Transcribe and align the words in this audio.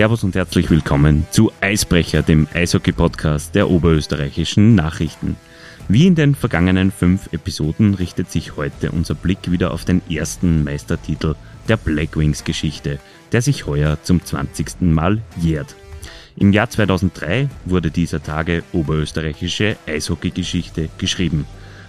Servus 0.00 0.24
und 0.24 0.34
herzlich 0.34 0.70
willkommen 0.70 1.26
zu 1.30 1.52
Eisbrecher, 1.60 2.22
dem 2.22 2.48
Eishockey-Podcast 2.54 3.54
der 3.54 3.68
oberösterreichischen 3.68 4.74
Nachrichten. 4.74 5.36
Wie 5.88 6.06
in 6.06 6.14
den 6.14 6.34
vergangenen 6.34 6.90
fünf 6.90 7.30
Episoden 7.34 7.92
richtet 7.92 8.30
sich 8.30 8.56
heute 8.56 8.92
unser 8.92 9.14
Blick 9.14 9.50
wieder 9.50 9.72
auf 9.72 9.84
den 9.84 10.00
ersten 10.08 10.64
Meistertitel 10.64 11.34
der 11.68 11.76
Blackwings-Geschichte, 11.76 12.98
der 13.32 13.42
sich 13.42 13.66
heuer 13.66 13.98
zum 14.02 14.24
20. 14.24 14.80
Mal 14.80 15.20
jährt. 15.36 15.76
Im 16.34 16.54
Jahr 16.54 16.70
2003 16.70 17.50
wurde 17.66 17.90
dieser 17.90 18.22
Tage 18.22 18.62
oberösterreichische 18.72 19.76
Eishockey-Geschichte 19.86 20.88
geschrieben. 20.96 21.44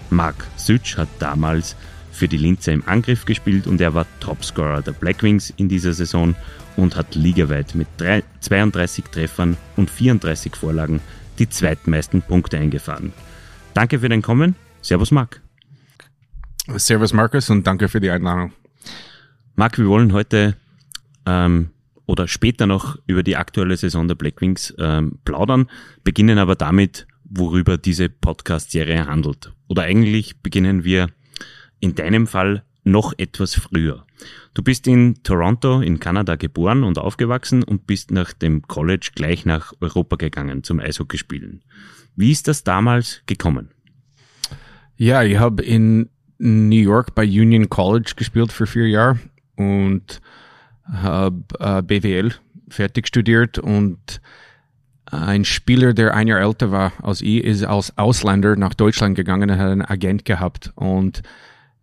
Mark 0.10 0.48
Sütsch 0.58 0.98
hat 0.98 1.08
damals 1.20 1.78
für 2.12 2.28
die 2.28 2.36
Linzer 2.36 2.74
im 2.74 2.86
Angriff 2.86 3.24
gespielt 3.24 3.68
und 3.68 3.80
er 3.80 3.94
war 3.94 4.06
Topscorer 4.20 4.82
der 4.82 4.92
Blackwings 4.92 5.54
in 5.56 5.70
dieser 5.70 5.94
Saison 5.94 6.36
und 6.78 6.96
hat 6.96 7.16
ligaweit 7.16 7.76
mit 7.76 7.88
32 8.40 9.06
Treffern 9.06 9.58
und 9.76 9.90
34 9.90 10.56
Vorlagen 10.56 11.02
die 11.40 11.50
zweitmeisten 11.50 12.22
Punkte 12.22 12.58
eingefahren. 12.58 13.14
Danke 13.74 14.00
für 14.00 14.10
dein 14.10 14.22
Kommen. 14.22 14.56
Servus 14.82 15.12
Marc. 15.12 15.42
Servus 16.76 17.14
Markus 17.14 17.50
und 17.50 17.66
danke 17.66 17.90
für 17.90 18.00
die 18.00 18.10
Einladung. 18.10 18.54
Marc, 19.56 19.78
wir 19.78 19.88
wollen 19.88 20.14
heute 20.14 20.56
ähm, 21.26 21.72
oder 22.06 22.28
später 22.28 22.68
noch 22.68 22.98
über 23.08 23.24
die 23.24 23.38
aktuelle 23.38 23.78
Saison 23.78 24.08
der 24.08 24.16
Blackwings 24.16 24.74
ähm, 24.78 25.20
plaudern, 25.26 25.70
beginnen 26.04 26.38
aber 26.38 26.56
damit, 26.56 27.08
worüber 27.24 27.78
diese 27.78 28.10
Podcast-Serie 28.10 29.06
handelt. 29.08 29.54
Oder 29.68 29.84
eigentlich 29.84 30.42
beginnen 30.42 30.84
wir 30.84 31.08
in 31.80 31.96
deinem 31.96 32.28
Fall 32.28 32.64
noch 32.92 33.14
etwas 33.18 33.56
früher. 33.56 34.06
Du 34.54 34.62
bist 34.62 34.88
in 34.88 35.24
Toronto 35.24 35.82
in 35.82 36.00
Kanada 36.00 36.36
geboren 36.36 36.84
und 36.84 36.98
aufgewachsen 36.98 37.64
und 37.64 37.88
bist 37.88 38.12
nach 38.12 38.34
dem 38.34 38.62
College 38.64 39.12
gleich 39.16 39.46
nach 39.46 39.74
Europa 39.80 40.18
gegangen 40.18 40.64
zum 40.64 40.80
Eishockeyspielen. 40.80 41.64
Wie 42.16 42.32
ist 42.32 42.48
das 42.48 42.64
damals 42.64 43.22
gekommen? 43.26 43.70
Ja, 44.98 45.24
ich 45.24 45.40
habe 45.40 45.64
in 45.64 46.10
New 46.38 46.82
York 46.82 47.16
bei 47.16 47.24
Union 47.24 47.70
College 47.70 48.14
gespielt 48.16 48.52
für 48.52 48.68
vier 48.68 48.88
Jahre 48.88 49.20
und 49.56 50.22
habe 50.86 51.44
äh, 51.60 51.82
BWL 51.82 52.34
fertig 52.70 53.08
studiert 53.08 53.58
und 53.58 54.22
ein 55.06 55.46
Spieler, 55.46 55.94
der 55.94 56.14
ein 56.14 56.28
Jahr 56.28 56.40
älter 56.40 56.72
war 56.72 56.94
als 57.02 57.22
ich, 57.22 57.44
ist 57.44 57.64
als 57.64 57.98
Ausländer 57.98 58.56
nach 58.56 58.74
Deutschland 58.74 59.16
gegangen 59.16 59.50
und 59.50 59.58
hat 59.58 59.72
einen 59.72 59.82
Agent 59.82 60.26
gehabt 60.26 60.72
und 60.76 61.22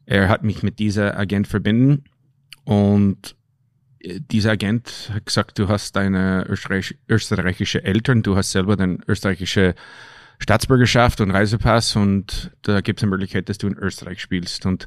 er 0.09 0.31
hat 0.31 0.42
mich 0.42 0.62
mit 0.62 0.78
dieser 0.78 1.19
Agent 1.19 1.47
verbinden 1.47 2.05
und 2.64 3.37
äh, 4.01 4.20
dieser 4.20 4.53
Agent 4.53 5.11
hat 5.12 5.27
gesagt, 5.27 5.59
du 5.59 5.69
hast 5.69 5.97
deine 5.97 6.47
österreich 6.48 6.97
österreichische 7.09 7.84
Eltern, 7.84 8.23
du 8.23 8.34
hast 8.34 8.53
selber 8.53 8.77
deine 8.77 8.98
österreichische 9.06 9.75
Staatsbürgerschaft 10.39 11.20
und 11.20 11.31
Reisepass 11.31 11.95
und 11.95 12.53
da 12.62 12.81
gibt 12.81 13.00
es 13.00 13.03
eine 13.03 13.11
Möglichkeit, 13.11 13.50
dass 13.50 13.59
du 13.59 13.67
in 13.67 13.77
Österreich 13.77 14.23
spielst. 14.23 14.65
Und 14.65 14.87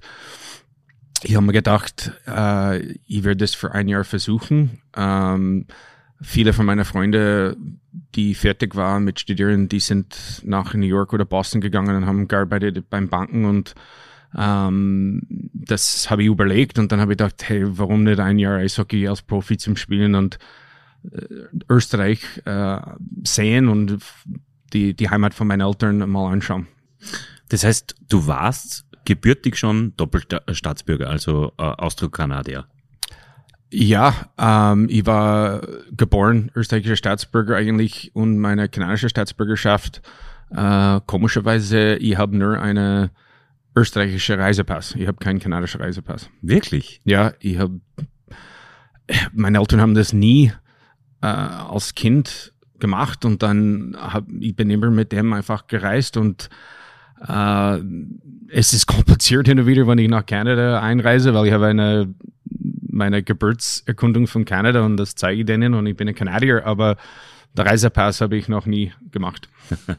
ich 1.22 1.35
habe 1.35 1.45
mir 1.45 1.53
gedacht, 1.53 2.13
äh, 2.25 2.80
ich 3.06 3.23
werde 3.23 3.38
das 3.38 3.53
für 3.53 3.73
ein 3.73 3.88
Jahr 3.88 4.06
versuchen. 4.06 4.81
Ähm, 4.95 5.67
viele 6.19 6.53
von 6.53 6.66
meinen 6.66 6.85
Freunden, 6.85 7.80
die 8.16 8.33
fertig 8.33 8.75
waren 8.75 9.03
mit 9.03 9.19
Studieren, 9.19 9.69
die 9.69 9.81
sind 9.81 10.41
nach 10.44 10.73
New 10.73 10.88
York 10.88 11.13
oder 11.13 11.25
Boston 11.25 11.61
gegangen 11.61 11.95
und 11.95 12.06
haben 12.08 12.28
gearbeitet 12.28 12.89
beim 12.89 13.08
Banken 13.08 13.45
und 13.45 13.75
ähm, 14.37 15.21
das 15.53 16.09
habe 16.09 16.23
ich 16.23 16.27
überlegt 16.27 16.79
und 16.79 16.91
dann 16.91 17.00
habe 17.00 17.13
ich 17.13 17.17
gedacht, 17.17 17.44
hey, 17.47 17.63
warum 17.78 18.03
nicht 18.03 18.19
ein 18.19 18.39
Jahr 18.39 18.57
Eishockey 18.57 19.07
als 19.07 19.22
Profi 19.22 19.57
zum 19.57 19.75
Spielen 19.75 20.16
und 20.16 20.39
äh, 21.11 21.25
Österreich 21.69 22.22
äh, 22.45 22.79
sehen 23.23 23.67
und 23.67 24.00
die, 24.73 24.94
die 24.94 25.09
Heimat 25.09 25.33
von 25.33 25.47
meinen 25.47 25.61
Eltern 25.61 26.09
mal 26.09 26.31
anschauen. 26.31 26.67
Das 27.50 27.63
heißt, 27.63 27.95
du 28.07 28.28
warst 28.28 28.85
gebürtig 29.06 29.57
schon 29.57 29.94
Doppelstaatsbürger, 29.97 31.09
also 31.09 31.51
äh, 31.57 31.63
Austro-Kanadier. 31.63 32.66
Ja, 33.73 34.13
ähm, 34.38 34.88
ich 34.89 35.06
war 35.06 35.61
geboren 35.91 36.51
österreichischer 36.56 36.97
Staatsbürger 36.97 37.56
eigentlich 37.56 38.11
und 38.13 38.38
meine 38.38 38.67
kanadische 38.69 39.09
Staatsbürgerschaft. 39.09 40.01
Äh, 40.50 41.00
komischerweise, 41.06 41.95
ich 41.95 42.17
habe 42.17 42.35
nur 42.35 42.59
eine 42.59 43.11
österreichische 43.75 44.37
Reisepass. 44.37 44.95
Ich 44.95 45.07
habe 45.07 45.17
keinen 45.17 45.39
kanadischen 45.39 45.81
Reisepass. 45.81 46.29
Wirklich? 46.41 47.01
Ja, 47.03 47.33
ich 47.39 47.57
habe. 47.57 47.79
Meine 49.33 49.59
Eltern 49.59 49.81
haben 49.81 49.93
das 49.93 50.13
nie 50.13 50.53
äh, 51.21 51.27
als 51.27 51.95
Kind 51.95 52.53
gemacht 52.79 53.25
und 53.25 53.43
dann 53.43 53.95
hab, 53.99 54.25
ich 54.39 54.55
bin 54.55 54.69
immer 54.69 54.89
mit 54.89 55.11
dem 55.11 55.33
einfach 55.33 55.67
gereist 55.67 56.17
und 56.17 56.49
äh, 57.27 57.79
es 58.49 58.73
ist 58.73 58.87
kompliziert 58.87 59.47
hin 59.47 59.59
und 59.59 59.67
wieder, 59.67 59.88
wenn 59.88 59.97
ich 59.97 60.09
nach 60.09 60.25
Kanada 60.25 60.81
einreise, 60.81 61.33
weil 61.33 61.47
ich 61.47 61.53
habe 61.53 61.67
eine 61.67 62.13
meine 62.91 63.23
Geburtserkundung 63.23 64.27
von 64.27 64.45
Kanada 64.45 64.83
und 64.83 64.97
das 64.97 65.15
zeige 65.15 65.41
ich 65.41 65.45
denen 65.45 65.73
und 65.73 65.85
ich 65.88 65.95
bin 65.95 66.09
ein 66.09 66.15
Kanadier, 66.15 66.65
aber 66.65 66.97
der 67.53 67.66
Reisepass 67.66 68.22
habe 68.22 68.38
ich 68.38 68.47
noch 68.47 68.66
nie 68.66 68.94
gemacht. 69.12 69.50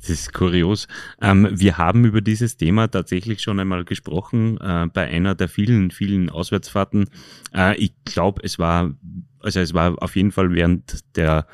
das 0.00 0.10
ist 0.10 0.32
kurios. 0.32 0.88
Ähm, 1.20 1.48
wir 1.52 1.76
haben 1.76 2.04
über 2.04 2.20
dieses 2.20 2.56
Thema 2.56 2.88
tatsächlich 2.88 3.42
schon 3.42 3.60
einmal 3.60 3.84
gesprochen 3.84 4.58
äh, 4.60 4.86
bei 4.92 5.06
einer 5.06 5.34
der 5.34 5.48
vielen, 5.48 5.90
vielen 5.90 6.30
Auswärtsfahrten. 6.30 7.10
Äh, 7.54 7.76
ich 7.76 7.92
glaube, 8.04 8.42
es 8.44 8.58
war, 8.58 8.94
also 9.40 9.60
es 9.60 9.74
war 9.74 10.02
auf 10.02 10.16
jeden 10.16 10.32
Fall 10.32 10.52
während 10.52 11.04
der 11.16 11.46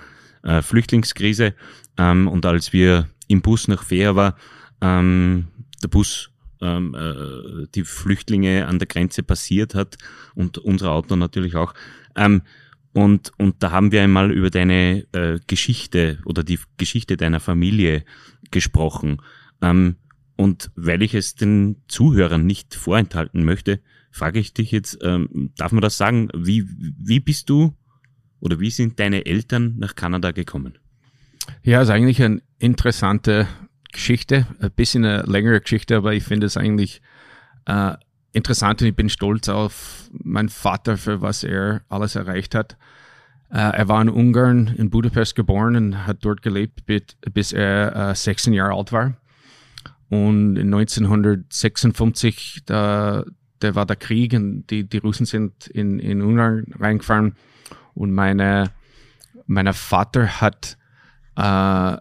äh, 0.42 0.62
Flüchtlingskrise 0.62 1.54
ähm, 1.98 2.28
und 2.28 2.46
als 2.46 2.72
wir 2.72 3.08
im 3.28 3.42
Bus 3.42 3.66
nach 3.68 3.82
Fair 3.82 4.14
war, 4.14 4.36
ähm, 4.80 5.48
der 5.82 5.88
Bus 5.88 6.30
ähm, 6.60 6.94
äh, 6.94 7.66
die 7.74 7.84
Flüchtlinge 7.84 8.66
an 8.66 8.78
der 8.78 8.86
Grenze 8.86 9.22
passiert 9.22 9.74
hat 9.74 9.96
und 10.34 10.58
unser 10.58 10.92
Auto 10.92 11.16
natürlich 11.16 11.56
auch. 11.56 11.74
Ähm, 12.16 12.42
und, 12.94 13.32
und 13.38 13.62
da 13.62 13.72
haben 13.72 13.90
wir 13.90 14.02
einmal 14.02 14.30
über 14.30 14.50
deine 14.50 15.04
äh, 15.12 15.40
Geschichte 15.48 16.20
oder 16.24 16.44
die 16.44 16.60
Geschichte 16.76 17.16
deiner 17.16 17.40
Familie 17.40 18.04
gesprochen. 18.52 19.20
Ähm, 19.60 19.96
und 20.36 20.70
weil 20.76 21.02
ich 21.02 21.14
es 21.14 21.34
den 21.34 21.82
Zuhörern 21.88 22.46
nicht 22.46 22.76
vorenthalten 22.76 23.44
möchte, 23.44 23.80
frage 24.12 24.38
ich 24.38 24.54
dich 24.54 24.70
jetzt, 24.70 24.98
ähm, 25.02 25.50
darf 25.56 25.72
man 25.72 25.82
das 25.82 25.96
sagen, 25.96 26.28
wie, 26.36 26.64
wie 26.68 27.18
bist 27.18 27.50
du 27.50 27.76
oder 28.38 28.60
wie 28.60 28.70
sind 28.70 29.00
deine 29.00 29.26
Eltern 29.26 29.74
nach 29.76 29.96
Kanada 29.96 30.30
gekommen? 30.30 30.78
Ja, 31.64 31.82
ist 31.82 31.90
eigentlich 31.90 32.22
eine 32.22 32.42
interessante 32.60 33.48
Geschichte, 33.92 34.46
ein 34.60 34.70
bisschen 34.70 35.04
eine 35.04 35.22
längere 35.22 35.60
Geschichte, 35.60 35.96
aber 35.96 36.14
ich 36.14 36.22
finde 36.22 36.46
es 36.46 36.56
eigentlich 36.56 37.02
äh, 37.66 37.94
interessant 38.34 38.82
und 38.82 38.88
ich 38.88 38.96
bin 38.96 39.08
stolz 39.08 39.48
auf 39.48 40.10
meinen 40.12 40.50
Vater 40.50 40.98
für 40.98 41.22
was 41.22 41.44
er 41.44 41.80
alles 41.88 42.16
erreicht 42.16 42.54
hat. 42.54 42.76
Uh, 43.50 43.72
er 43.72 43.88
war 43.88 44.00
in 44.02 44.08
Ungarn, 44.08 44.74
in 44.76 44.90
Budapest 44.90 45.36
geboren 45.36 45.76
und 45.76 46.06
hat 46.08 46.18
dort 46.22 46.42
gelebt, 46.42 46.84
bis 46.86 47.52
er 47.52 47.92
uh, 47.94 48.10
äh, 48.10 48.14
16 48.14 48.52
Jahre 48.52 48.74
alt 48.74 48.90
war. 48.90 49.16
Und 50.08 50.58
1956, 50.58 52.62
da, 52.66 53.24
da 53.60 53.76
war 53.76 53.86
der 53.86 53.94
Krieg 53.96 54.32
und 54.32 54.66
die, 54.70 54.88
die 54.88 54.98
Russen 54.98 55.26
sind 55.26 55.68
in, 55.68 56.00
in 56.00 56.20
Ungarn 56.20 56.66
reingefahren. 56.78 57.36
Und 57.94 58.12
meine, 58.12 58.72
mein 59.46 59.72
Vater 59.72 60.40
hat 60.40 60.76
uh, 61.38 61.98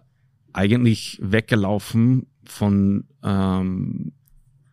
eigentlich 0.53 1.19
weggelaufen 1.21 2.25
von, 2.45 3.05
ähm, 3.23 4.13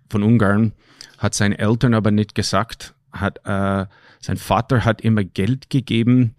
von 0.09 0.23
Ungarn 0.23 0.73
hat 1.21 1.35
seinen 1.35 1.53
Eltern 1.53 1.95
aber 1.95 2.11
nicht 2.11 2.35
gesagt. 2.35 2.95
Hat, 3.13 3.41
äh, 3.45 3.87
sein 4.21 4.37
Vater 4.37 4.85
hat 4.85 5.03
immer 5.03 5.23
Geld 5.23 5.69
gegeben, 5.69 6.35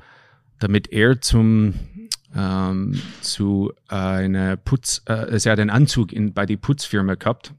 damit 0.60 0.92
er 0.92 1.22
zum 1.22 1.75
ähm, 2.36 3.00
zu 3.22 3.72
äh, 3.89 3.95
einer 3.95 4.57
Putz, 4.57 5.01
äh, 5.06 5.38
er 5.44 5.51
hat 5.51 5.60
einen 5.60 5.69
Anzug 5.69 6.12
in, 6.12 6.33
bei 6.33 6.45
die 6.45 6.57
Putzfirma 6.57 7.16
gehabt 7.16 7.54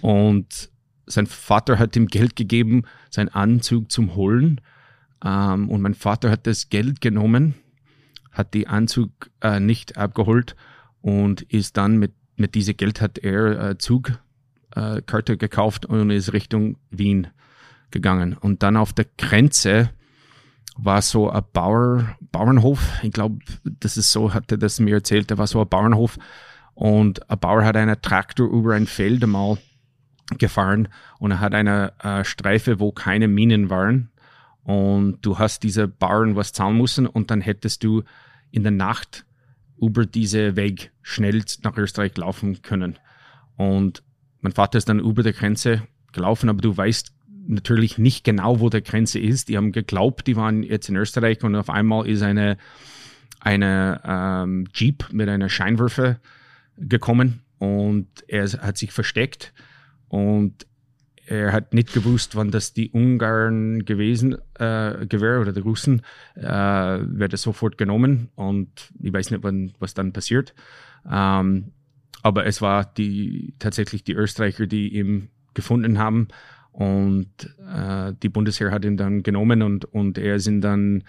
und 0.00 0.70
sein 1.06 1.26
Vater 1.26 1.78
hat 1.78 1.94
ihm 1.94 2.06
Geld 2.06 2.34
gegeben, 2.34 2.84
seinen 3.10 3.28
Anzug 3.28 3.92
zum 3.92 4.14
Holen 4.14 4.62
ähm, 5.22 5.68
und 5.68 5.82
mein 5.82 5.94
Vater 5.94 6.30
hat 6.30 6.46
das 6.46 6.70
Geld 6.70 7.02
genommen, 7.02 7.54
hat 8.30 8.54
die 8.54 8.66
Anzug 8.66 9.30
äh, 9.42 9.60
nicht 9.60 9.98
abgeholt 9.98 10.56
und 11.02 11.42
ist 11.42 11.76
dann 11.76 11.98
mit 11.98 12.12
mit 12.36 12.54
diesem 12.54 12.76
Geld 12.76 13.00
hat 13.00 13.18
er 13.18 13.70
äh, 13.70 13.78
Zug 13.78 14.12
äh, 14.74 15.02
Karte 15.02 15.36
gekauft 15.36 15.86
und 15.86 16.10
ist 16.10 16.32
Richtung 16.32 16.76
Wien 16.90 17.28
gegangen. 17.90 18.34
Und 18.34 18.62
dann 18.62 18.76
auf 18.76 18.92
der 18.92 19.06
Grenze 19.18 19.90
war 20.76 21.02
so 21.02 21.30
ein 21.30 21.42
Bauer, 21.52 22.16
Bauernhof. 22.20 22.80
Ich 23.02 23.12
glaube, 23.12 23.38
das 23.64 23.96
ist 23.96 24.12
so, 24.12 24.32
hat 24.32 24.50
er 24.50 24.58
das 24.58 24.80
mir 24.80 24.94
erzählt. 24.96 25.30
Da 25.30 25.38
war 25.38 25.46
so 25.46 25.60
ein 25.60 25.68
Bauernhof 25.68 26.18
und 26.74 27.28
ein 27.30 27.38
Bauer 27.38 27.64
hat 27.64 27.76
einen 27.76 28.00
Traktor 28.00 28.50
über 28.50 28.74
ein 28.74 28.86
Feld 28.86 29.22
einmal 29.22 29.58
gefahren 30.38 30.88
und 31.18 31.32
er 31.32 31.40
hat 31.40 31.54
eine 31.54 31.92
äh, 32.02 32.24
Streife, 32.24 32.80
wo 32.80 32.92
keine 32.92 33.28
Minen 33.28 33.70
waren. 33.70 34.10
und 34.62 35.18
du 35.22 35.38
hast 35.38 35.62
diese 35.62 35.88
Baren 35.88 36.36
was 36.36 36.52
zahlen 36.52 36.78
müssen 36.78 37.06
und 37.06 37.30
dann 37.30 37.40
hättest 37.40 37.84
du 37.84 38.04
in 38.50 38.62
der 38.62 38.72
Nacht 38.72 39.26
über 39.80 40.06
diese 40.06 40.56
Weg 40.56 40.92
schnell 41.02 41.42
nach 41.64 41.76
Österreich 41.76 42.16
laufen 42.16 42.62
können. 42.62 42.98
Und 43.56 44.04
mein 44.42 44.52
Vater 44.52 44.78
ist 44.78 44.88
dann 44.88 45.00
über 45.00 45.22
der 45.22 45.32
Grenze 45.32 45.82
gelaufen, 46.12 46.48
aber 46.48 46.60
du 46.60 46.76
weißt 46.76 47.12
natürlich 47.46 47.98
nicht 47.98 48.24
genau, 48.24 48.60
wo 48.60 48.68
der 48.68 48.82
Grenze 48.82 49.18
ist. 49.18 49.48
Die 49.48 49.56
haben 49.56 49.72
geglaubt, 49.72 50.26
die 50.26 50.36
waren 50.36 50.62
jetzt 50.62 50.88
in 50.88 50.96
Österreich 50.96 51.42
und 51.42 51.56
auf 51.56 51.70
einmal 51.70 52.06
ist 52.06 52.22
eine, 52.22 52.58
eine 53.40 54.00
ähm, 54.04 54.66
Jeep 54.74 55.12
mit 55.12 55.28
einer 55.28 55.48
Scheinwerfer 55.48 56.18
gekommen 56.76 57.40
und 57.58 58.08
er 58.28 58.44
hat 58.44 58.78
sich 58.78 58.92
versteckt 58.92 59.52
und 60.08 60.66
er 61.24 61.52
hat 61.52 61.72
nicht 61.72 61.92
gewusst, 61.92 62.34
wann 62.34 62.50
das 62.50 62.72
die 62.72 62.90
Ungarn 62.90 63.84
gewesen 63.84 64.36
äh, 64.54 65.06
gewesen 65.06 65.40
oder 65.40 65.52
die 65.52 65.60
Russen, 65.60 66.02
äh, 66.34 66.42
wird 66.44 67.36
sofort 67.38 67.78
genommen 67.78 68.28
und 68.34 68.90
ich 69.00 69.12
weiß 69.12 69.30
nicht, 69.30 69.42
wann, 69.42 69.72
was 69.78 69.94
dann 69.94 70.12
passiert. 70.12 70.54
Ähm, 71.10 71.72
aber 72.22 72.46
es 72.46 72.62
war 72.62 72.84
die 72.84 73.54
tatsächlich 73.58 74.04
die 74.04 74.14
Österreicher, 74.14 74.66
die 74.66 74.96
ihn 74.96 75.28
gefunden 75.54 75.98
haben 75.98 76.28
und 76.72 77.28
äh, 77.70 78.14
die 78.22 78.30
Bundesheer 78.30 78.70
hat 78.70 78.84
ihn 78.84 78.96
dann 78.96 79.22
genommen 79.22 79.62
und, 79.62 79.84
und 79.84 80.16
er 80.16 80.36
ist 80.36 80.50
dann 80.50 81.04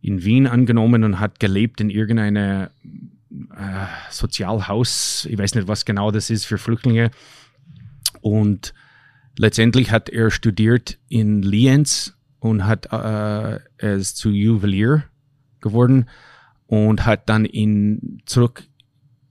in 0.00 0.24
Wien 0.24 0.46
angenommen 0.46 1.04
und 1.04 1.20
hat 1.20 1.38
gelebt 1.40 1.80
in 1.80 1.90
irgendeiner 1.90 2.70
äh, 3.56 3.86
Sozialhaus. 4.10 5.26
Ich 5.30 5.38
weiß 5.38 5.54
nicht, 5.54 5.68
was 5.68 5.84
genau 5.84 6.10
das 6.10 6.30
ist 6.30 6.46
für 6.46 6.58
Flüchtlinge. 6.58 7.10
Und 8.20 8.74
letztendlich 9.36 9.90
hat 9.90 10.08
er 10.08 10.30
studiert 10.30 10.98
in 11.08 11.42
Lienz 11.42 12.16
und 12.40 12.64
hat 12.64 12.92
äh, 12.92 13.60
ist 13.98 14.16
zu 14.16 14.30
Juwelier 14.30 15.04
geworden 15.60 16.08
und 16.66 17.06
hat 17.06 17.28
dann 17.28 17.44
in 17.44 18.22
zurück 18.26 18.64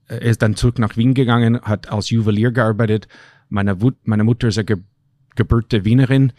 er 0.08 0.22
ist 0.22 0.42
dann 0.42 0.56
zurück 0.56 0.78
nach 0.78 0.96
Wien 0.96 1.14
gegangen, 1.14 1.60
hat 1.62 1.90
als 1.90 2.10
Juwelier 2.10 2.50
gearbeitet. 2.50 3.08
Meine, 3.48 3.80
Wut, 3.80 3.96
meine 4.04 4.24
Mutter 4.24 4.48
ist 4.48 4.58
eine 4.58 4.64
Ge 4.64 4.76
gebürte 5.36 5.84
Wienerin 5.84 6.32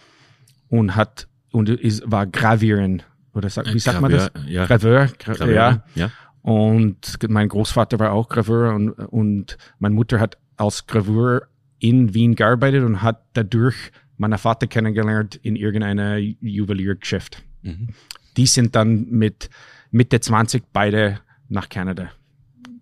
und 0.68 0.98
hat 0.98 1.30
und 1.52 1.70
ist, 1.70 2.04
war 2.06 2.28
Gravierin 2.28 3.02
oder 3.34 3.50
sag, 3.50 3.74
wie 3.74 3.80
sagt 3.80 4.02
man 4.02 4.12
das? 4.12 4.30
Ja. 4.46 4.66
Graveur, 4.66 5.08
Gra 5.18 5.34
Graveur, 5.34 5.54
ja. 5.54 5.84
ja. 5.96 6.12
Und 6.42 7.18
mein 7.30 7.48
Großvater 7.48 7.98
war 7.98 8.12
auch 8.12 8.28
Graveur 8.28 8.74
und, 8.74 8.92
und 8.92 9.58
meine 9.78 9.96
Mutter 9.96 10.20
hat 10.20 10.38
als 10.58 10.86
Graveur 10.86 11.48
in 11.80 12.14
Wien 12.14 12.36
gearbeitet 12.36 12.84
und 12.84 13.02
hat 13.02 13.24
dadurch 13.34 13.92
meinen 14.18 14.38
Vater 14.38 14.68
kennengelernt 14.68 15.40
in 15.42 15.56
irgendeiner 15.56 16.18
Juweliergeschäft. 16.18 17.42
Mhm. 17.62 17.90
Die 18.36 18.48
sind 18.48 18.76
dann 18.76 19.08
mit 19.10 19.50
Mitte 19.92 20.20
20 20.20 20.64
beide 20.74 21.22
nach 21.48 21.70
Kanada 21.70 22.10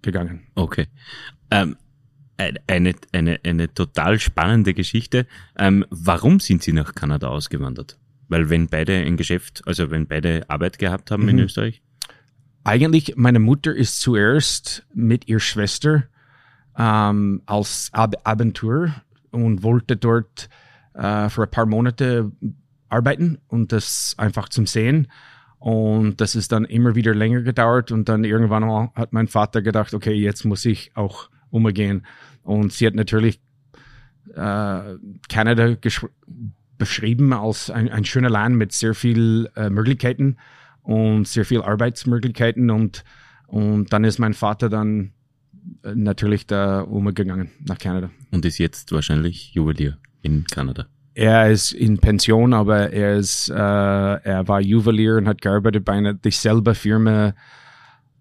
gegangen. 0.02 0.48
Okay. 0.56 0.88
Ähm, 1.52 1.78
eine, 2.68 2.94
eine, 3.12 3.40
eine 3.44 3.74
total 3.74 4.20
spannende 4.20 4.74
Geschichte. 4.74 5.26
Ähm, 5.58 5.86
warum 5.90 6.40
sind 6.40 6.62
Sie 6.64 6.74
nach 6.74 6.94
Kanada 6.94 7.28
ausgewandert? 7.30 7.98
Weil 8.28 8.50
wenn 8.50 8.68
beide 8.68 8.94
ein 8.98 9.18
Geschäft, 9.18 9.62
also 9.66 9.90
wenn 9.90 10.08
beide 10.08 10.48
Arbeit 10.50 10.78
gehabt 10.78 11.12
haben 11.12 11.28
in 11.30 11.38
Mhm. 11.38 11.44
Österreich? 11.44 11.82
Eigentlich, 12.64 13.16
meine 13.16 13.40
Mutter 13.40 13.74
ist 13.74 14.02
zuerst 14.02 14.86
mit 14.94 15.28
ihrer 15.28 15.40
Schwester 15.40 16.04
ähm, 16.78 17.42
als 17.46 17.90
Ab 17.94 18.16
Abentur 18.26 18.94
und 19.32 19.64
wollte 19.64 19.96
dort 19.96 20.50
äh, 20.94 21.30
für 21.30 21.44
ein 21.44 21.52
paar 21.52 21.66
Monate 21.66 22.32
arbeiten 22.90 23.40
und 23.48 23.72
das 23.72 24.16
einfach 24.18 24.50
zum 24.50 24.68
Sehen. 24.68 25.08
Und 25.60 26.22
das 26.22 26.36
ist 26.36 26.52
dann 26.52 26.66
immer 26.66 26.96
wieder 26.96 27.16
länger 27.16 27.42
gedauert 27.42 27.92
und 27.92 28.10
dann 28.10 28.24
irgendwann 28.24 28.92
hat 28.94 29.12
mein 29.12 29.28
Vater 29.28 29.62
gedacht, 29.62 29.94
okay, 29.94 30.14
jetzt 30.14 30.46
muss 30.46 30.66
ich 30.66 30.92
auch 30.96 31.30
umgehen. 31.50 32.06
Und 32.44 32.72
sie 32.72 32.86
hat 32.86 32.94
natürlich 32.94 33.40
äh, 34.36 34.96
Kanada 35.30 35.76
beschrieben 36.78 37.34
als 37.34 37.70
ein, 37.70 37.90
ein 37.90 38.06
schöner 38.06 38.30
Land 38.30 38.56
mit 38.56 38.72
sehr 38.72 38.94
viel 38.94 39.50
äh, 39.56 39.70
Möglichkeiten 39.70 40.38
und 40.84 41.28
sehr 41.28 41.44
viel 41.44 41.62
Arbeitsmöglichkeiten 41.62 42.70
und, 42.70 43.04
und 43.48 43.92
dann 43.92 44.04
ist 44.04 44.20
mein 44.20 44.34
Vater 44.34 44.70
dann 44.70 45.12
äh, 45.84 45.96
natürlich 45.96 46.46
da 46.46 46.82
umgegangen 46.82 47.50
nach 47.66 47.80
Kanada. 47.80 48.12
Und 48.32 48.46
ist 48.46 48.60
jetzt 48.60 48.92
wahrscheinlich 48.92 49.54
Juwelier 49.54 49.98
in 50.22 50.46
Kanada. 50.46 50.88
Er 51.18 51.50
ist 51.50 51.72
in 51.72 51.98
Pension, 51.98 52.54
aber 52.54 52.94
er 52.94 53.16
ist, 53.16 53.50
äh, 53.50 53.56
er 53.56 54.48
war 54.48 54.62
Juwelier 54.62 55.18
und 55.18 55.28
hat 55.28 55.42
gearbeitet 55.42 55.84
bei 55.84 55.94
einer 55.94 56.14
dieselbe 56.14 56.76
Firma. 56.76 57.34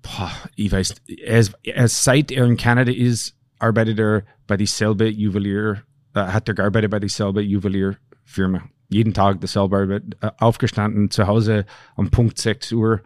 Boah, 0.00 0.32
ich 0.54 0.72
weiß, 0.72 0.94
er 1.06 1.38
ist, 1.40 1.52
er 1.62 1.84
ist, 1.84 2.02
seit 2.02 2.32
er 2.32 2.46
in 2.46 2.56
Kanada 2.56 2.90
ist, 2.90 3.36
arbeitet 3.58 3.98
er 3.98 4.22
bei 4.46 4.56
dieselbe 4.56 5.10
Juwelier, 5.10 5.82
äh, 6.14 6.20
hat 6.20 6.48
er 6.48 6.54
gearbeitet 6.54 6.90
bei 6.90 6.98
dieselbe 6.98 7.42
Juwelierfirma. 7.42 8.62
Jeden 8.88 9.12
Tag 9.12 9.42
dasselbe 9.42 9.76
Arbeit, 9.76 10.02
äh, 10.22 10.30
aufgestanden, 10.38 11.10
zu 11.10 11.26
Hause 11.26 11.66
um 11.96 12.10
Punkt 12.10 12.38
6 12.38 12.72
Uhr. 12.72 13.02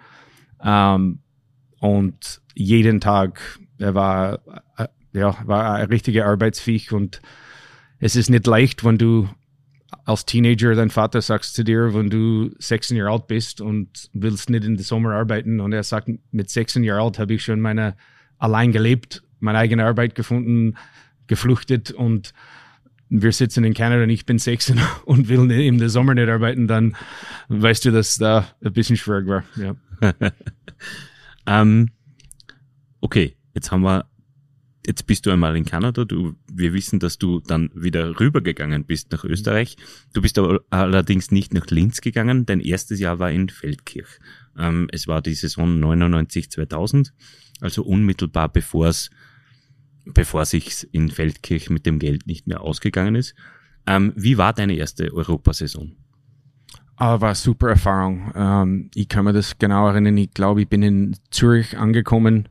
Ähm, 0.62 1.18
und 1.80 2.40
jeden 2.54 3.00
Tag, 3.00 3.40
er 3.78 3.96
war, 3.96 4.38
äh, 4.76 4.86
ja, 5.14 5.36
war 5.46 5.74
ein 5.74 5.88
richtiger 5.88 6.26
Arbeitsviech 6.26 6.92
und 6.92 7.20
es 7.98 8.14
ist 8.14 8.30
nicht 8.30 8.46
leicht, 8.46 8.84
wenn 8.84 8.96
du 8.96 9.28
als 10.04 10.24
Teenager 10.24 10.74
dein 10.74 10.90
Vater 10.90 11.20
sagst 11.20 11.54
zu 11.54 11.64
dir, 11.64 11.94
wenn 11.94 12.10
du 12.10 12.50
16 12.58 12.96
Jahre 12.96 13.12
alt 13.12 13.26
bist 13.26 13.60
und 13.60 14.10
willst 14.12 14.50
nicht 14.50 14.64
in 14.64 14.76
den 14.76 14.84
Sommer 14.84 15.14
arbeiten 15.14 15.60
und 15.60 15.72
er 15.72 15.82
sagt, 15.82 16.08
mit 16.30 16.50
16 16.50 16.84
Jahren 16.84 17.02
alt 17.02 17.18
habe 17.18 17.34
ich 17.34 17.44
schon 17.44 17.60
meine 17.60 17.96
allein 18.38 18.72
gelebt, 18.72 19.22
meine 19.38 19.58
eigene 19.58 19.84
Arbeit 19.84 20.14
gefunden, 20.14 20.76
geflüchtet 21.26 21.92
und 21.92 22.32
wir 23.08 23.32
sitzen 23.32 23.64
in 23.64 23.74
Kanada 23.74 24.04
und 24.04 24.10
ich 24.10 24.24
bin 24.24 24.38
16 24.38 24.80
und 25.04 25.28
will 25.28 25.50
im 25.50 25.88
Sommer 25.88 26.14
nicht 26.14 26.28
arbeiten, 26.28 26.66
dann 26.66 26.96
weißt 27.48 27.84
du, 27.84 27.90
dass 27.90 28.16
da 28.16 28.46
ein 28.64 28.72
bisschen 28.72 28.96
schwierig 28.96 29.26
war. 29.26 29.44
Ja. 29.56 29.74
ähm, 31.46 31.90
okay, 33.00 33.36
jetzt 33.54 33.70
haben 33.72 33.82
wir, 33.82 34.06
jetzt 34.90 35.06
bist 35.06 35.24
du 35.24 35.30
einmal 35.30 35.56
in 35.56 35.64
Kanada. 35.64 36.04
Du, 36.04 36.34
wir 36.52 36.74
wissen, 36.74 36.98
dass 36.98 37.16
du 37.16 37.38
dann 37.38 37.70
wieder 37.74 38.18
rübergegangen 38.18 38.84
bist 38.84 39.12
nach 39.12 39.24
Österreich. 39.24 39.76
Du 40.12 40.20
bist 40.20 40.36
aber 40.36 40.62
allerdings 40.70 41.30
nicht 41.30 41.54
nach 41.54 41.66
Linz 41.68 42.00
gegangen. 42.00 42.44
Dein 42.44 42.58
erstes 42.58 42.98
Jahr 42.98 43.20
war 43.20 43.30
in 43.30 43.48
Feldkirch. 43.48 44.18
Ähm, 44.58 44.88
es 44.90 45.06
war 45.06 45.22
die 45.22 45.34
Saison 45.34 45.80
99-2000, 45.80 47.12
also 47.60 47.84
unmittelbar 47.84 48.48
bevor 48.48 48.88
es 48.88 49.10
bevor 50.04 50.44
sich 50.44 50.88
in 50.92 51.08
Feldkirch 51.08 51.70
mit 51.70 51.86
dem 51.86 52.00
Geld 52.00 52.26
nicht 52.26 52.48
mehr 52.48 52.62
ausgegangen 52.62 53.14
ist. 53.14 53.34
Ähm, 53.86 54.12
wie 54.16 54.38
war 54.38 54.52
deine 54.52 54.74
erste 54.74 55.12
Europasaison? 55.12 55.92
Aber 56.96 57.20
war 57.20 57.34
super 57.36 57.68
Erfahrung. 57.68 58.32
Ähm, 58.34 58.90
ich 58.94 59.08
kann 59.08 59.24
mir 59.24 59.32
das 59.32 59.58
genau 59.58 59.86
erinnern. 59.86 60.16
Ich 60.16 60.32
glaube, 60.32 60.62
ich 60.62 60.68
bin 60.68 60.82
in 60.82 61.16
Zürich 61.30 61.78
angekommen, 61.78 62.48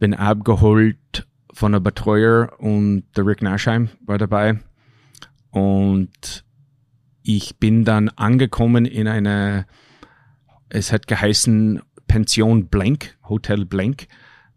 bin 0.00 0.12
abgeholt 0.12 1.28
von 1.52 1.72
der 1.72 1.80
Betreuer 1.80 2.52
und 2.58 3.04
der 3.16 3.26
Rick 3.26 3.42
Naschheim 3.42 3.90
war 4.04 4.18
dabei. 4.18 4.58
Und 5.50 6.44
ich 7.22 7.58
bin 7.58 7.84
dann 7.84 8.08
angekommen 8.10 8.84
in 8.84 9.06
eine, 9.06 9.66
es 10.68 10.92
hat 10.92 11.06
geheißen 11.06 11.82
Pension 12.08 12.68
Blank, 12.68 13.16
Hotel 13.28 13.64
Blank. 13.64 14.06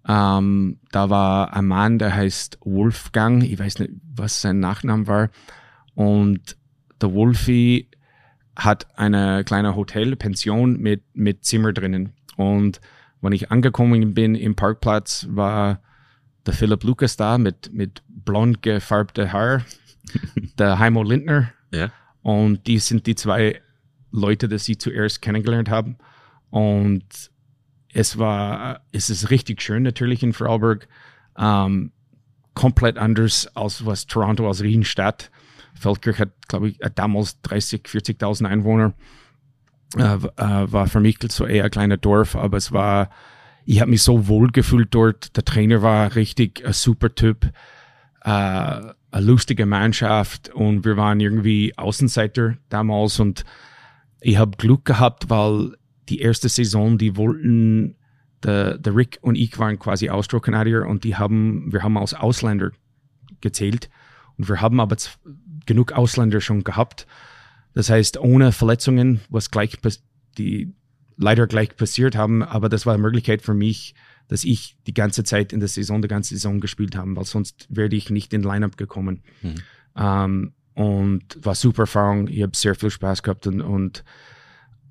Ähm, 0.08 0.80
da 0.92 1.10
war 1.10 1.54
ein 1.54 1.66
Mann, 1.66 2.00
der 2.00 2.16
heißt 2.16 2.60
Wolfgang, 2.64 3.44
ich 3.44 3.60
weiß 3.60 3.80
nicht, 3.80 3.94
was 4.16 4.42
sein 4.42 4.60
Nachname 4.60 5.08
war. 5.08 5.30
Und 5.96 6.58
der 7.02 7.14
Wolfi 7.14 7.90
hat 8.56 8.88
eine 8.98 9.44
kleine 9.44 9.75
Hotelpension 9.75 10.80
mit, 10.80 11.04
mit 11.14 11.44
Zimmer 11.44 11.74
drinnen. 11.74 12.14
Und 12.38 12.80
wenn 13.22 13.34
ich 13.34 13.52
angekommen 13.52 14.14
bin 14.14 14.36
im 14.36 14.56
Parkplatz, 14.56 15.28
war 15.30 15.82
der 16.46 16.54
Philipp 16.54 16.84
Lukas 16.84 17.18
da 17.18 17.38
mit, 17.38 17.72
mit 17.74 18.04
blond 18.08 18.62
gefärbte 18.62 19.32
Haar, 19.32 19.66
der 20.58 20.80
Heimo 20.80 21.04
Lindner. 21.04 21.52
Ja. 21.72 21.92
Und 22.22 22.68
die 22.68 22.80
sind 22.80 23.08
die 23.08 23.16
zwei 23.16 23.62
Leute, 24.12 24.48
die 24.48 24.58
sie 24.58 24.78
zuerst 24.78 25.22
kennengelernt 25.22 25.70
haben. 25.70 25.98
Und 26.50 27.06
es 27.94 28.18
war, 28.18 28.82
es 28.92 29.10
ist 29.10 29.30
richtig 29.30 29.62
schön 29.62 29.84
natürlich 29.84 30.24
in 30.24 30.34
Vorarlberg. 30.34 30.88
Ähm, 31.38 31.92
komplett 32.54 32.98
anders 32.98 33.48
als 33.56 33.86
was 33.86 34.08
Toronto 34.08 34.48
als 34.48 34.62
Riesenstadt. 34.62 35.30
Feldkirch 35.75 36.20
hat, 36.20 36.30
glaube 36.48 36.70
ich, 36.70 36.80
damals 36.96 37.42
30, 37.42 37.84
40.000 37.84 38.48
Einwohner. 38.48 38.94
Äh, 39.98 40.02
äh, 40.02 40.72
war 40.72 40.88
für 40.88 41.00
mich 41.00 41.20
so 41.30 41.46
eher 41.46 41.66
ein 41.66 41.72
kleiner 41.72 41.98
Dorf, 41.98 42.36
aber 42.36 42.58
es 42.58 42.72
war, 42.72 43.10
ich 43.66 43.82
habe 43.82 43.92
mich 43.92 44.04
so 44.04 44.28
wohl 44.28 44.52
gefühlt 44.52 44.94
dort. 44.94 45.36
Der 45.36 45.44
Trainer 45.44 45.82
war 45.82 46.16
richtig 46.16 46.66
ein 46.66 46.74
super 46.74 47.14
Typ, 47.14 47.46
äh, 48.22 48.30
eine 48.30 48.96
lustige 49.26 49.66
Mannschaft 49.66 50.50
und 50.54 50.86
wir 50.86 50.98
waren 50.98 51.20
irgendwie 51.20 51.74
Außenseiter 51.78 52.58
damals 52.70 53.20
und 53.20 53.44
ich 54.22 54.38
habe 54.38 54.58
Glück 54.58 54.86
gehabt, 54.86 55.30
weil 55.30 55.76
die 56.10 56.20
erste 56.20 56.50
Saison, 56.50 56.98
die 56.98 57.18
wollten, 57.18 57.96
der, 58.44 58.78
der 58.78 58.96
Rick 58.96 59.18
und 59.22 59.36
ich 59.36 59.58
waren 59.58 59.80
quasi 59.80 60.10
Austro-Kanadier 60.10 60.86
und 60.86 61.04
die 61.04 61.16
haben, 61.16 61.72
wir 61.72 61.82
haben 61.82 61.98
als 61.98 62.14
Ausländer 62.14 62.72
gezählt 63.42 63.90
und 64.38 64.48
wir 64.48 64.62
haben 64.62 64.80
aber 64.80 64.98
genug 65.66 65.94
Ausländer 65.94 66.42
schon 66.42 66.64
gehabt. 66.64 67.08
Das 67.74 67.90
heißt, 67.90 68.20
ohne 68.20 68.52
Verletzungen, 68.52 69.22
was 69.30 69.50
gleich, 69.50 69.78
die 70.38 70.74
leider 71.18 71.48
gleich 71.48 71.76
passiert 71.76 72.16
haben, 72.16 72.44
aber 72.44 72.70
das 72.70 72.86
war 72.86 72.94
eine 72.94 73.04
Möglichkeit 73.04 73.42
für 73.42 73.54
mich, 73.54 73.96
dass 74.28 74.44
ich 74.44 74.76
die 74.88 74.94
ganze 74.94 75.24
Zeit 75.24 75.54
in 75.54 75.60
der 75.60 75.70
Saison, 75.70 76.02
die 76.02 76.08
ganze 76.08 76.34
Saison 76.34 76.60
gespielt 76.60 76.96
habe, 76.96 77.16
weil 77.16 77.26
sonst 77.26 77.68
wäre 77.70 77.94
ich 77.94 78.10
nicht 78.10 78.34
in 78.34 78.44
Lineup 78.44 78.78
gekommen. 78.78 79.22
Mhm. 79.42 79.56
Ähm, 79.96 80.54
und 80.74 81.38
war 81.42 81.56
super 81.56 81.84
Erfahrung. 81.84 82.28
Ich 82.28 82.44
habe 82.44 82.56
sehr 82.56 82.76
viel 82.76 82.90
Spaß 82.90 83.24
gehabt 83.24 83.48
und, 83.48 83.62
und 83.62 84.04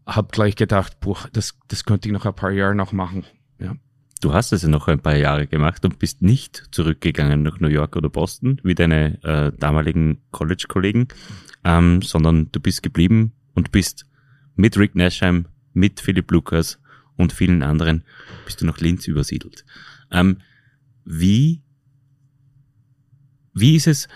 habe 0.06 0.28
gleich 0.32 0.56
gedacht, 0.56 0.98
boah, 1.00 1.18
das, 1.32 1.58
das 1.68 1.84
könnte 1.84 2.08
ich 2.08 2.12
noch 2.12 2.26
ein 2.26 2.34
paar 2.34 2.50
Jahre 2.50 2.74
noch 2.74 2.92
machen. 2.92 3.24
Ja. 3.58 3.74
Du 4.20 4.32
hast 4.32 4.52
es 4.52 4.62
ja 4.62 4.68
noch 4.68 4.88
ein 4.88 5.00
paar 5.00 5.16
Jahre 5.16 5.46
gemacht 5.46 5.84
und 5.84 5.98
bist 5.98 6.22
nicht 6.22 6.68
zurückgegangen 6.70 7.42
nach 7.42 7.60
New 7.60 7.68
York 7.68 7.96
oder 7.96 8.08
Boston 8.08 8.60
wie 8.64 8.74
deine 8.74 9.22
äh, 9.22 9.52
damaligen 9.58 10.22
College-Kollegen, 10.30 11.08
ähm, 11.64 12.00
sondern 12.00 12.50
du 12.50 12.60
bist 12.60 12.82
geblieben 12.82 13.32
und 13.54 13.70
bist 13.70 14.06
mit 14.56 14.78
Rick 14.78 14.94
Nashheim, 14.94 15.46
mit 15.74 16.00
Philipp 16.00 16.30
Lukas 16.30 16.78
und 17.16 17.32
vielen 17.32 17.62
anderen 17.62 18.04
bist 18.44 18.60
du 18.60 18.66
nach 18.66 18.78
Linz 18.78 19.06
übersiedelt. 19.06 19.64
Ähm, 20.10 20.38
wie, 21.04 21.62
wie 23.52 23.76
ist 23.76 23.86
es, 23.86 24.08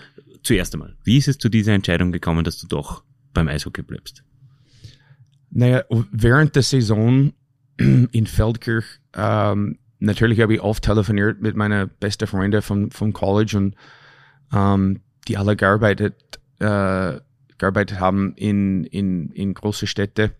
zuerst 0.43 0.73
einmal, 0.73 0.95
wie 1.03 1.17
ist 1.17 1.27
es 1.27 1.37
zu 1.37 1.49
dieser 1.49 1.73
Entscheidung 1.73 2.11
gekommen, 2.11 2.43
dass 2.43 2.57
du 2.57 2.67
doch 2.67 3.03
beim 3.33 3.47
Eishockey 3.47 3.83
bleibst? 3.83 4.23
Naja, 5.51 5.83
während 6.11 6.55
der 6.55 6.63
Saison 6.63 7.33
in 7.77 8.27
Feldkirch, 8.27 8.85
ähm, 9.13 9.79
natürlich 9.99 10.41
habe 10.41 10.55
ich 10.55 10.61
oft 10.61 10.83
telefoniert 10.83 11.41
mit 11.41 11.55
meiner 11.55 11.87
besten 11.87 12.27
Freunde 12.27 12.61
vom, 12.61 12.91
vom 12.91 13.13
College 13.13 13.57
und 13.57 13.75
ähm, 14.53 15.01
die 15.27 15.37
alle 15.37 15.55
gearbeitet, 15.55 16.39
äh, 16.59 17.19
gearbeitet 17.57 17.99
haben 17.99 18.33
in, 18.35 18.83
in, 18.85 19.31
in 19.31 19.53
große 19.53 19.87
Städte. 19.87 20.31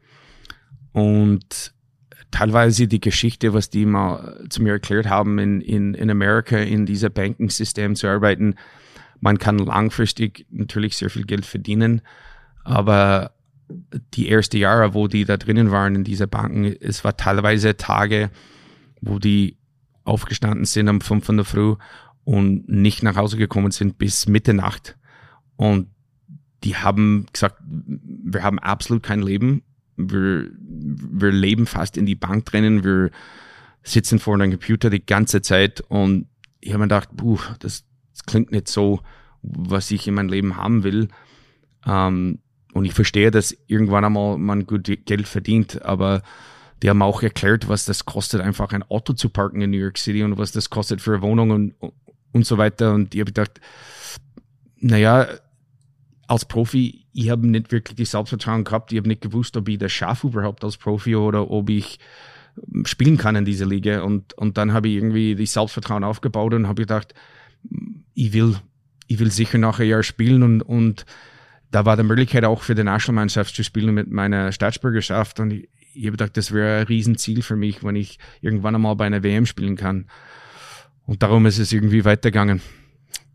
Und 0.91 1.73
teilweise 2.31 2.87
die 2.87 3.01
Geschichte, 3.01 3.53
was 3.53 3.69
die 3.69 3.85
mal 3.85 4.45
zu 4.49 4.61
mir 4.61 4.73
erklärt 4.73 5.07
haben, 5.07 5.39
in, 5.39 5.61
in, 5.61 5.93
in 5.93 6.09
Amerika 6.09 6.57
in 6.57 6.85
dieser 6.85 7.09
Banking-System 7.09 7.95
zu 7.95 8.07
arbeiten. 8.07 8.55
Man 9.19 9.37
kann 9.37 9.57
langfristig 9.57 10.45
natürlich 10.49 10.95
sehr 10.95 11.09
viel 11.09 11.25
Geld 11.25 11.45
verdienen, 11.45 12.01
aber 12.63 13.31
die 14.13 14.29
ersten 14.29 14.57
Jahre, 14.57 14.93
wo 14.93 15.07
die 15.07 15.25
da 15.25 15.37
drinnen 15.37 15.71
waren 15.71 15.95
in 15.95 16.03
dieser 16.03 16.27
Banken, 16.27 16.65
es 16.65 17.03
war 17.03 17.17
teilweise 17.17 17.77
Tage, 17.77 18.31
wo 19.01 19.19
die 19.19 19.57
aufgestanden 20.03 20.65
sind 20.65 20.89
um 20.89 21.01
fünf 21.01 21.29
in 21.29 21.37
der 21.37 21.45
Früh 21.45 21.75
und 22.23 22.67
nicht 22.67 23.03
nach 23.03 23.15
Hause 23.15 23.37
gekommen 23.37 23.71
sind 23.71 23.97
bis 23.97 24.27
Mitternacht. 24.27 24.97
Und 25.55 25.89
die 26.63 26.75
haben 26.75 27.25
gesagt, 27.31 27.57
wir 27.61 28.43
haben 28.43 28.59
absolut 28.59 29.03
kein 29.03 29.21
Leben 29.21 29.63
wir, 29.99 30.49
wir 30.59 31.31
leben 31.31 31.65
fast 31.65 31.97
in 31.97 32.05
die 32.05 32.15
Bank 32.15 32.45
drinnen, 32.45 32.83
wir 32.83 33.11
sitzen 33.83 34.19
vor 34.19 34.35
einem 34.35 34.51
Computer 34.51 34.89
die 34.89 35.05
ganze 35.05 35.41
Zeit 35.41 35.81
und 35.81 36.27
ich 36.61 36.69
habe 36.69 36.79
mir 36.79 36.85
gedacht, 36.85 37.09
puh, 37.15 37.39
das, 37.59 37.85
das, 38.11 38.23
klingt 38.25 38.51
nicht 38.51 38.67
so, 38.67 39.01
was 39.41 39.91
ich 39.91 40.07
in 40.07 40.13
meinem 40.13 40.29
Leben 40.29 40.57
haben 40.57 40.83
will. 40.83 41.07
Ähm, 41.85 42.39
und 42.73 42.85
ich 42.85 42.93
verstehe, 42.93 43.31
dass 43.31 43.55
irgendwann 43.67 44.05
einmal 44.05 44.37
man 44.37 44.65
gut 44.65 44.91
Geld 45.05 45.27
verdient, 45.27 45.81
aber 45.83 46.21
die 46.81 46.89
haben 46.89 47.01
auch 47.01 47.23
erklärt, 47.23 47.67
was 47.67 47.85
das 47.85 48.05
kostet, 48.05 48.41
einfach 48.41 48.71
ein 48.71 48.83
Auto 48.83 49.13
zu 49.13 49.29
parken 49.29 49.61
in 49.61 49.71
New 49.71 49.77
York 49.77 49.97
City 49.97 50.23
und 50.23 50.37
was 50.37 50.51
das 50.51 50.69
kostet 50.69 51.01
für 51.01 51.13
eine 51.13 51.21
Wohnung 51.21 51.51
und, 51.51 51.75
und 52.31 52.45
so 52.45 52.57
weiter. 52.57 52.93
Und 52.93 53.15
ich 53.15 53.21
habe 53.21 53.31
gedacht, 53.31 53.59
naja, 54.77 55.27
als 56.27 56.45
Profi, 56.45 57.05
ich 57.19 57.29
habe 57.29 57.45
nicht 57.45 57.73
wirklich 57.73 57.97
die 57.97 58.05
Selbstvertrauen 58.05 58.63
gehabt. 58.63 58.93
Ich 58.93 58.97
habe 58.97 59.09
nicht 59.09 59.19
gewusst, 59.19 59.57
ob 59.57 59.67
ich 59.67 59.77
das 59.77 59.91
schaffe 59.91 60.27
überhaupt 60.27 60.63
als 60.63 60.77
Profi 60.77 61.17
oder 61.17 61.51
ob 61.51 61.69
ich 61.69 61.99
ähm, 62.73 62.85
spielen 62.85 63.17
kann 63.17 63.35
in 63.35 63.43
dieser 63.43 63.65
Liga. 63.65 64.03
Und, 64.03 64.33
und 64.37 64.57
dann 64.57 64.71
habe 64.71 64.87
ich 64.87 64.95
irgendwie 64.95 65.35
die 65.35 65.45
Selbstvertrauen 65.45 66.05
aufgebaut 66.05 66.53
und 66.53 66.69
habe 66.69 66.83
gedacht, 66.83 67.13
ich 68.13 68.31
will, 68.31 68.55
ich 69.07 69.19
will 69.19 69.31
sicher 69.31 69.57
nach 69.57 69.79
einem 69.79 69.89
Jahr 69.89 70.03
spielen 70.03 70.43
und, 70.43 70.61
und 70.61 71.05
da 71.71 71.85
war 71.85 71.97
die 71.97 72.03
Möglichkeit 72.03 72.45
auch 72.45 72.61
für 72.61 72.73
die 72.73 72.83
Nationalmannschaft 72.83 73.53
zu 73.53 73.65
spielen 73.65 73.93
mit 73.93 74.09
meiner 74.09 74.53
Staatsbürgerschaft 74.53 75.41
und 75.41 75.51
ich, 75.51 75.69
ich 75.93 76.05
habe 76.05 76.11
gedacht, 76.11 76.37
das 76.37 76.53
wäre 76.53 76.79
ein 76.79 76.87
Riesenziel 76.87 77.41
für 77.41 77.57
mich, 77.57 77.83
wenn 77.83 77.97
ich 77.97 78.17
irgendwann 78.39 78.75
einmal 78.75 78.95
bei 78.95 79.05
einer 79.05 79.23
WM 79.23 79.45
spielen 79.45 79.75
kann. 79.75 80.05
Und 81.05 81.21
darum 81.21 81.45
ist 81.47 81.57
es 81.57 81.73
irgendwie 81.73 82.05
weitergegangen. 82.05 82.61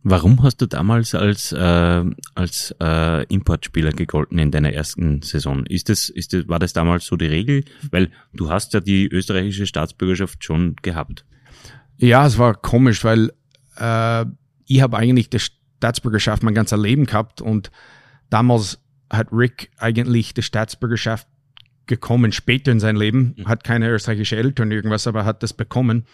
Warum 0.07 0.43
hast 0.43 0.59
du 0.61 0.67
damals 0.67 1.15
als, 1.15 1.53
äh, 1.53 2.05
als 2.35 2.75
äh, 2.79 3.25
Importspieler 3.33 3.91
gegolten 3.91 4.39
in 4.39 4.51
deiner 4.51 4.71
ersten 4.75 5.23
Saison? 5.23 5.65
Ist 5.65 5.89
das, 5.89 6.11
ist 6.11 6.35
das, 6.35 6.47
war 6.47 6.59
das 6.59 6.75
damals 6.75 7.07
so 7.07 7.17
die 7.17 7.27
Regel? 7.27 7.65
Weil 7.91 8.11
du 8.35 8.51
hast 8.51 8.75
ja 8.75 8.81
die 8.81 9.09
österreichische 9.09 9.67
Staatsbürgerschaft 9.67 10.45
schon 10.45 10.77
gehabt. 10.83 11.25
Ja, 11.97 12.27
es 12.27 12.37
war 12.37 12.55
komisch, 12.55 13.03
weil 13.03 13.33
äh, 13.79 14.27
ich 14.67 14.83
habe 14.83 14.99
eigentlich 14.99 15.31
die 15.31 15.39
Staatsbürgerschaft 15.39 16.43
mein 16.43 16.55
ganzes 16.55 16.79
Leben 16.79 17.07
gehabt 17.07 17.41
und 17.41 17.71
damals 18.29 18.79
hat 19.11 19.29
Rick 19.33 19.71
eigentlich 19.79 20.35
die 20.35 20.43
Staatsbürgerschaft 20.43 21.27
gekommen, 21.87 22.33
später 22.33 22.73
in 22.73 22.81
sein 22.81 22.97
Leben, 22.97 23.35
mhm. 23.39 23.49
hat 23.49 23.65
keine 23.65 23.89
österreichische 23.89 24.37
Eltern 24.37 24.71
irgendwas, 24.71 25.07
aber 25.07 25.25
hat 25.25 25.43
das 25.43 25.55
bekommen. 25.55 26.05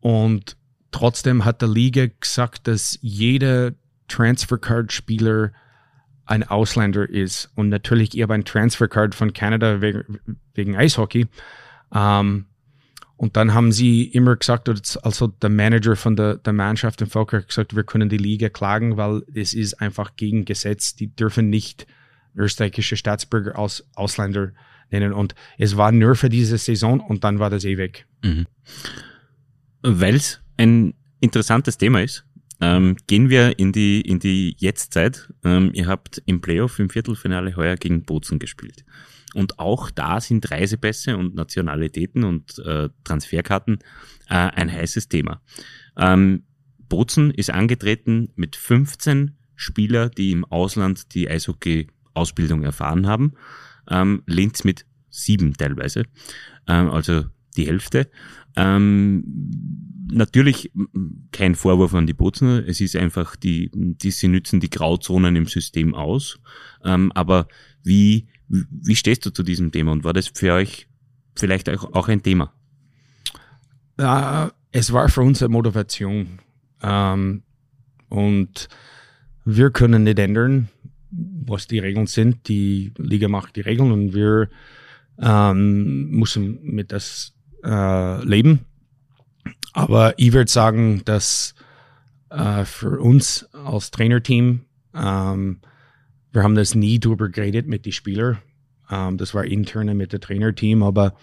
Und 0.00 0.56
Trotzdem 0.90 1.44
hat 1.44 1.62
der 1.62 1.68
Liga 1.68 2.06
gesagt, 2.20 2.66
dass 2.66 2.98
jeder 3.00 3.72
Transfercard-Spieler 4.08 5.52
ein 6.26 6.42
Ausländer 6.44 7.08
ist. 7.08 7.50
Und 7.54 7.68
natürlich, 7.68 8.16
ich 8.16 8.22
habe 8.22 8.34
ein 8.34 8.44
Transfercard 8.44 9.14
von 9.14 9.32
Kanada 9.32 9.80
wegen, 9.80 10.20
wegen 10.54 10.76
Eishockey. 10.76 11.26
Ähm, 11.92 12.46
und 13.16 13.36
dann 13.36 13.52
haben 13.52 13.70
sie 13.70 14.04
immer 14.04 14.36
gesagt, 14.36 14.68
also 15.02 15.26
der 15.26 15.50
Manager 15.50 15.94
von 15.94 16.16
der, 16.16 16.36
der 16.36 16.52
Mannschaft 16.52 17.02
in 17.02 17.08
Volker 17.08 17.38
hat 17.38 17.48
gesagt, 17.48 17.76
wir 17.76 17.84
können 17.84 18.08
die 18.08 18.16
Liga 18.16 18.48
klagen, 18.48 18.96
weil 18.96 19.22
es 19.34 19.52
ist 19.52 19.74
einfach 19.80 20.16
gegen 20.16 20.44
Gesetz. 20.44 20.94
Die 20.94 21.14
dürfen 21.14 21.50
nicht 21.50 21.86
österreichische 22.34 22.96
Staatsbürger 22.96 23.58
als 23.58 23.84
Ausländer 23.94 24.52
nennen. 24.90 25.12
Und 25.12 25.34
es 25.58 25.76
war 25.76 25.92
nur 25.92 26.14
für 26.14 26.28
diese 26.28 26.58
Saison 26.58 27.00
und 27.00 27.24
dann 27.24 27.38
war 27.38 27.50
das 27.50 27.64
eh 27.64 27.76
weg. 27.76 28.06
Mhm. 28.22 28.46
Weil 29.82 30.14
es 30.14 30.40
ein 30.60 30.94
interessantes 31.20 31.78
Thema 31.78 32.02
ist, 32.02 32.26
ähm, 32.60 32.96
gehen 33.06 33.30
wir 33.30 33.58
in 33.58 33.72
die, 33.72 34.02
in 34.02 34.18
die 34.18 34.54
Jetztzeit. 34.58 35.32
Ähm, 35.42 35.70
ihr 35.72 35.86
habt 35.86 36.22
im 36.26 36.42
Playoff 36.42 36.78
im 36.78 36.90
Viertelfinale 36.90 37.56
heuer 37.56 37.76
gegen 37.76 38.04
Bozen 38.04 38.38
gespielt. 38.38 38.84
Und 39.32 39.58
auch 39.58 39.90
da 39.90 40.20
sind 40.20 40.50
Reisepässe 40.50 41.16
und 41.16 41.34
Nationalitäten 41.34 42.24
und 42.24 42.58
äh, 42.58 42.90
Transferkarten 43.04 43.78
äh, 44.28 44.34
ein 44.34 44.70
heißes 44.70 45.08
Thema. 45.08 45.40
Ähm, 45.96 46.42
Bozen 46.88 47.30
ist 47.30 47.50
angetreten 47.50 48.30
mit 48.34 48.56
15 48.56 49.36
Spieler, 49.54 50.10
die 50.10 50.32
im 50.32 50.44
Ausland 50.44 51.14
die 51.14 51.30
Eishockey-Ausbildung 51.30 52.64
erfahren 52.64 53.06
haben. 53.06 53.34
Ähm, 53.88 54.22
Linz 54.26 54.64
mit 54.64 54.84
sieben 55.08 55.54
teilweise, 55.54 56.04
ähm, 56.66 56.90
also 56.90 57.24
die 57.56 57.66
Hälfte. 57.66 58.10
Ähm, 58.56 59.24
natürlich 60.10 60.70
kein 61.32 61.54
Vorwurf 61.54 61.94
an 61.94 62.06
die 62.06 62.14
Bozner. 62.14 62.62
Es 62.66 62.80
ist 62.80 62.96
einfach 62.96 63.36
die, 63.36 63.70
die 63.74 64.10
sie 64.10 64.28
nützen 64.28 64.60
die 64.60 64.70
Grauzonen 64.70 65.36
im 65.36 65.46
System 65.46 65.94
aus. 65.94 66.38
Ähm, 66.84 67.12
aber 67.14 67.48
wie, 67.82 68.26
wie 68.48 68.96
stehst 68.96 69.24
du 69.26 69.30
zu 69.30 69.42
diesem 69.42 69.72
Thema 69.72 69.92
und 69.92 70.04
war 70.04 70.12
das 70.12 70.28
für 70.28 70.52
euch 70.54 70.88
vielleicht 71.36 71.68
auch, 71.68 72.08
ein 72.08 72.22
Thema? 72.22 72.52
Uh, 74.00 74.50
es 74.72 74.92
war 74.92 75.08
für 75.08 75.22
uns 75.22 75.42
eine 75.42 75.50
Motivation. 75.50 76.40
Ähm, 76.82 77.42
und 78.08 78.68
wir 79.44 79.70
können 79.70 80.04
nicht 80.04 80.18
ändern, 80.18 80.68
was 81.10 81.66
die 81.66 81.78
Regeln 81.78 82.06
sind. 82.06 82.48
Die 82.48 82.92
Liga 82.96 83.28
macht 83.28 83.56
die 83.56 83.62
Regeln 83.62 83.92
und 83.92 84.14
wir 84.14 84.48
ähm, 85.20 86.10
müssen 86.10 86.60
mit 86.62 86.92
das 86.92 87.34
äh, 87.64 88.24
leben. 88.24 88.60
Aber 89.72 90.18
ich 90.18 90.32
würde 90.32 90.50
sagen, 90.50 91.02
dass 91.04 91.54
äh, 92.30 92.64
für 92.64 93.00
uns 93.00 93.44
als 93.52 93.90
Trainerteam, 93.90 94.62
ähm, 94.94 95.60
wir 96.32 96.42
haben 96.42 96.54
das 96.54 96.74
nie 96.74 96.98
drüber 96.98 97.28
geredet 97.28 97.66
mit 97.66 97.86
den 97.86 97.92
Spielern. 97.92 98.38
Ähm, 98.90 99.16
das 99.16 99.34
war 99.34 99.44
interne 99.44 99.94
mit 99.94 100.12
dem 100.12 100.20
Trainerteam, 100.20 100.82
aber 100.82 101.14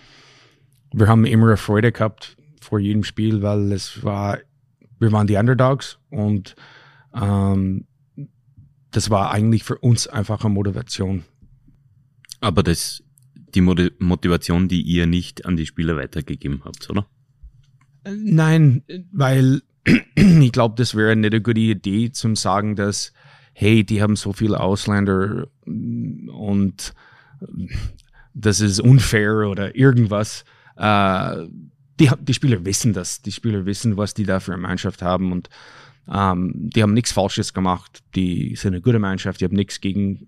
wir 0.94 1.08
haben 1.08 1.26
immer 1.26 1.48
eine 1.48 1.58
Freude 1.58 1.92
gehabt 1.92 2.38
vor 2.62 2.80
jedem 2.80 3.04
Spiel, 3.04 3.42
weil 3.42 3.72
es 3.72 4.04
war, 4.04 4.40
wir 5.00 5.12
waren 5.12 5.28
die 5.28 5.36
Underdogs 5.36 6.00
und 6.10 6.56
ähm, 7.14 7.86
das 8.92 9.10
war 9.10 9.32
eigentlich 9.32 9.64
für 9.64 9.78
uns 9.78 10.08
einfach 10.08 10.44
eine 10.44 10.54
Motivation. 10.54 11.24
Aber 12.40 12.64
das 12.64 13.04
die 13.56 13.62
Motivation, 13.62 14.68
die 14.68 14.82
ihr 14.82 15.08
nicht 15.08 15.46
an 15.46 15.56
die 15.56 15.66
Spieler 15.66 15.96
weitergegeben 15.96 16.62
habt, 16.66 16.90
oder? 16.90 17.08
Nein, 18.16 18.84
weil 19.12 19.62
ich 20.16 20.52
glaube, 20.52 20.76
das 20.78 20.96
wäre 20.96 21.16
nicht 21.16 21.34
eine 21.34 21.42
gute 21.42 21.60
Idee 21.60 22.12
zum 22.12 22.36
sagen, 22.36 22.76
dass, 22.76 23.14
hey, 23.54 23.84
die 23.84 24.02
haben 24.02 24.16
so 24.16 24.34
viele 24.34 24.60
Ausländer 24.60 25.48
und 25.66 26.94
das 28.34 28.62
ist 28.62 28.80
unfair 28.80 29.50
oder 29.50 29.76
irgendwas. 29.76 30.46
Äh, 30.76 31.48
die, 32.00 32.10
die 32.22 32.34
Spieler 32.34 32.64
wissen 32.66 32.94
das. 32.94 33.22
Die 33.22 33.32
Spieler 33.32 33.66
wissen, 33.66 33.98
was 33.98 34.14
die 34.14 34.24
da 34.24 34.40
für 34.40 34.54
eine 34.54 34.62
Mannschaft 34.62 35.02
haben 35.02 35.32
und 35.32 35.50
ähm, 36.10 36.54
die 36.56 36.84
haben 36.84 36.94
nichts 36.94 37.12
Falsches 37.12 37.54
gemacht. 37.54 38.04
Die 38.16 38.56
sind 38.56 38.74
eine 38.74 38.82
gute 38.82 39.00
Mannschaft. 39.00 39.42
Die 39.42 39.46
haben 39.46 39.56
nichts 39.56 39.82
gegen 39.82 40.28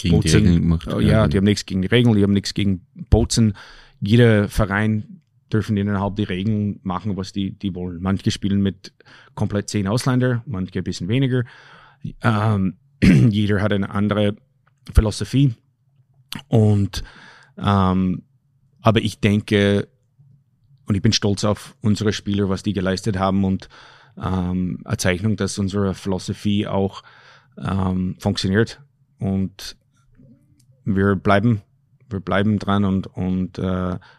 gegen 0.00 0.16
Bozen. 0.16 0.30
die 0.30 0.36
Regeln 0.36 0.62
gemacht. 0.62 0.86
Ja, 0.86 1.00
ja, 1.00 1.28
die 1.28 1.36
haben 1.36 1.44
nichts 1.44 1.66
gegen 1.66 1.82
die 1.82 1.88
Regeln, 1.88 2.16
die 2.16 2.22
haben 2.22 2.32
nichts 2.32 2.54
gegen 2.54 2.86
Bozen. 3.10 3.54
Jeder 4.00 4.48
Verein 4.48 5.20
dürfen 5.52 5.76
innerhalb 5.76 6.16
die 6.16 6.24
Regeln 6.24 6.80
machen, 6.82 7.16
was 7.16 7.32
die, 7.32 7.52
die 7.52 7.74
wollen. 7.74 8.00
Manche 8.00 8.30
spielen 8.30 8.62
mit 8.62 8.92
komplett 9.34 9.68
zehn 9.68 9.86
Ausländer, 9.86 10.42
manche 10.46 10.80
ein 10.80 10.84
bisschen 10.84 11.08
weniger. 11.08 11.44
Ähm, 12.22 12.76
jeder 13.02 13.60
hat 13.62 13.72
eine 13.72 13.90
andere 13.90 14.36
Philosophie. 14.92 15.54
Und 16.48 17.02
ähm, 17.58 18.22
aber 18.82 19.00
ich 19.00 19.20
denke, 19.20 19.88
und 20.86 20.94
ich 20.94 21.02
bin 21.02 21.12
stolz 21.12 21.44
auf 21.44 21.76
unsere 21.82 22.12
Spieler, 22.12 22.48
was 22.48 22.62
die 22.62 22.72
geleistet 22.72 23.18
haben 23.18 23.44
und 23.44 23.68
ähm, 24.20 24.80
eine 24.84 24.96
Zeichnung, 24.96 25.36
dass 25.36 25.58
unsere 25.58 25.94
Philosophie 25.94 26.66
auch 26.66 27.02
ähm, 27.58 28.16
funktioniert. 28.18 28.80
Und 29.18 29.76
wir 30.84 31.14
bleiben, 31.16 31.62
wir 32.08 32.20
bleiben 32.20 32.58
dran 32.58 32.84
und, 32.84 33.06
und 33.06 33.58
äh, 33.58 33.62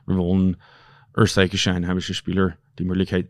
wir 0.05 0.15
wollen 0.15 0.57
österreichische 1.15 1.73
einheimische 1.73 2.13
Spieler 2.13 2.57
die 2.79 2.83
Möglichkeit 2.83 3.29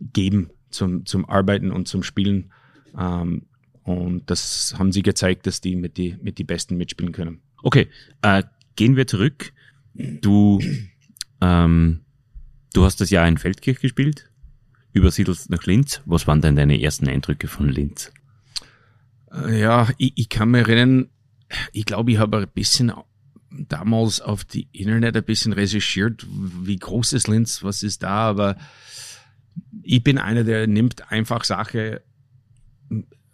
geben 0.00 0.50
zum, 0.70 1.06
zum 1.06 1.28
Arbeiten 1.28 1.70
und 1.70 1.88
zum 1.88 2.02
Spielen. 2.02 2.52
Ähm, 2.98 3.46
und 3.84 4.30
das 4.30 4.74
haben 4.78 4.92
sie 4.92 5.02
gezeigt, 5.02 5.46
dass 5.46 5.60
die 5.60 5.76
mit 5.76 5.96
die, 5.96 6.16
mit 6.22 6.38
die 6.38 6.44
Besten 6.44 6.76
mitspielen 6.76 7.12
können. 7.12 7.40
Okay, 7.62 7.88
äh, 8.22 8.42
gehen 8.76 8.96
wir 8.96 9.06
zurück. 9.06 9.52
Du, 9.94 10.60
ähm, 11.40 12.00
du 12.72 12.84
hast 12.84 13.00
das 13.00 13.10
Jahr 13.10 13.28
in 13.28 13.38
Feldkirch 13.38 13.80
gespielt, 13.80 14.30
übersiedelst 14.92 15.50
nach 15.50 15.64
Linz. 15.64 16.00
Was 16.06 16.26
waren 16.26 16.40
denn 16.40 16.56
deine 16.56 16.80
ersten 16.80 17.08
Eindrücke 17.08 17.48
von 17.48 17.68
Linz? 17.68 18.12
Äh, 19.32 19.60
ja, 19.60 19.88
ich, 19.98 20.12
ich 20.16 20.28
kann 20.28 20.50
mich 20.50 20.66
erinnern, 20.66 21.08
ich 21.72 21.84
glaube, 21.84 22.12
ich 22.12 22.18
habe 22.18 22.38
ein 22.38 22.48
bisschen 22.54 22.92
damals 23.68 24.20
auf 24.20 24.44
die 24.44 24.68
Internet 24.72 25.16
ein 25.16 25.24
bisschen 25.24 25.52
recherchiert, 25.52 26.26
wie 26.28 26.76
groß 26.76 27.12
ist 27.12 27.28
Linz, 27.28 27.62
was 27.62 27.82
ist 27.82 28.02
da, 28.02 28.28
aber 28.28 28.56
ich 29.82 30.02
bin 30.02 30.18
einer, 30.18 30.44
der 30.44 30.66
nimmt 30.66 31.10
einfach 31.10 31.44
Sache, 31.44 32.02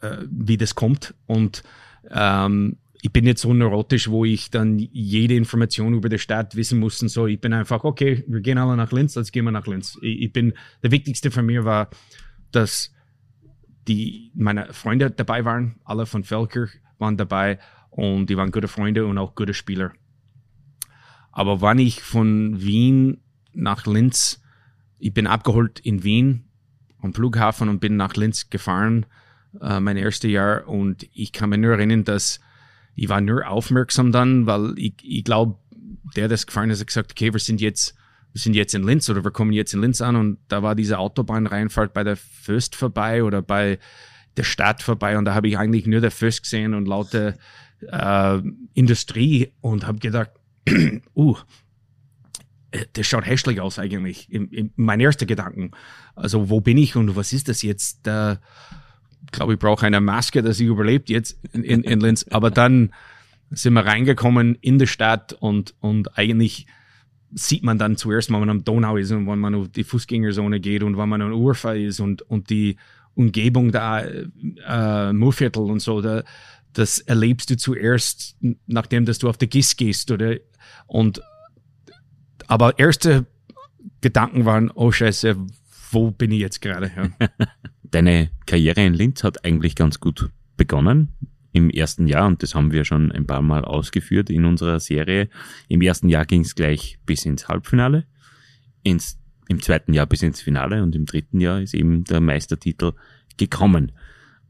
äh, 0.01 0.17
wie 0.31 0.57
das 0.57 0.75
kommt 0.75 1.15
und 1.27 1.63
ähm, 2.11 2.77
ich 3.01 3.13
bin 3.13 3.27
jetzt 3.27 3.43
so 3.43 3.55
neurotisch, 3.55 4.11
wo 4.11 4.25
ich 4.25 4.51
dann 4.51 4.79
jede 4.79 5.35
Information 5.35 5.95
über 5.95 6.09
die 6.09 6.19
Stadt 6.19 6.57
wissen 6.57 6.81
muss 6.81 7.01
und 7.01 7.09
so. 7.09 7.27
Ich 7.27 7.41
bin 7.41 7.53
einfach, 7.53 7.85
okay, 7.85 8.25
wir 8.27 8.41
gehen 8.41 8.59
alle 8.59 8.77
nach 8.77 8.91
Linz, 8.93 9.15
jetzt 9.15 9.33
gehen 9.33 9.45
wir 9.45 9.53
nach 9.53 9.67
Linz. 9.67 9.97
Ich, 10.03 10.23
ich 10.23 10.33
bin, 10.33 10.55
der 10.83 10.91
wichtigste 10.91 11.31
für 11.31 11.43
mich 11.43 11.65
war, 11.65 11.91
dass 12.51 12.93
die, 13.87 14.33
meine 14.35 14.73
Freunde 14.73 15.11
dabei 15.11 15.45
waren, 15.45 15.77
alle 15.85 16.07
von 16.07 16.25
Felkirch 16.25 16.81
waren 16.99 17.17
dabei 17.17 17.59
und 17.91 18.27
die 18.27 18.37
waren 18.37 18.51
gute 18.51 18.69
Freunde 18.69 19.07
und 19.07 19.17
auch 19.19 19.35
gute 19.35 19.55
Spieler. 19.55 19.93
Aber 21.39 21.61
wann 21.61 21.79
ich 21.79 22.03
von 22.03 22.61
Wien 22.61 23.21
nach 23.53 23.87
Linz, 23.87 24.43
ich 24.99 25.15
bin 25.15 25.29
abgeholt 25.29 25.79
in 25.79 26.03
Wien 26.03 26.49
am 27.01 27.15
Flughafen 27.15 27.69
und 27.69 27.79
bin 27.79 27.95
nach 27.95 28.17
Linz 28.17 28.51
gefahren, 28.51 29.07
äh, 29.61 29.79
mein 29.79 29.97
erstes 29.97 30.33
Jahr. 30.33 30.67
Und 30.67 31.09
ich 31.15 31.31
kann 31.31 31.51
mich 31.51 31.61
nur 31.61 31.75
erinnern, 31.75 32.03
dass 32.03 32.41
ich 32.97 33.09
war 33.09 33.21
nur 33.21 33.49
aufmerksam 33.49 34.11
dann, 34.11 34.47
weil 34.47 34.73
ich, 34.79 34.95
ich 35.05 35.23
glaube, 35.23 35.61
der, 36.17 36.27
das 36.27 36.45
gefahren 36.45 36.71
ist, 36.71 36.81
hat 36.81 36.89
gesagt, 36.89 37.13
okay, 37.13 37.33
wir 37.33 37.39
sind 37.39 37.61
jetzt, 37.61 37.95
wir 38.33 38.41
sind 38.41 38.55
jetzt 38.55 38.75
in 38.75 38.83
Linz 38.83 39.09
oder 39.09 39.23
wir 39.23 39.31
kommen 39.31 39.53
jetzt 39.53 39.73
in 39.75 39.81
Linz 39.81 40.01
an. 40.01 40.17
Und 40.17 40.39
da 40.49 40.65
war 40.65 40.75
diese 40.75 40.99
Autobahnreinfahrt 40.99 41.93
bei 41.95 42.03
der 42.03 42.17
Fürst 42.17 42.75
vorbei 42.75 43.23
oder 43.23 43.43
bei 43.43 43.79
der 44.37 44.43
Stadt 44.43 44.83
vorbei. 44.83 45.17
Und 45.17 45.25
da 45.25 45.35
habe 45.35 45.47
ich 45.47 45.57
eigentlich 45.57 45.87
nur 45.87 46.01
der 46.01 46.11
Fürst 46.11 46.43
gesehen 46.43 46.75
und 46.75 46.89
lauter 46.89 47.37
äh, 47.81 48.43
Industrie 48.75 49.53
und 49.61 49.87
habe 49.87 50.01
gedacht, 50.01 50.33
uh, 51.15 51.37
das 52.93 53.07
schaut 53.07 53.27
hässlich 53.27 53.61
aus 53.61 53.79
eigentlich. 53.79 54.31
In, 54.31 54.49
in 54.49 54.73
mein 54.77 55.01
erster 55.01 55.27
Gedanken. 55.27 55.71
Also 56.15 56.51
wo 56.51 56.61
bin 56.61 56.79
ich 56.79 56.97
und 56.97 57.17
was 57.17 57.33
ist 57.33 57.49
das 57.49 57.63
jetzt? 57.63 58.01
Da 58.03 58.41
glaube 59.33 59.55
ich 59.55 59.59
brauche 59.59 59.87
eine 59.87 60.01
Maske, 60.01 60.43
dass 60.43 60.61
ich 60.61 60.67
überlebt 60.67 61.09
jetzt 61.09 61.39
in, 61.53 61.65
in, 61.65 61.83
in 61.83 62.01
Linz. 62.01 62.27
Aber 62.31 62.51
dann 62.51 62.93
sind 63.51 63.73
wir 63.73 63.87
reingekommen 63.87 64.57
in 64.61 64.79
die 64.79 64.87
Stadt 64.87 65.33
und 65.33 65.75
und 65.81 66.19
eigentlich 66.19 66.67
sieht 67.33 67.63
man 67.63 67.79
dann 67.79 67.97
zuerst, 67.97 68.31
wenn 68.31 68.41
man 68.41 68.51
am 68.51 68.65
Donau 68.65 68.97
ist 68.97 69.11
und 69.11 69.27
wenn 69.27 69.39
man 69.39 69.55
auf 69.55 69.69
die 69.69 69.85
Fußgängerzone 69.85 70.61
geht 70.61 70.83
und 70.83 70.97
wenn 70.97 71.09
man 71.09 71.23
an 71.23 71.33
Urfa 71.33 71.73
ist 71.73 72.01
und 72.01 72.23
und 72.23 72.51
die 72.51 72.77
Umgebung 73.15 73.73
da, 73.73 74.05
äh, 74.05 75.13
Murviertel 75.13 75.65
und 75.65 75.81
so, 75.81 76.01
da, 76.01 76.23
das 76.73 77.01
erlebst 77.01 77.51
du 77.51 77.57
zuerst, 77.57 78.37
nachdem 78.67 79.07
dass 79.07 79.19
du 79.19 79.29
auf 79.29 79.37
der 79.37 79.49
GIS 79.49 79.77
gehst 79.77 80.11
oder 80.13 80.37
und 80.87 81.21
aber 82.47 82.79
erste 82.79 83.27
Gedanken 84.01 84.45
waren, 84.45 84.71
oh 84.71 84.91
Scheiße, 84.91 85.37
wo 85.91 86.11
bin 86.11 86.33
ich 86.33 86.41
jetzt 86.41 86.61
gerade? 86.61 86.91
Ja. 86.97 87.29
Deine 87.83 88.31
Karriere 88.47 88.85
in 88.85 88.95
Linz 88.95 89.25
hat 89.25 89.45
eigentlich 89.45 89.75
ganz 89.75 90.01
gut 90.01 90.31
begonnen 90.57 91.13
im 91.53 91.71
ersten 91.71 92.07
Jahr 92.07 92.27
und 92.27 92.43
das 92.43 92.55
haben 92.55 92.73
wir 92.73 92.85
schon 92.85 93.11
ein 93.13 93.27
paar 93.27 93.43
Mal 93.43 93.65
ausgeführt 93.65 94.31
in 94.31 94.45
unserer 94.45 94.81
Serie. 94.81 95.29
Im 95.69 95.81
ersten 95.81 96.09
Jahr 96.09 96.27
ging 96.27 96.43
es 96.43 96.55
gleich 96.55 96.99
bis 97.07 97.25
ins 97.25 97.49
Halbfinale, 97.49 98.05
ins, 98.83 99.19
im 99.49 99.63
zweiten 99.63 99.95
Jahr 99.95 100.07
bis 100.07 100.23
ins 100.23 100.41
Finale 100.41 100.83
und 100.83 100.95
im 100.95 101.07
dritten 101.07 101.41
Jahr 101.41 101.61
ist 101.61 101.75
eben 101.75 102.05
der 102.05 102.21
Meistertitel 102.21 102.93
gekommen. 103.39 103.93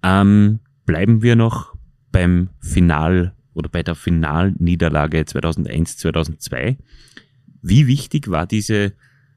Ähm, 0.03 0.61
bleiben 0.87 1.23
wir 1.23 1.37
noch 1.37 1.75
beim 2.11 2.51
Final 2.61 3.35
oder 3.59 3.69
bei 3.69 3.83
der 3.83 3.97
Finalniederlage 3.97 5.25
2001, 5.25 5.99
2002. 5.99 6.79
Wie 7.61 7.87
wichtig 7.89 8.31
war 8.31 8.47
diese, 8.47 8.93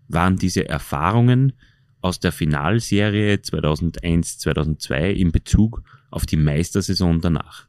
waren 0.07 0.38
diese 0.38 0.69
Erfahrungen 0.69 1.53
aus 2.01 2.19
der 2.19 2.31
Finalserie 2.31 3.41
2001, 3.41 4.38
2002 4.39 5.12
in 5.12 5.31
Bezug 5.31 5.84
auf 6.12 6.25
die 6.25 6.38
Meistersaison 6.38 7.19
danach? 7.19 7.67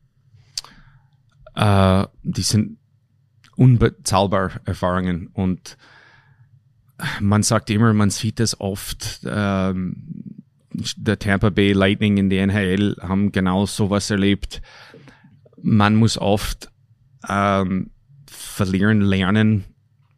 Äh, 1.54 2.06
die 2.22 2.42
sind 2.42 2.78
unbezahlbar 3.56 4.60
Erfahrungen 4.64 5.28
und 5.28 5.76
man 7.20 7.42
sagt 7.42 7.70
immer, 7.70 7.92
man 7.94 8.10
sieht 8.10 8.40
es 8.40 8.60
oft, 8.60 9.20
ähm, 9.24 10.42
der 10.96 11.18
Tampa 11.18 11.50
Bay 11.50 11.72
Lightning 11.72 12.16
in 12.16 12.30
der 12.30 12.44
NHL 12.44 12.96
haben 13.00 13.32
genau 13.32 13.66
sowas 13.66 14.10
erlebt 14.10 14.62
man 15.62 15.96
muss 15.96 16.18
oft 16.18 16.70
ähm, 17.28 17.90
verlieren 18.26 19.00
lernen, 19.00 19.64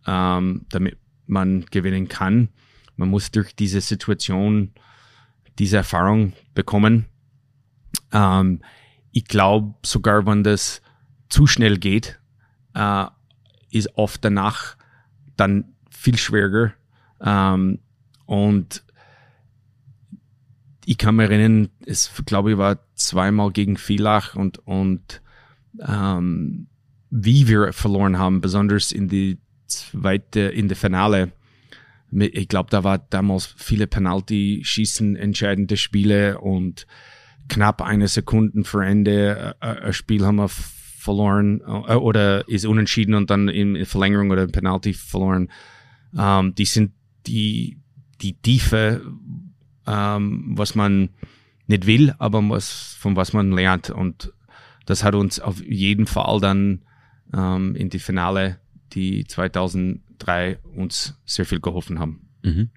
ähm, 0.07 0.67
damit 0.71 0.99
man 1.27 1.67
gewinnen 1.67 2.09
kann. 2.09 2.49
Man 2.97 3.09
muss 3.09 3.31
durch 3.31 3.55
diese 3.55 3.81
Situation 3.81 4.73
diese 5.59 5.79
Erfahrung 5.79 6.33
bekommen. 6.55 7.07
Ähm, 8.13 8.61
ich 9.13 9.25
glaube, 9.25 9.75
sogar 9.85 10.27
wenn 10.27 10.43
das 10.43 10.83
zu 11.29 11.47
schnell 11.47 11.79
geht, 11.79 12.21
äh, 12.75 13.07
ist 13.71 13.97
oft 13.97 14.25
danach 14.25 14.77
dann 15.37 15.75
viel 15.91 16.17
schwieriger. 16.17 16.75
Ähm, 17.21 17.81
und 18.27 18.85
ich 20.85 20.99
kann 20.99 21.17
mich 21.17 21.31
erinnern, 21.31 21.71
es 21.87 22.11
glaube 22.27 22.53
ich 22.53 22.59
war 22.59 22.79
zweimal 22.95 23.51
gegen 23.53 23.77
Villach 23.77 24.35
und, 24.35 24.59
und 24.59 25.23
ähm, 25.87 26.67
wie 27.11 27.49
wir 27.49 27.73
verloren 27.73 28.19
haben, 28.19 28.41
besonders 28.41 28.93
in 28.93 29.09
die 29.09 29.39
zweite, 29.67 30.41
in 30.41 30.69
der 30.69 30.77
Finale. 30.77 31.33
Ich 32.11 32.49
glaube, 32.49 32.71
da 32.71 32.85
war 32.85 32.99
damals 32.99 33.47
viele 33.57 33.87
Penalty-Schießen 33.87 35.17
entscheidende 35.17 35.77
Spiele 35.77 36.41
und 36.41 36.87
knapp 37.49 37.83
eine 37.83 38.09
Sekunde 38.09 38.65
vor 38.65 38.83
Ende 38.83 39.57
äh, 39.61 39.67
ein 39.67 39.93
Spiel 39.93 40.25
haben 40.25 40.37
wir 40.37 40.49
verloren 40.49 41.61
äh, 41.61 41.95
oder 41.95 42.49
ist 42.49 42.65
unentschieden 42.67 43.15
und 43.15 43.31
dann 43.31 43.49
in 43.49 43.85
Verlängerung 43.85 44.31
oder 44.31 44.47
Penalty 44.47 44.95
verloren. 44.95 45.51
Ähm, 46.17 46.55
die 46.55 46.65
sind 46.65 46.93
die, 47.27 47.79
die 48.21 48.35
Tiefe, 48.35 49.03
ähm, 49.87 50.53
was 50.57 50.75
man 50.75 51.11
nicht 51.67 51.87
will, 51.87 52.15
aber 52.19 52.49
was, 52.49 52.97
von 52.99 53.17
was 53.17 53.33
man 53.33 53.53
lernt. 53.53 53.91
Und 53.91 54.33
das 54.87 55.05
hat 55.05 55.15
uns 55.15 55.41
auf 55.41 55.63
jeden 55.65 56.07
Fall 56.07 56.41
dann 56.41 56.83
ähm, 57.33 57.75
in 57.75 57.91
die 57.91 57.99
Finale, 57.99 58.59
die 58.93 59.25
2003 59.25 60.59
uns 60.77 61.19
sehr 61.25 61.47
viel 61.47 61.61
geholfen 61.61 61.99
haben. 61.99 62.29
Mhm. 62.43 62.69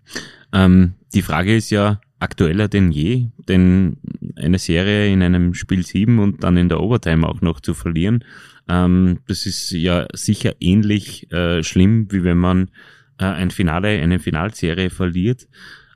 Ähm, 0.53 0.93
die 1.13 1.21
Frage 1.21 1.55
ist 1.55 1.69
ja 1.69 2.01
aktueller 2.19 2.67
denn 2.67 2.91
je, 2.91 3.27
denn 3.47 3.97
eine 4.35 4.57
Serie 4.57 5.11
in 5.11 5.21
einem 5.21 5.53
Spiel 5.53 5.85
7 5.85 6.19
und 6.19 6.43
dann 6.43 6.57
in 6.57 6.69
der 6.69 6.79
Overtime 6.79 7.27
auch 7.27 7.41
noch 7.41 7.59
zu 7.59 7.73
verlieren, 7.73 8.23
ähm, 8.67 9.19
das 9.27 9.45
ist 9.45 9.71
ja 9.71 10.07
sicher 10.13 10.55
ähnlich 10.59 11.31
äh, 11.31 11.63
schlimm, 11.63 12.11
wie 12.11 12.23
wenn 12.23 12.37
man 12.37 12.71
äh, 13.17 13.25
ein 13.25 13.51
Finale, 13.51 13.89
eine 14.01 14.19
Finalserie 14.19 14.89
verliert. 14.89 15.47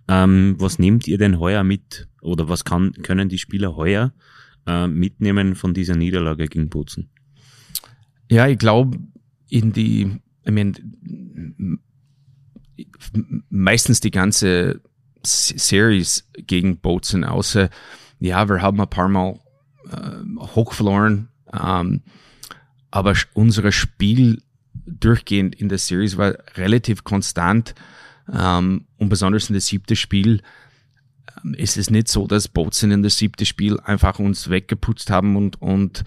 Ähm, 0.07 0.55
was 0.57 0.79
nehmt 0.79 1.07
ihr 1.07 1.17
denn 1.17 1.39
heuer 1.39 1.63
mit 1.63 2.07
oder 2.21 2.49
was 2.49 2.65
kann, 2.65 2.93
können 3.03 3.29
die 3.29 3.39
Spieler 3.39 3.75
heuer 3.75 4.13
äh, 4.67 4.87
mitnehmen 4.87 5.55
von 5.55 5.73
dieser 5.73 5.95
Niederlage 5.95 6.47
gegen 6.47 6.69
Bozen? 6.69 7.09
Ja, 8.29 8.47
ich 8.47 8.57
glaube, 8.57 8.97
in 9.49 9.73
die, 9.73 10.19
I 10.47 10.51
mean, 10.51 11.79
meistens 13.49 13.99
die 13.99 14.11
ganze 14.11 14.81
Series 15.23 16.29
gegen 16.47 16.77
Bozen, 16.77 17.23
außer, 17.23 17.69
ja, 18.19 18.47
wir 18.47 18.61
haben 18.61 18.79
ein 18.79 18.89
paar 18.89 19.09
Mal 19.09 19.39
äh, 19.89 20.45
hoch 20.55 20.73
verloren, 20.73 21.29
ähm, 21.53 22.01
aber 22.89 23.15
unser 23.33 23.71
Spiel 23.71 24.41
durchgehend 24.85 25.55
in 25.55 25.69
der 25.69 25.77
Series 25.77 26.17
war 26.17 26.35
relativ 26.55 27.03
konstant 27.03 27.75
ähm, 28.31 28.85
und 28.97 29.09
besonders 29.09 29.49
in 29.49 29.53
der 29.53 29.61
siebten 29.61 29.95
Spiel 29.95 30.41
ähm, 31.43 31.53
ist 31.53 31.77
es 31.77 31.89
nicht 31.89 32.07
so, 32.07 32.27
dass 32.27 32.47
Bozen 32.47 32.91
in 32.91 33.01
der 33.01 33.11
siebten 33.11 33.45
Spiel 33.45 33.79
einfach 33.79 34.19
uns 34.19 34.49
weggeputzt 34.49 35.09
haben 35.09 35.35
und, 35.35 35.61
und 35.61 36.03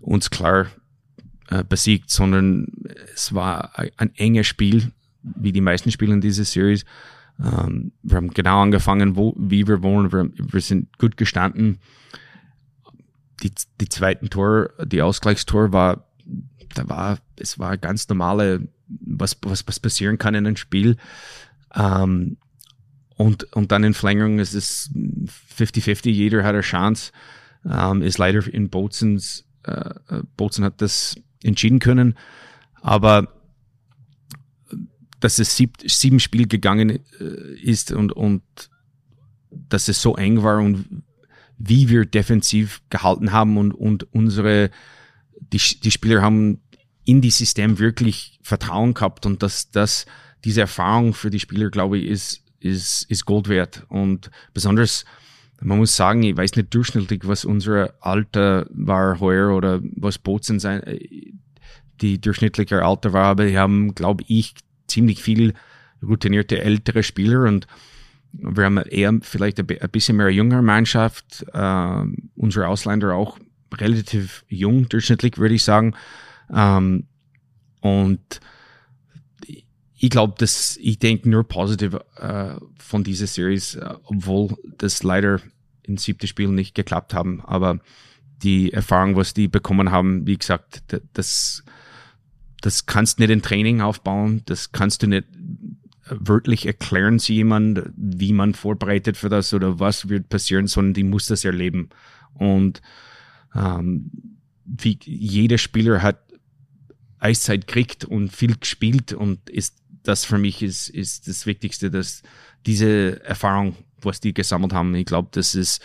uns 0.00 0.30
klar 0.30 0.66
äh, 1.48 1.64
besiegt, 1.64 2.10
sondern 2.10 2.66
es 3.14 3.34
war 3.34 3.72
ein 3.96 4.14
enges 4.16 4.46
Spiel, 4.46 4.92
wie 5.22 5.52
die 5.52 5.60
meisten 5.60 5.90
Spiele 5.90 6.14
in 6.14 6.20
dieser 6.20 6.44
Series. 6.44 6.84
Ähm, 7.40 7.92
wir 8.02 8.16
haben 8.16 8.30
genau 8.30 8.62
angefangen, 8.62 9.16
wo, 9.16 9.34
wie 9.36 9.66
wir 9.66 9.82
wollen. 9.82 10.12
Wir, 10.12 10.30
wir 10.36 10.60
sind 10.60 10.98
gut 10.98 11.16
gestanden. 11.16 11.78
Die, 13.42 13.52
die 13.80 13.88
zweiten 13.88 14.30
Tor, 14.30 14.70
die 14.84 15.02
Ausgleichstor 15.02 15.72
war, 15.72 16.06
da 16.74 16.88
war, 16.88 17.18
es 17.36 17.58
war 17.58 17.76
ganz 17.76 18.08
normale, 18.08 18.68
was, 18.86 19.36
was, 19.42 19.66
was 19.66 19.80
passieren 19.80 20.18
kann 20.18 20.34
in 20.34 20.46
einem 20.46 20.56
Spiel. 20.56 20.96
Ähm, 21.74 22.36
und, 23.16 23.44
und 23.52 23.72
dann 23.72 23.84
in 23.84 23.94
Verlängerung 23.94 24.38
ist 24.38 24.54
es 24.54 24.90
50-50, 25.58 26.10
jeder 26.10 26.42
hat 26.44 26.54
eine 26.54 26.62
Chance. 26.62 27.12
Ähm, 27.64 28.02
ist 28.02 28.18
leider 28.18 28.46
in 28.52 28.70
Bozens, 28.70 29.44
äh, 29.64 29.94
Bozen 30.36 30.64
hat 30.64 30.80
das 30.80 31.16
entschieden 31.42 31.78
können. 31.78 32.16
Aber 32.80 33.28
dass 35.20 35.38
es 35.38 35.56
sieb, 35.56 35.78
sieben 35.86 36.18
Spiel 36.18 36.48
gegangen 36.48 36.98
äh, 37.20 37.60
ist 37.60 37.92
und, 37.92 38.12
und 38.12 38.42
dass 39.50 39.88
es 39.88 40.02
so 40.02 40.16
eng 40.16 40.42
war 40.42 40.58
und 40.58 41.02
wie 41.58 41.88
wir 41.88 42.04
defensiv 42.06 42.82
gehalten 42.90 43.30
haben 43.30 43.56
und, 43.56 43.72
und 43.72 44.12
unsere, 44.12 44.70
die, 45.38 45.58
die 45.58 45.90
Spieler 45.90 46.22
haben 46.22 46.60
in 47.04 47.20
die 47.20 47.30
System 47.30 47.78
wirklich 47.78 48.40
Vertrauen 48.42 48.94
gehabt 48.94 49.26
und 49.26 49.42
dass 49.42 49.70
das, 49.70 50.06
diese 50.44 50.62
Erfahrung 50.62 51.14
für 51.14 51.30
die 51.30 51.40
Spieler, 51.40 51.70
glaube 51.70 51.98
ich, 51.98 52.06
ist, 52.06 52.41
ist, 52.62 53.04
ist 53.10 53.26
Gold 53.26 53.48
wert. 53.48 53.84
Und 53.88 54.30
besonders, 54.54 55.04
man 55.60 55.78
muss 55.78 55.96
sagen, 55.96 56.22
ich 56.22 56.36
weiß 56.36 56.56
nicht 56.56 56.74
durchschnittlich, 56.74 57.20
was 57.24 57.44
unser 57.44 57.94
Alter 58.00 58.66
war 58.70 59.20
heuer 59.20 59.54
oder 59.56 59.80
was 59.96 60.18
Bozen 60.18 60.58
sein, 60.58 60.82
äh, 60.84 61.32
die 62.00 62.20
durchschnittliche 62.20 62.84
Alter 62.84 63.12
war, 63.12 63.26
aber 63.26 63.46
die 63.46 63.58
haben, 63.58 63.94
glaube 63.94 64.24
ich, 64.26 64.54
ziemlich 64.88 65.22
viel 65.22 65.54
routinierte 66.02 66.60
ältere 66.60 67.02
Spieler 67.02 67.42
und 67.42 67.66
wir 68.32 68.64
haben 68.64 68.78
eher 68.78 69.12
vielleicht 69.20 69.60
ein 69.60 69.90
bisschen 69.90 70.16
mehr 70.16 70.30
jüngere 70.30 70.62
Mannschaft. 70.62 71.44
Äh, 71.52 72.04
unsere 72.34 72.66
Ausländer 72.66 73.14
auch 73.14 73.38
relativ 73.74 74.44
jung, 74.48 74.88
durchschnittlich, 74.88 75.38
würde 75.38 75.54
ich 75.54 75.64
sagen. 75.64 75.94
Ähm, 76.52 77.06
und 77.80 78.40
ich 80.04 80.10
glaube, 80.10 80.34
dass 80.36 80.76
ich 80.78 80.98
denke 80.98 81.30
nur 81.30 81.44
positiv 81.44 81.96
äh, 82.16 82.56
von 82.76 83.04
dieser 83.04 83.28
Series, 83.28 83.76
äh, 83.76 83.94
obwohl 84.02 84.56
das 84.76 85.04
leider 85.04 85.40
in 85.84 85.96
siebten 85.96 86.26
Spiel 86.26 86.48
nicht 86.48 86.74
geklappt 86.74 87.14
haben. 87.14 87.40
Aber 87.40 87.78
die 88.42 88.72
Erfahrung, 88.72 89.14
was 89.14 89.32
die 89.32 89.46
bekommen 89.46 89.92
haben, 89.92 90.26
wie 90.26 90.36
gesagt, 90.36 90.82
das 91.12 91.62
das 92.60 92.86
kannst 92.86 93.18
du 93.18 93.22
nicht 93.22 93.30
in 93.30 93.42
Training 93.42 93.80
aufbauen, 93.80 94.42
das 94.46 94.72
kannst 94.72 95.04
du 95.04 95.06
nicht 95.06 95.26
wörtlich 96.08 96.66
erklären 96.66 97.20
zu 97.20 97.32
jemand, 97.32 97.84
wie 97.96 98.32
man 98.32 98.54
vorbereitet 98.54 99.16
für 99.16 99.28
das 99.28 99.54
oder 99.54 99.78
was 99.78 100.08
wird 100.08 100.28
passieren, 100.28 100.66
sondern 100.66 100.94
die 100.94 101.04
muss 101.04 101.26
das 101.26 101.44
erleben. 101.44 101.90
Und 102.34 102.82
ähm, 103.54 104.10
wie 104.64 104.98
jeder 105.04 105.58
Spieler 105.58 106.02
hat 106.02 106.24
Eiszeit 107.20 107.68
kriegt 107.68 108.04
und 108.04 108.34
viel 108.34 108.56
gespielt 108.56 109.12
und 109.12 109.48
ist 109.48 109.81
das 110.02 110.24
für 110.24 110.38
mich 110.38 110.62
ist, 110.62 110.88
ist 110.88 111.28
das 111.28 111.46
Wichtigste, 111.46 111.90
dass 111.90 112.22
diese 112.66 113.24
Erfahrung, 113.24 113.76
was 114.00 114.20
die 114.20 114.34
gesammelt 114.34 114.72
haben, 114.72 114.94
ich 114.94 115.06
glaube, 115.06 115.28
das 115.32 115.54
ist 115.54 115.82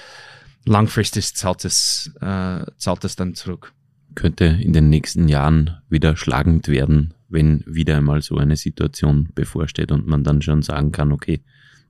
langfristig 0.65 1.34
zahlt 1.36 1.65
es, 1.65 2.12
äh, 2.21 2.65
zahlt 2.77 3.03
es 3.03 3.15
dann 3.15 3.36
zurück 3.36 3.73
könnte 4.17 4.45
in 4.45 4.73
den 4.73 4.89
nächsten 4.89 5.30
Jahren 5.30 5.77
wieder 5.89 6.17
schlagend 6.17 6.67
werden, 6.67 7.13
wenn 7.30 7.63
wieder 7.67 7.97
einmal 7.97 8.23
so 8.23 8.38
eine 8.38 8.58
Situation 8.58 9.30
bevorsteht 9.36 9.91
und 9.91 10.08
man 10.08 10.23
dann 10.23 10.41
schon 10.41 10.63
sagen 10.63 10.91
kann, 10.91 11.12
okay, 11.12 11.41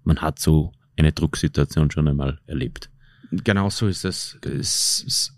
man 0.04 0.20
hat 0.20 0.38
so 0.38 0.74
eine 0.98 1.14
Drucksituation 1.14 1.90
schon 1.90 2.10
einmal 2.10 2.40
erlebt. 2.46 2.90
Genau 3.32 3.70
so 3.70 3.88
ist 3.88 4.04
es. 4.04 4.38
es, 4.44 5.06
es 5.08 5.34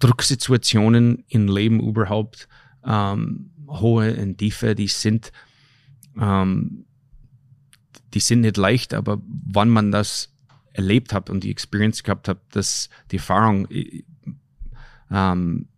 Drucksituationen 0.00 1.24
im 1.28 1.48
Leben 1.48 1.80
überhaupt, 1.80 2.46
ähm, 2.84 3.50
hohe 3.66 4.14
und 4.14 4.36
tiefe, 4.36 4.74
die 4.74 4.88
sind, 4.88 5.32
ähm, 6.20 6.84
die 8.14 8.20
sind 8.20 8.40
nicht 8.40 8.56
leicht, 8.56 8.94
aber 8.94 9.20
wann 9.26 9.68
man 9.68 9.92
das 9.92 10.32
erlebt 10.72 11.12
hat 11.12 11.30
und 11.30 11.44
die 11.44 11.50
Experience 11.50 12.02
gehabt 12.02 12.28
hat, 12.28 12.38
dass 12.52 12.88
die 13.10 13.16
Erfahrung, 13.16 13.68
ähm, 15.10 15.68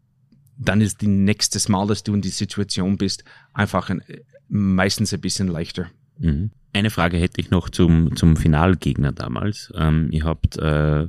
dann 0.56 0.80
ist 0.80 1.00
die 1.00 1.08
nächstes 1.08 1.68
Mal, 1.68 1.86
dass 1.86 2.02
du 2.02 2.14
in 2.14 2.20
die 2.20 2.28
Situation 2.28 2.98
bist, 2.98 3.24
einfach 3.52 3.88
ein, 3.88 4.02
meistens 4.48 5.12
ein 5.14 5.20
bisschen 5.20 5.48
leichter. 5.48 5.88
Mhm. 6.18 6.50
Eine 6.72 6.90
Frage 6.90 7.16
hätte 7.16 7.40
ich 7.40 7.50
noch 7.50 7.70
zum, 7.70 8.14
zum 8.14 8.36
Finalgegner 8.36 9.12
damals. 9.12 9.72
Ähm, 9.74 10.08
ihr 10.12 10.24
habt 10.24 10.56
äh, 10.58 11.08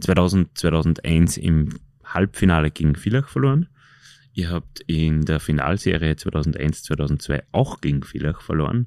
2000, 0.00 0.58
2001 0.58 1.36
im 1.38 1.78
Halbfinale 2.04 2.70
gegen 2.70 2.94
Villach 2.94 3.28
verloren. 3.28 3.68
Ihr 4.38 4.50
habt 4.50 4.78
in 4.86 5.24
der 5.24 5.40
Finalserie 5.40 6.14
2001, 6.14 6.84
2002 6.84 7.42
auch 7.50 7.80
gegen 7.80 8.04
Villach 8.04 8.40
verloren. 8.40 8.86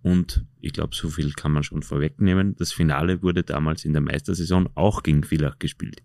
Und 0.00 0.46
ich 0.62 0.72
glaube, 0.72 0.96
so 0.96 1.10
viel 1.10 1.32
kann 1.32 1.52
man 1.52 1.64
schon 1.64 1.82
vorwegnehmen. 1.82 2.56
Das 2.56 2.72
Finale 2.72 3.22
wurde 3.22 3.42
damals 3.42 3.84
in 3.84 3.92
der 3.92 4.00
Meistersaison 4.00 4.70
auch 4.74 5.02
gegen 5.02 5.22
Villach 5.22 5.58
gespielt. 5.58 6.02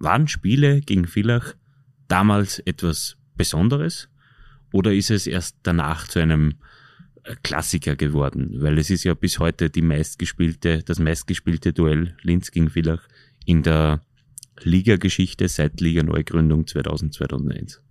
Waren 0.00 0.26
Spiele 0.26 0.80
gegen 0.80 1.06
Villach 1.06 1.54
damals 2.08 2.58
etwas 2.58 3.16
Besonderes 3.36 4.08
oder 4.72 4.92
ist 4.92 5.12
es 5.12 5.28
erst 5.28 5.58
danach 5.62 6.08
zu 6.08 6.18
einem 6.18 6.54
äh, 7.22 7.36
Klassiker 7.44 7.94
geworden? 7.94 8.50
Weil 8.56 8.78
es 8.78 8.90
ist 8.90 9.04
ja 9.04 9.14
bis 9.14 9.38
heute 9.38 9.70
die 9.70 9.82
meistgespielte, 9.82 10.82
das 10.82 10.98
meistgespielte 10.98 11.72
Duell 11.72 12.16
Linz 12.22 12.50
gegen 12.50 12.68
Villach 12.68 13.06
in 13.46 13.62
der 13.62 14.00
Ligageschichte 14.60 15.46
seit 15.46 15.80
Liga 15.80 16.02
Neugründung 16.02 16.66
2000, 16.66 17.14
2001. 17.14 17.83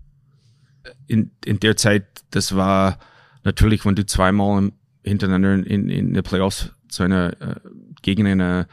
In, 1.08 1.32
in 1.46 1.60
der 1.60 1.78
Zeit, 1.78 2.06
das 2.32 2.56
war 2.56 3.00
natürlich, 3.43 3.86
wenn 3.86 3.96
du 3.96 4.06
zweimal 4.06 4.72
hintereinander 5.04 5.54
in, 5.54 5.89
in 5.89 6.13
den 6.13 6.24
Playoffs 6.24 6.72
zu 6.88 7.04
einer, 7.04 7.41
äh, 7.41 7.56
gegen 8.02 8.28
einen 8.28 8.65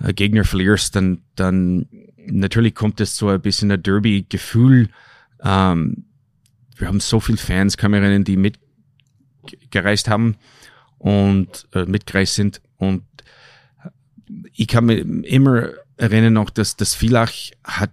äh, 0.00 0.12
Gegner 0.12 0.44
verlierst, 0.44 0.94
dann, 0.96 1.22
dann 1.34 1.88
natürlich 2.16 2.74
kommt 2.74 3.00
es 3.00 3.16
so 3.16 3.28
ein 3.28 3.40
bisschen 3.40 3.70
ein 3.70 3.82
Derby-Gefühl. 3.82 4.90
Ähm, 5.42 6.04
wir 6.76 6.88
haben 6.88 7.00
so 7.00 7.20
viele 7.20 7.38
Fans, 7.38 7.76
kann 7.76 7.90
man 7.90 8.02
erinnern, 8.02 8.24
die 8.24 8.36
mitgereist 8.36 10.08
haben 10.08 10.36
und 10.98 11.66
äh, 11.72 11.84
mitgereist 11.86 12.34
sind. 12.34 12.60
Und 12.76 13.02
ich 14.54 14.68
kann 14.68 14.86
mich 14.86 15.04
immer 15.24 15.70
erinnern 15.96 16.34
noch, 16.34 16.50
dass 16.50 16.76
das 16.76 16.94
Villach 16.94 17.32
hat 17.64 17.90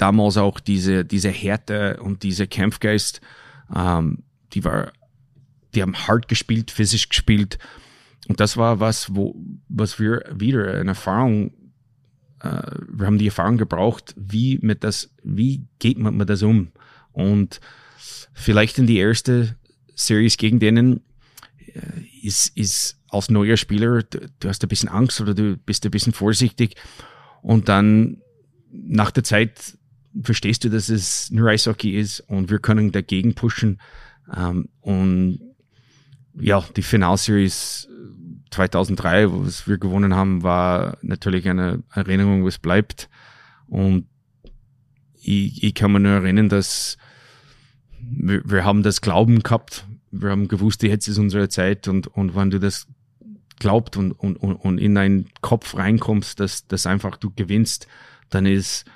damals 0.00 0.36
auch 0.36 0.60
diese, 0.60 1.04
diese 1.04 1.30
Härte 1.30 1.98
und 2.02 2.22
diese 2.22 2.46
Kampfgeist, 2.46 3.20
ähm, 3.74 4.24
die 4.52 4.64
war, 4.64 4.92
die 5.74 5.82
haben 5.82 5.94
hart 5.94 6.28
gespielt, 6.28 6.70
physisch 6.70 7.08
gespielt. 7.08 7.58
Und 8.28 8.40
das 8.40 8.56
war 8.56 8.80
was, 8.80 9.14
wo, 9.14 9.34
was 9.68 9.98
wir 9.98 10.24
wieder 10.32 10.74
eine 10.74 10.90
Erfahrung 10.90 11.52
äh, 12.40 12.62
wir 12.88 13.06
haben 13.06 13.18
die 13.18 13.26
Erfahrung 13.26 13.58
gebraucht, 13.58 14.14
wie 14.16 14.58
mit 14.62 14.82
das, 14.82 15.10
wie 15.22 15.66
geht 15.78 15.98
man 15.98 16.16
mit 16.16 16.28
das 16.28 16.42
um? 16.42 16.72
Und 17.12 17.60
vielleicht 18.32 18.78
in 18.78 18.86
die 18.86 18.98
erste 18.98 19.56
Series 19.94 20.36
gegen 20.36 20.58
denen 20.58 21.02
äh, 21.66 21.80
ist, 22.22 22.56
ist 22.56 22.98
als 23.08 23.30
neuer 23.30 23.56
Spieler, 23.56 24.02
du, 24.02 24.30
du 24.38 24.48
hast 24.48 24.62
ein 24.62 24.68
bisschen 24.68 24.88
Angst 24.88 25.20
oder 25.20 25.34
du 25.34 25.56
bist 25.56 25.84
ein 25.84 25.90
bisschen 25.90 26.12
vorsichtig 26.12 26.76
und 27.42 27.68
dann 27.68 28.18
nach 28.70 29.10
der 29.10 29.24
Zeit 29.24 29.76
verstehst 30.22 30.64
du, 30.64 30.70
dass 30.70 30.88
es 30.88 31.30
nur 31.30 31.48
Eishockey 31.48 31.98
ist 31.98 32.20
und 32.20 32.50
wir 32.50 32.58
können 32.58 32.92
dagegen 32.92 33.34
pushen. 33.34 33.80
Ähm, 34.34 34.68
und 34.80 35.40
ja, 36.34 36.64
die 36.76 36.82
Finalseries 36.82 37.88
2003, 38.50 39.30
wo 39.30 39.44
wir 39.44 39.78
gewonnen 39.78 40.14
haben, 40.14 40.42
war 40.42 40.98
natürlich 41.02 41.48
eine 41.48 41.82
Erinnerung, 41.94 42.44
was 42.44 42.58
bleibt. 42.58 43.08
Und 43.66 44.06
ich, 45.22 45.62
ich 45.62 45.74
kann 45.74 45.92
mir 45.92 46.00
nur 46.00 46.12
erinnern, 46.12 46.48
dass 46.48 46.96
wir, 48.00 48.42
wir 48.44 48.64
haben 48.64 48.82
das 48.82 49.00
Glauben 49.00 49.42
gehabt. 49.42 49.86
Wir 50.10 50.30
haben 50.30 50.48
gewusst, 50.48 50.82
jetzt 50.82 51.06
ist 51.06 51.18
unsere 51.18 51.48
Zeit 51.48 51.86
und, 51.86 52.08
und 52.08 52.34
wenn 52.34 52.50
du 52.50 52.58
das 52.58 52.88
glaubt 53.60 53.96
und, 53.96 54.12
und, 54.12 54.36
und 54.36 54.78
in 54.78 54.94
deinen 54.96 55.28
Kopf 55.40 55.76
reinkommst, 55.76 56.40
dass, 56.40 56.66
dass 56.66 56.86
einfach 56.86 57.16
du 57.16 57.30
gewinnst, 57.30 57.86
dann 58.30 58.46
ist 58.46 58.86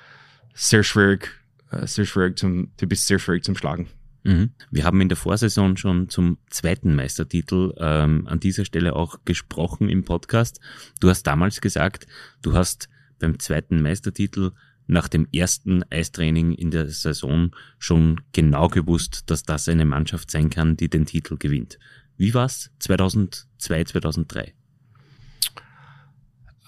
sehr 0.54 0.82
schwierig, 0.82 1.30
äh, 1.70 1.86
sehr 1.86 2.06
schwierig 2.06 2.38
zum, 2.38 2.70
du 2.76 2.86
bist 2.86 3.06
sehr 3.06 3.18
schwierig 3.18 3.44
zum 3.44 3.56
Schlagen. 3.56 3.88
Mhm. 4.22 4.52
Wir 4.70 4.84
haben 4.84 5.00
in 5.02 5.08
der 5.10 5.18
Vorsaison 5.18 5.76
schon 5.76 6.08
zum 6.08 6.38
zweiten 6.48 6.94
Meistertitel 6.94 7.74
ähm, 7.76 8.26
an 8.26 8.40
dieser 8.40 8.64
Stelle 8.64 8.96
auch 8.96 9.18
gesprochen 9.26 9.90
im 9.90 10.04
Podcast. 10.04 10.60
Du 11.00 11.10
hast 11.10 11.24
damals 11.24 11.60
gesagt, 11.60 12.06
du 12.40 12.54
hast 12.54 12.88
beim 13.18 13.38
zweiten 13.38 13.82
Meistertitel 13.82 14.52
nach 14.86 15.08
dem 15.08 15.26
ersten 15.32 15.82
Eistraining 15.90 16.52
in 16.52 16.70
der 16.70 16.88
Saison 16.88 17.54
schon 17.78 18.20
genau 18.32 18.68
gewusst, 18.68 19.30
dass 19.30 19.42
das 19.42 19.68
eine 19.68 19.84
Mannschaft 19.84 20.30
sein 20.30 20.50
kann, 20.50 20.76
die 20.76 20.88
den 20.88 21.06
Titel 21.06 21.36
gewinnt. 21.36 21.78
Wie 22.16 22.34
war's 22.34 22.70
2002, 22.80 23.84
2003? 23.84 24.54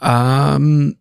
Ähm, 0.02 0.96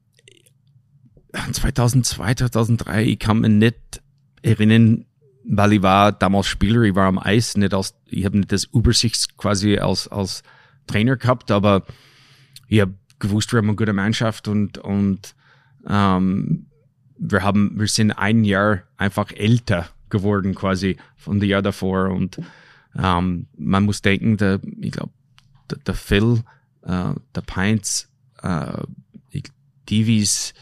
2002, 1.51 2.35
2003, 2.35 3.03
ich 3.03 3.19
kann 3.19 3.39
mich 3.39 3.51
nicht 3.51 4.01
erinnern, 4.41 5.05
weil 5.43 5.73
ich 5.73 5.81
war 5.81 6.11
damals 6.11 6.47
Spieler, 6.47 6.81
ich 6.81 6.95
war 6.95 7.07
am 7.07 7.19
Eis, 7.19 7.57
nicht 7.57 7.73
als, 7.73 7.95
ich 8.07 8.25
habe 8.25 8.37
nicht 8.37 8.51
das 8.51 8.65
Übersicht 8.65 9.37
quasi 9.37 9.77
als, 9.77 10.07
als 10.07 10.43
Trainer 10.87 11.17
gehabt, 11.17 11.51
aber 11.51 11.85
ich 12.67 12.81
habe 12.81 12.93
gewusst, 13.19 13.51
wir 13.53 13.57
haben 13.57 13.67
eine 13.67 13.75
gute 13.75 13.93
Mannschaft 13.93 14.47
und, 14.47 14.77
und 14.77 15.35
ähm, 15.87 16.67
wir 17.17 17.43
haben, 17.43 17.79
wir 17.79 17.87
sind 17.87 18.11
ein 18.11 18.43
Jahr 18.43 18.83
einfach 18.97 19.31
älter 19.31 19.89
geworden 20.09 20.55
quasi 20.55 20.97
von 21.15 21.39
dem 21.39 21.49
Jahr 21.49 21.61
davor 21.61 22.09
und 22.11 22.39
ähm, 22.97 23.47
man 23.57 23.83
muss 23.83 24.01
denken, 24.01 24.37
der, 24.37 24.59
ich 24.81 24.91
glaube, 24.91 25.11
der, 25.69 25.77
der 25.79 25.93
Phil, 25.95 26.43
äh, 26.83 27.13
der 27.35 27.41
Pines, 27.45 28.09
äh, 28.41 28.83
Divis, 29.89 30.53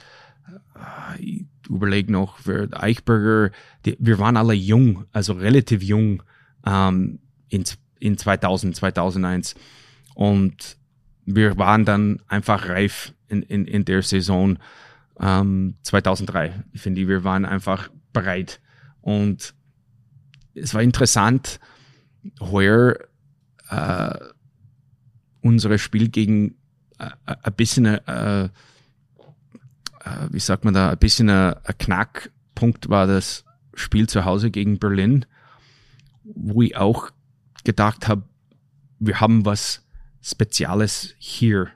ich 1.19 1.45
überlege 1.69 2.11
noch, 2.11 2.39
wer, 2.45 2.67
Eichberger, 2.71 3.51
die, 3.85 3.95
wir 3.99 4.19
waren 4.19 4.37
alle 4.37 4.53
jung, 4.53 5.05
also 5.11 5.33
relativ 5.33 5.83
jung 5.83 6.23
ähm, 6.65 7.19
in, 7.49 7.63
in 7.99 8.17
2000, 8.17 8.75
2001 8.75 9.55
und 10.15 10.77
wir 11.25 11.57
waren 11.57 11.85
dann 11.85 12.21
einfach 12.27 12.67
reif 12.67 13.13
in, 13.27 13.43
in, 13.43 13.65
in 13.65 13.85
der 13.85 14.01
Saison. 14.01 14.57
Ähm, 15.19 15.75
2003, 15.83 16.63
finde 16.75 17.01
ich. 17.01 17.07
Wir 17.07 17.23
waren 17.23 17.45
einfach 17.45 17.89
bereit. 18.11 18.59
Und 19.01 19.53
es 20.53 20.73
war 20.73 20.81
interessant, 20.81 21.59
heuer 22.39 22.97
äh, 23.69 24.15
unser 25.41 25.77
Spiel 25.77 26.09
gegen 26.09 26.55
äh, 26.99 27.09
äh 27.25 27.35
ein 27.43 27.53
bisschen, 27.53 27.85
äh, 27.85 28.43
äh, 28.45 28.49
wie 30.31 30.39
sagt 30.39 30.65
man 30.65 30.73
da, 30.73 30.91
ein 30.91 30.97
bisschen 30.97 31.29
ein, 31.29 31.53
ein 31.63 31.77
Knackpunkt 31.77 32.89
war 32.89 33.07
das 33.07 33.45
Spiel 33.73 34.07
zu 34.07 34.25
Hause 34.25 34.51
gegen 34.51 34.79
Berlin, 34.79 35.25
wo 36.23 36.61
ich 36.61 36.75
auch 36.75 37.09
gedacht 37.63 38.07
habe, 38.07 38.23
wir 38.99 39.19
haben 39.19 39.45
was 39.45 39.85
Spezielles 40.21 41.15
hier, 41.17 41.69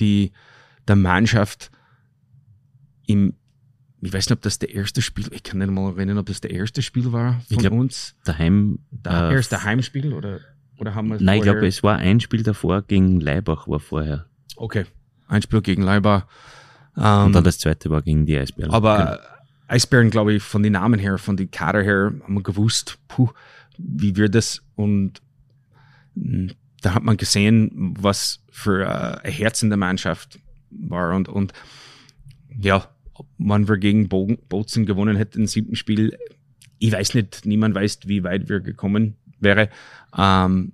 die 0.00 0.32
der 0.86 0.96
Mannschaft 0.96 1.70
im 3.06 3.34
ich 4.06 4.12
weiß 4.12 4.28
nicht, 4.28 4.36
ob 4.36 4.42
das 4.42 4.58
der 4.58 4.74
erste 4.74 5.00
Spiel, 5.00 5.28
ich 5.32 5.42
kann 5.42 5.58
nicht 5.58 5.70
mal 5.70 5.90
erinnern, 5.90 6.18
ob 6.18 6.26
das 6.26 6.42
der 6.42 6.50
erste 6.50 6.82
Spiel 6.82 7.12
war 7.12 7.40
von 7.48 7.56
glaub, 7.56 7.72
uns. 7.72 8.14
Daheim. 8.24 8.80
Da, 8.90 9.30
äh, 9.30 9.34
erste 9.34 9.64
Heimspiel 9.64 10.12
oder, 10.12 10.40
oder 10.78 10.94
haben 10.94 11.08
wir 11.08 11.16
es 11.16 11.22
Nein, 11.22 11.38
ich 11.38 11.42
glaube, 11.44 11.66
es 11.66 11.82
war 11.82 11.96
ein 11.96 12.20
Spiel 12.20 12.42
davor 12.42 12.82
gegen 12.82 13.20
Leibach, 13.20 13.66
war 13.66 13.80
vorher. 13.80 14.26
Okay. 14.56 14.84
Ein 15.26 15.40
Spiel 15.40 15.62
gegen 15.62 15.82
Leibach. 15.82 16.26
Ähm, 16.96 17.26
Und 17.26 17.32
dann 17.32 17.44
das 17.44 17.58
zweite 17.58 17.90
war 17.90 18.02
gegen 18.02 18.26
die 18.26 18.38
Eisbären. 18.38 18.70
Aber 18.72 18.98
genau. 18.98 19.34
Eisbären, 19.68 20.10
glaube 20.10 20.34
ich, 20.34 20.42
von 20.42 20.62
den 20.62 20.74
Namen 20.74 21.00
her, 21.00 21.18
von 21.18 21.36
den 21.36 21.50
Kader 21.50 21.82
her, 21.82 22.12
haben 22.22 22.34
wir 22.34 22.42
gewusst, 22.42 22.98
puh, 23.08 23.30
wie 23.78 24.16
wird 24.16 24.34
das? 24.34 24.62
Und 24.76 25.20
hm, 26.14 26.52
da 26.82 26.94
hat 26.94 27.02
man 27.02 27.16
gesehen, 27.16 27.94
was 27.98 28.40
für 28.50 28.84
äh, 28.84 29.26
ein 29.26 29.32
Herz 29.32 29.62
in 29.62 29.70
der 29.70 29.78
Mannschaft 29.78 30.38
war. 30.70 31.14
Und, 31.14 31.28
und 31.28 31.52
ja, 32.56 32.86
wann 33.38 33.68
wir 33.68 33.78
gegen 33.78 34.08
Bozen 34.08 34.86
gewonnen 34.86 35.16
hätten 35.16 35.40
im 35.40 35.46
siebten 35.46 35.76
Spiel, 35.76 36.16
ich 36.78 36.92
weiß 36.92 37.14
nicht, 37.14 37.46
niemand 37.46 37.74
weiß, 37.74 38.00
wie 38.06 38.22
weit 38.22 38.48
wir 38.48 38.60
gekommen 38.60 39.16
wäre. 39.40 39.70
Ähm, 40.16 40.72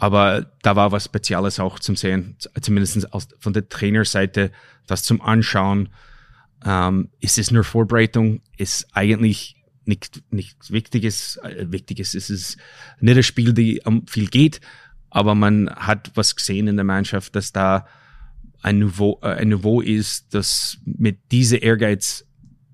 aber 0.00 0.50
da 0.62 0.76
war 0.76 0.92
was 0.92 1.04
Spezielles 1.04 1.60
auch 1.60 1.78
zum 1.78 1.94
Sehen, 1.94 2.36
zumindest 2.60 3.12
aus, 3.12 3.28
von 3.38 3.52
der 3.52 3.68
Trainerseite, 3.68 4.50
das 4.86 5.02
zum 5.02 5.20
Anschauen. 5.20 5.90
Ähm, 6.64 7.10
ist 7.20 7.38
es 7.38 7.50
nur 7.50 7.64
Vorbereitung? 7.64 8.40
Ist 8.56 8.88
eigentlich 8.94 9.56
nichts 9.84 10.22
nicht 10.30 10.70
Wichtiges. 10.70 11.36
Äh, 11.36 11.70
Wichtiges 11.70 12.14
ist 12.14 12.30
es 12.30 12.56
nicht 12.98 13.16
ein 13.18 13.22
Spiel, 13.22 13.52
die 13.52 13.82
um 13.84 14.06
viel 14.06 14.28
geht, 14.28 14.62
aber 15.10 15.34
man 15.34 15.68
hat 15.68 16.12
was 16.14 16.34
gesehen 16.34 16.66
in 16.66 16.76
der 16.76 16.84
Mannschaft, 16.84 17.36
dass 17.36 17.52
da 17.52 17.86
ein 18.62 18.78
Niveau, 18.78 19.18
äh, 19.22 19.34
ein 19.34 19.48
Niveau 19.48 19.82
ist, 19.82 20.32
dass 20.32 20.78
mit 20.84 21.30
dieser 21.30 21.62
Ehrgeiz 21.62 22.24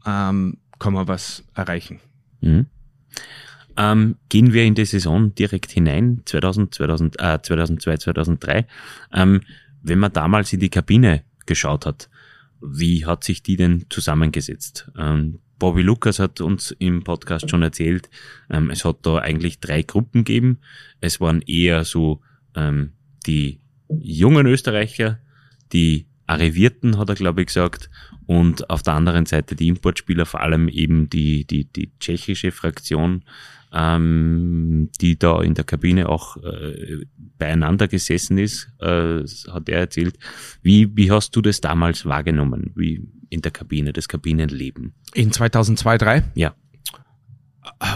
ähm, 0.06 0.58
kann 0.78 0.92
man 0.92 1.08
was 1.08 1.42
erreichen. 1.54 1.98
Mhm. 2.40 2.66
Ähm, 3.76 4.16
gehen 4.28 4.52
wir 4.52 4.64
in 4.64 4.74
die 4.74 4.84
Saison 4.84 5.34
direkt 5.34 5.70
hinein, 5.70 6.22
2000, 6.24 6.74
2000, 6.74 7.20
äh, 7.20 7.38
2002, 7.42 7.96
2003. 7.98 8.66
Ähm, 9.12 9.42
wenn 9.82 9.98
man 9.98 10.12
damals 10.12 10.52
in 10.52 10.60
die 10.60 10.70
Kabine 10.70 11.22
geschaut 11.44 11.86
hat, 11.86 12.08
wie 12.60 13.04
hat 13.04 13.24
sich 13.24 13.42
die 13.42 13.56
denn 13.56 13.86
zusammengesetzt? 13.90 14.90
Ähm, 14.98 15.40
Bobby 15.58 15.82
Lucas 15.82 16.18
hat 16.18 16.40
uns 16.40 16.70
im 16.72 17.02
Podcast 17.04 17.50
schon 17.50 17.62
erzählt, 17.62 18.10
ähm, 18.50 18.70
es 18.70 18.84
hat 18.84 18.98
da 19.02 19.18
eigentlich 19.18 19.60
drei 19.60 19.82
Gruppen 19.82 20.24
gegeben. 20.24 20.58
Es 21.00 21.20
waren 21.20 21.42
eher 21.42 21.84
so 21.84 22.20
ähm, 22.54 22.92
die 23.26 23.60
jungen 23.88 24.46
Österreicher, 24.46 25.18
die 25.72 26.06
Arrivierten, 26.26 26.98
hat 26.98 27.08
er, 27.08 27.14
glaube 27.14 27.40
ich, 27.42 27.46
gesagt. 27.48 27.88
Und 28.26 28.68
auf 28.68 28.82
der 28.82 28.94
anderen 28.94 29.26
Seite 29.26 29.54
die 29.54 29.68
Importspieler, 29.68 30.26
vor 30.26 30.40
allem 30.40 30.68
eben 30.68 31.08
die, 31.08 31.44
die, 31.46 31.64
die 31.64 31.92
tschechische 32.00 32.50
Fraktion, 32.50 33.22
ähm, 33.72 34.90
die 35.00 35.18
da 35.18 35.42
in 35.42 35.54
der 35.54 35.64
Kabine 35.64 36.08
auch 36.08 36.36
äh, 36.38 37.04
beieinander 37.38 37.88
gesessen 37.88 38.38
ist, 38.38 38.68
äh, 38.80 39.22
hat 39.50 39.68
er 39.68 39.80
erzählt. 39.80 40.18
Wie, 40.62 40.96
wie 40.96 41.10
hast 41.10 41.34
du 41.36 41.42
das 41.42 41.60
damals 41.60 42.04
wahrgenommen, 42.06 42.72
wie 42.74 43.08
in 43.28 43.42
der 43.42 43.52
Kabine, 43.52 43.92
das 43.92 44.08
Kabinenleben? 44.08 44.94
In 45.14 45.32
2002, 45.32 45.98
2003? 45.98 46.32
Ja. 46.34 46.54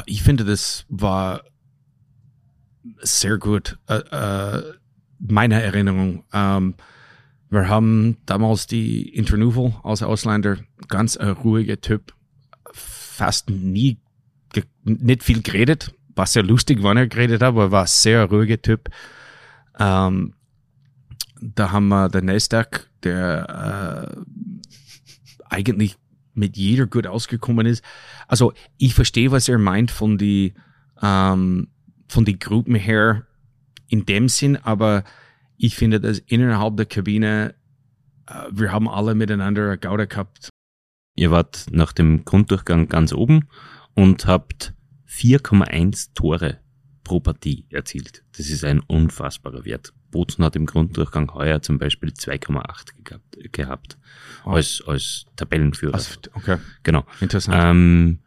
Ich 0.06 0.22
finde, 0.22 0.44
das 0.44 0.85
war 0.88 1.42
sehr 3.00 3.38
gut. 3.38 3.78
Äh, 3.88 3.98
äh, 3.98 4.62
meiner 5.18 5.61
Erinnerung. 5.61 6.24
Ähm, 6.33 6.74
wir 7.50 7.68
haben 7.68 8.16
damals 8.26 8.66
die 8.66 9.09
Internuval 9.09 9.74
als 9.83 10.02
Ausländer, 10.02 10.59
ganz 10.88 11.16
ein 11.16 11.30
ruhiger 11.30 11.80
Typ, 11.80 12.14
fast 12.72 13.50
nie, 13.50 13.98
nicht 14.85 15.23
viel 15.23 15.43
geredet, 15.43 15.95
war 16.15 16.27
sehr 16.27 16.43
lustig, 16.43 16.83
wann 16.83 16.97
er 16.97 17.07
geredet 17.07 17.43
hat, 17.43 17.49
aber 17.49 17.71
war 17.71 17.87
sehr 17.87 18.25
ruhiger 18.25 18.61
Typ. 18.61 18.89
Ähm, 19.79 20.35
da 21.41 21.73
haben 21.73 21.89
wir 21.89 22.09
den 22.09 22.27
Nasdaq, 22.27 22.91
der 23.03 24.15
äh, 24.15 25.45
eigentlich 25.49 25.97
mit 26.35 26.57
jeder 26.57 26.87
gut 26.87 27.07
ausgekommen 27.07 27.67
ist. 27.67 27.83
Also 28.29 28.53
ich 28.79 28.95
verstehe, 28.95 29.31
was 29.31 29.49
er 29.49 29.59
meint 29.59 29.91
von 29.91 30.19
die 30.19 30.55
ähm, 31.03 31.69
von 32.09 32.25
die 32.25 32.39
Gruppen 32.39 32.75
her 32.75 33.27
in 33.89 34.05
dem 34.05 34.29
Sinn, 34.29 34.57
aber 34.57 35.05
ich 35.57 35.77
finde, 35.77 36.01
dass 36.01 36.19
innerhalb 36.19 36.77
der 36.77 36.87
Kabine, 36.87 37.55
äh, 38.27 38.33
wir 38.51 38.73
haben 38.73 38.89
alle 38.89 39.15
miteinander 39.15 39.67
eine 39.67 39.79
Gaude 39.79 40.07
gehabt. 40.07 40.51
Ihr 41.17 41.31
wart 41.31 41.67
nach 41.71 41.93
dem 41.93 42.25
Grunddurchgang 42.25 42.89
ganz 42.89 43.13
oben 43.13 43.49
und 44.01 44.27
habt 44.27 44.73
4,1 45.07 46.15
Tore 46.15 46.59
pro 47.05 47.21
Partie 47.21 47.67
erzielt. 47.69 48.25
Das 48.35 48.49
ist 48.49 48.65
ein 48.65 48.81
unfassbarer 48.81 49.67
Wert. 49.67 49.93
Bozen 50.11 50.43
hat 50.43 50.57
im 50.57 50.65
Grunddurchgang 50.65 51.35
heuer 51.35 51.61
zum 51.61 51.79
Beispiel 51.79 52.09
2,8 52.09 53.51
gehabt, 53.53 53.99
oh. 54.47 54.53
als, 54.53 54.83
als 54.87 55.27
Tabellenführer. 55.37 55.95
Also, 55.95 56.15
okay. 56.33 56.57
Genau. 56.83 57.05
Interessant. 57.21 57.57
Ähm, 57.61 58.19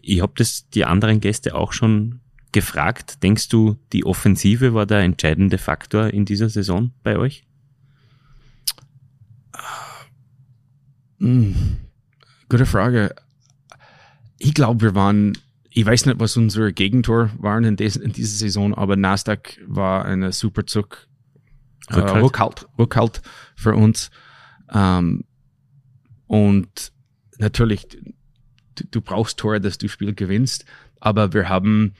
ich 0.00 0.22
habe 0.22 0.32
das 0.36 0.70
die 0.70 0.86
anderen 0.86 1.20
Gäste 1.20 1.54
auch 1.54 1.74
schon 1.74 2.20
gefragt. 2.52 3.22
Denkst 3.22 3.50
du, 3.50 3.76
die 3.92 4.06
Offensive 4.06 4.72
war 4.72 4.86
der 4.86 5.00
entscheidende 5.00 5.58
Faktor 5.58 6.08
in 6.08 6.24
dieser 6.24 6.48
Saison 6.48 6.92
bei 7.02 7.18
euch? 7.18 7.44
Hm, 11.18 11.76
gute 12.48 12.64
Frage. 12.64 13.14
Ich 14.38 14.54
glaube, 14.54 14.82
wir 14.82 14.94
waren, 14.94 15.36
ich 15.70 15.86
weiß 15.86 16.06
nicht, 16.06 16.20
was 16.20 16.36
unsere 16.36 16.72
Gegentor 16.72 17.30
waren 17.38 17.64
in, 17.64 17.76
des, 17.76 17.96
in 17.96 18.12
dieser 18.12 18.36
Saison, 18.36 18.74
aber 18.74 18.96
Nasdaq 18.96 19.60
war 19.66 20.04
eine 20.04 20.32
super 20.32 20.66
Zug. 20.66 21.06
Äh, 21.88 22.00
Rückhalt. 22.00 22.66
Rückhalt 22.78 23.22
für 23.54 23.74
uns. 23.74 24.10
Ähm, 24.72 25.24
und 26.26 26.92
natürlich, 27.38 27.86
du, 28.74 28.84
du 28.90 29.00
brauchst 29.00 29.38
Tore, 29.38 29.60
dass 29.60 29.78
du 29.78 29.88
Spiel 29.88 30.14
gewinnst, 30.14 30.64
aber 31.00 31.32
wir 31.32 31.48
haben 31.48 31.94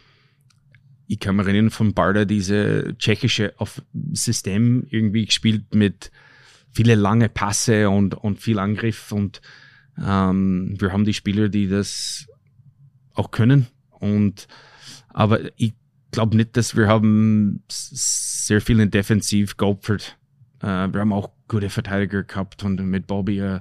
ich 1.09 1.21
kann 1.21 1.37
mich 1.37 1.47
erinnern 1.47 1.71
von 1.71 1.95
Barda 1.95 2.25
diese 2.25 2.97
tschechische 2.99 3.55
System 4.13 4.87
irgendwie 4.91 5.27
gespielt 5.27 5.75
mit 5.75 6.11
viele 6.73 6.95
lange 6.95 7.29
Passe 7.29 7.89
und, 7.89 8.15
und 8.15 8.41
viel 8.41 8.59
Angriff 8.59 9.13
und 9.13 9.41
ähm, 10.05 10.75
wir 10.79 10.93
haben 10.93 11.05
die 11.05 11.15
Spieler, 11.15 11.49
die 11.49 11.69
das 11.69 12.27
auch 13.15 13.31
können 13.31 13.67
und 13.91 14.49
aber 15.09 15.41
ich 15.59 15.75
glaube 16.11 16.37
nicht, 16.37 16.57
dass 16.57 16.77
wir 16.77 16.89
haben 16.89 17.63
sehr 17.69 18.61
viel 18.61 18.81
in 18.81 18.91
Defensiv 18.91 19.57
geopfert. 19.57 20.19
Äh, 20.61 20.89
wir 20.93 21.01
haben 21.01 21.13
auch 21.13 21.31
gute 21.49 21.71
Verteidiger 21.71 22.23
gehabt 22.23 22.63
und 22.65 22.81
mit 22.85 23.07
Bobby 23.07 23.41
äh, 23.41 23.61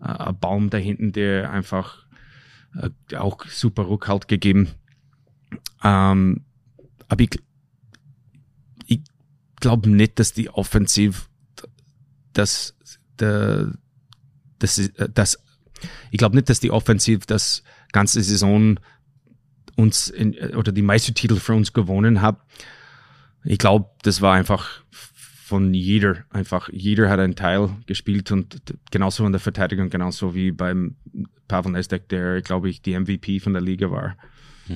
ein 0.00 0.38
Baum 0.38 0.70
da 0.70 0.78
hinten, 0.78 1.12
der 1.12 1.50
einfach 1.50 2.06
äh, 2.74 3.16
auch 3.16 3.44
super 3.46 3.88
Rückhalt 3.88 4.28
gegeben. 4.28 4.68
Ähm, 5.82 6.44
aber 7.08 7.22
ich, 7.22 7.40
ich 8.86 9.00
glaube 9.60 9.88
nicht, 9.88 10.18
dass 10.18 10.32
die 10.32 10.50
Offensiv 10.50 11.28
das, 12.32 12.76
das, 13.16 13.68
das, 14.58 14.90
das 15.12 15.43
ich 16.10 16.18
glaube 16.18 16.36
nicht, 16.36 16.48
dass 16.48 16.60
die 16.60 16.70
Offensiv 16.70 17.26
das 17.26 17.62
ganze 17.92 18.22
Saison 18.22 18.78
uns 19.76 20.08
in, 20.08 20.34
oder 20.54 20.72
die 20.72 20.82
Meistertitel 20.82 21.36
für 21.36 21.54
uns 21.54 21.72
gewonnen 21.72 22.22
hat. 22.22 22.38
Ich 23.44 23.58
glaube, 23.58 23.90
das 24.02 24.20
war 24.20 24.34
einfach 24.34 24.82
von 25.44 25.74
jeder, 25.74 26.24
einfach 26.30 26.70
jeder 26.72 27.10
hat 27.10 27.20
einen 27.20 27.36
Teil 27.36 27.68
gespielt 27.86 28.32
und 28.32 28.62
genauso 28.90 29.26
in 29.26 29.32
der 29.32 29.40
Verteidigung, 29.40 29.90
genauso 29.90 30.34
wie 30.34 30.52
beim 30.52 30.96
Pavel 31.48 31.72
Nestek, 31.72 32.08
der, 32.08 32.40
glaube 32.40 32.70
ich, 32.70 32.80
die 32.80 32.98
MVP 32.98 33.40
von 33.40 33.52
der 33.52 33.62
Liga 33.62 33.90
war. 33.90 34.16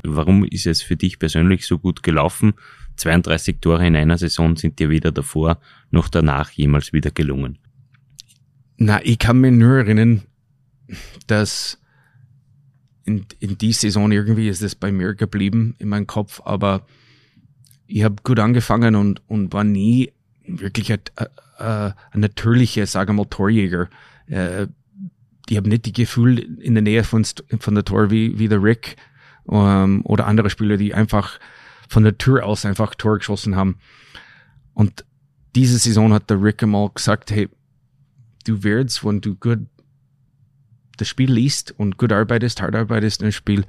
Warum 0.05 0.45
ist 0.45 0.67
es 0.67 0.83
für 0.83 0.97
dich 0.97 1.19
persönlich 1.19 1.67
so 1.67 1.79
gut 1.79 2.03
gelaufen? 2.03 2.53
32 2.97 3.61
Tore 3.61 3.87
in 3.87 3.97
einer 3.97 4.19
Saison 4.19 4.57
sind 4.57 4.79
dir 4.79 4.91
weder 4.91 5.13
davor 5.13 5.59
noch 5.91 6.09
danach 6.09 6.51
jemals 6.51 6.93
wieder 6.93 7.11
gelungen. 7.11 7.59
Na, 8.77 9.01
ich 9.03 9.19
kann 9.19 9.41
mir 9.41 9.51
nur 9.51 9.79
erinnern, 9.79 10.23
dass 11.27 11.79
in, 13.05 13.27
in 13.41 13.59
die 13.59 13.73
Saison 13.73 14.11
irgendwie 14.13 14.49
ist 14.49 14.63
es 14.63 14.75
bei 14.75 14.93
mir 14.93 15.15
geblieben 15.15 15.75
in 15.79 15.89
meinem 15.89 16.07
Kopf, 16.07 16.41
aber 16.45 16.87
ich 17.87 18.05
habe 18.05 18.17
gut 18.23 18.39
angefangen 18.39 18.95
und, 18.97 19.23
und 19.29 19.53
war 19.53 19.65
nie 19.65 20.13
wirklich 20.47 20.93
ein, 20.93 21.01
ein, 21.59 21.95
ein 22.11 22.21
natürlicher, 22.21 22.87
sagen 22.87 23.11
wir 23.11 23.25
mal, 23.25 23.31
Torjäger. 23.31 23.89
Äh, 24.27 24.67
ich 25.49 25.57
habe 25.57 25.69
nicht 25.69 25.87
die 25.87 25.93
Gefühl 25.93 26.39
in 26.61 26.75
der 26.75 26.83
Nähe 26.83 27.05
von, 27.05 27.25
von 27.59 27.75
der 27.75 27.85
Tor 27.85 28.11
wie, 28.11 28.39
wie 28.39 28.49
der 28.49 28.63
Rick 28.63 28.97
ähm, 29.51 30.03
oder 30.05 30.27
andere 30.27 30.51
Spieler, 30.51 30.77
die 30.77 30.93
einfach 30.93 31.41
von 31.89 32.03
der 32.03 32.19
Tür 32.19 32.45
aus 32.45 32.67
einfach 32.67 32.95
Tor 32.95 33.19
geschossen 33.19 33.57
haben. 33.57 33.79
Und 34.75 35.07
diese 35.57 35.79
Saison 35.79 36.13
hat 36.13 36.29
der 36.29 36.43
Rick 36.43 36.63
einmal 36.63 36.91
gesagt, 36.95 37.31
hey, 37.31 37.49
du 38.45 38.63
wirst, 38.63 39.05
wenn 39.05 39.21
du 39.23 39.35
gut 39.35 39.61
das 41.01 41.09
Spiel 41.09 41.33
liest 41.33 41.73
und 41.79 41.99
gut 41.99 42.13
arbeitest, 42.13 42.61
hart 42.61 42.75
arbeitest 42.75 43.23
das 43.23 43.35
Spiel, 43.35 43.65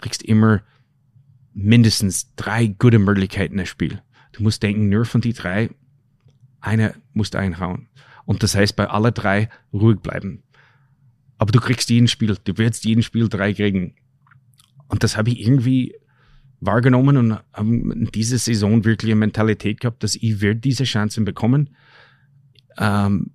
kriegst 0.00 0.22
immer 0.22 0.62
mindestens 1.54 2.34
drei 2.36 2.66
gute 2.66 2.98
Möglichkeiten 2.98 3.58
im 3.58 3.66
Spiel. 3.66 4.00
Du 4.32 4.42
musst 4.42 4.62
denken, 4.62 4.88
nur 4.88 5.04
von 5.04 5.20
die 5.20 5.32
drei, 5.32 5.70
eine 6.60 6.94
musst 7.12 7.36
einhauen. 7.36 7.88
Und 8.24 8.42
das 8.42 8.54
heißt, 8.54 8.76
bei 8.76 8.88
alle 8.88 9.12
drei 9.12 9.48
ruhig 9.72 10.00
bleiben. 10.00 10.42
Aber 11.38 11.52
du 11.52 11.60
kriegst 11.60 11.90
jeden 11.90 12.08
Spiel, 12.08 12.36
du 12.42 12.58
wirst 12.58 12.84
jeden 12.84 13.02
Spiel 13.02 13.28
drei 13.28 13.52
kriegen. 13.52 13.94
Und 14.88 15.02
das 15.02 15.16
habe 15.16 15.30
ich 15.30 15.40
irgendwie 15.40 15.94
wahrgenommen 16.60 17.16
und 17.16 17.38
in 17.56 18.10
dieser 18.12 18.38
Saison 18.38 18.84
wirklich 18.84 19.12
eine 19.12 19.20
Mentalität 19.20 19.80
gehabt, 19.80 20.02
dass 20.02 20.16
ich 20.16 20.40
werde 20.40 20.60
diese 20.60 20.84
Chancen 20.84 21.24
bekommen. 21.24 21.70
Ähm, 22.76 23.30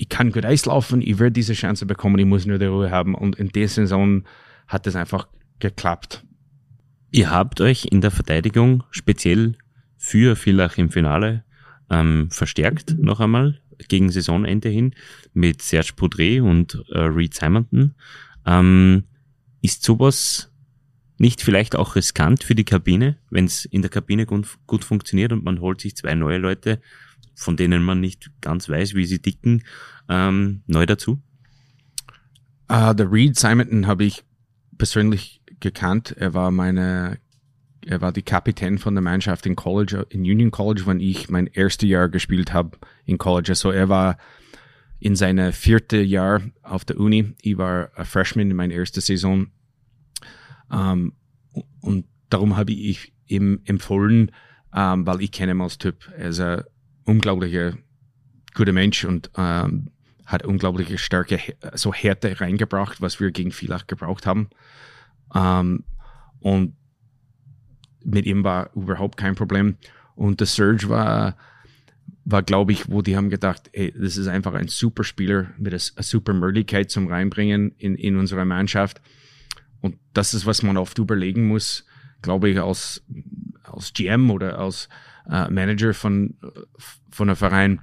ich 0.00 0.08
kann 0.08 0.32
gut 0.32 0.46
Eislaufen, 0.46 1.02
ich 1.02 1.18
werde 1.18 1.32
diese 1.32 1.52
Chance 1.52 1.84
bekommen, 1.84 2.18
ich 2.18 2.24
muss 2.24 2.46
nur 2.46 2.58
die 2.58 2.64
Ruhe 2.64 2.90
haben. 2.90 3.14
Und 3.14 3.36
in 3.36 3.50
der 3.50 3.68
Saison 3.68 4.24
hat 4.66 4.86
das 4.86 4.96
einfach 4.96 5.28
geklappt. 5.58 6.24
Ihr 7.10 7.30
habt 7.30 7.60
euch 7.60 7.84
in 7.84 8.00
der 8.00 8.10
Verteidigung 8.10 8.82
speziell 8.90 9.56
für 9.98 10.36
Villach 10.36 10.78
im 10.78 10.88
Finale 10.88 11.44
ähm, 11.90 12.30
verstärkt 12.30 12.96
noch 12.98 13.20
einmal 13.20 13.60
gegen 13.88 14.10
Saisonende 14.10 14.70
hin 14.70 14.94
mit 15.34 15.60
Serge 15.60 15.92
Poudre 15.94 16.42
und 16.42 16.82
äh, 16.92 17.00
Reed 17.00 17.34
Simonton. 17.34 17.94
Ähm, 18.46 19.04
ist 19.60 19.82
sowas 19.82 20.50
nicht 21.18 21.42
vielleicht 21.42 21.76
auch 21.76 21.94
riskant 21.94 22.42
für 22.42 22.54
die 22.54 22.64
Kabine, 22.64 23.18
wenn 23.28 23.44
es 23.44 23.66
in 23.66 23.82
der 23.82 23.90
Kabine 23.90 24.24
gut, 24.24 24.48
gut, 24.66 24.82
funktioniert 24.82 25.34
und 25.34 25.44
man 25.44 25.60
holt 25.60 25.82
sich 25.82 25.94
zwei 25.94 26.14
neue 26.14 26.38
Leute, 26.38 26.80
von 27.40 27.56
denen 27.56 27.82
man 27.82 28.00
nicht 28.00 28.30
ganz 28.42 28.68
weiß, 28.68 28.94
wie 28.94 29.06
sie 29.06 29.22
dicken, 29.22 29.64
ähm, 30.10 30.62
neu 30.66 30.84
dazu? 30.84 31.22
Uh, 32.70 32.92
der 32.92 33.10
Reed 33.10 33.36
Simonton 33.36 33.86
habe 33.86 34.04
ich 34.04 34.22
persönlich 34.76 35.40
gekannt. 35.58 36.14
Er 36.18 36.34
war 36.34 36.50
meine, 36.50 37.18
er 37.84 38.02
war 38.02 38.12
die 38.12 38.22
Kapitän 38.22 38.78
von 38.78 38.94
der 38.94 39.00
Mannschaft 39.00 39.46
in 39.46 39.56
College, 39.56 40.06
in 40.10 40.20
Union 40.20 40.50
College, 40.50 40.82
wenn 40.84 41.00
ich 41.00 41.30
mein 41.30 41.46
erstes 41.46 41.88
Jahr 41.88 42.10
gespielt 42.10 42.52
habe 42.52 42.76
in 43.06 43.16
College. 43.16 43.52
Also 43.52 43.70
er 43.70 43.88
war 43.88 44.18
in 44.98 45.16
seine 45.16 45.52
vierte 45.52 45.96
Jahr 45.96 46.42
auf 46.62 46.84
der 46.84 47.00
Uni. 47.00 47.34
Ich 47.40 47.56
war 47.56 47.90
ein 47.96 48.04
Freshman 48.04 48.50
in 48.50 48.56
meiner 48.56 48.74
ersten 48.74 49.00
Saison. 49.00 49.46
Ähm, 50.70 51.14
und 51.80 52.04
darum 52.28 52.58
habe 52.58 52.72
ich 52.72 53.14
ihm 53.26 53.62
empfohlen, 53.64 54.30
ähm, 54.74 55.06
weil 55.06 55.22
ich 55.22 55.32
kenne 55.32 55.52
ihn 55.52 55.60
als 55.62 55.78
Typ. 55.78 56.12
Er 56.18 56.28
ist 56.28 56.40
ein 56.40 56.64
unglaublicher 57.04 57.76
guter 58.54 58.72
Mensch 58.72 59.04
und 59.04 59.30
ähm, 59.36 59.90
hat 60.26 60.44
unglaubliche 60.44 60.98
Stärke, 60.98 61.40
so 61.74 61.92
Härte 61.92 62.40
reingebracht, 62.40 63.00
was 63.00 63.20
wir 63.20 63.30
gegen 63.30 63.52
Villach 63.52 63.86
gebraucht 63.86 64.26
haben. 64.26 64.50
Ähm, 65.34 65.84
und 66.40 66.76
mit 68.04 68.26
ihm 68.26 68.44
war 68.44 68.70
überhaupt 68.74 69.16
kein 69.16 69.34
Problem. 69.34 69.76
Und 70.14 70.40
der 70.40 70.46
Surge 70.46 70.88
war 70.88 71.36
war, 72.24 72.42
glaube 72.42 72.72
ich, 72.72 72.90
wo 72.90 73.02
die 73.02 73.16
haben 73.16 73.30
gedacht, 73.30 73.70
ey, 73.72 73.92
das 73.96 74.16
ist 74.16 74.26
einfach 74.26 74.54
ein 74.54 74.68
super 74.68 75.04
Spieler 75.04 75.48
mit 75.58 75.72
einer 75.72 76.02
super 76.02 76.32
Möglichkeit 76.32 76.90
zum 76.90 77.08
Reinbringen 77.08 77.72
in, 77.78 77.94
in 77.94 78.16
unsere 78.16 78.44
Mannschaft. 78.44 79.00
Und 79.80 79.96
das 80.12 80.34
ist, 80.34 80.46
was 80.46 80.62
man 80.62 80.76
oft 80.76 80.98
überlegen 80.98 81.48
muss, 81.48 81.84
glaube 82.22 82.50
ich, 82.50 82.60
als, 82.60 83.02
als 83.64 83.92
GM 83.92 84.30
oder 84.30 84.58
als 84.58 84.88
äh, 85.28 85.50
Manager 85.50 85.94
von, 85.94 86.36
von 87.10 87.28
einem 87.28 87.36
Verein. 87.36 87.80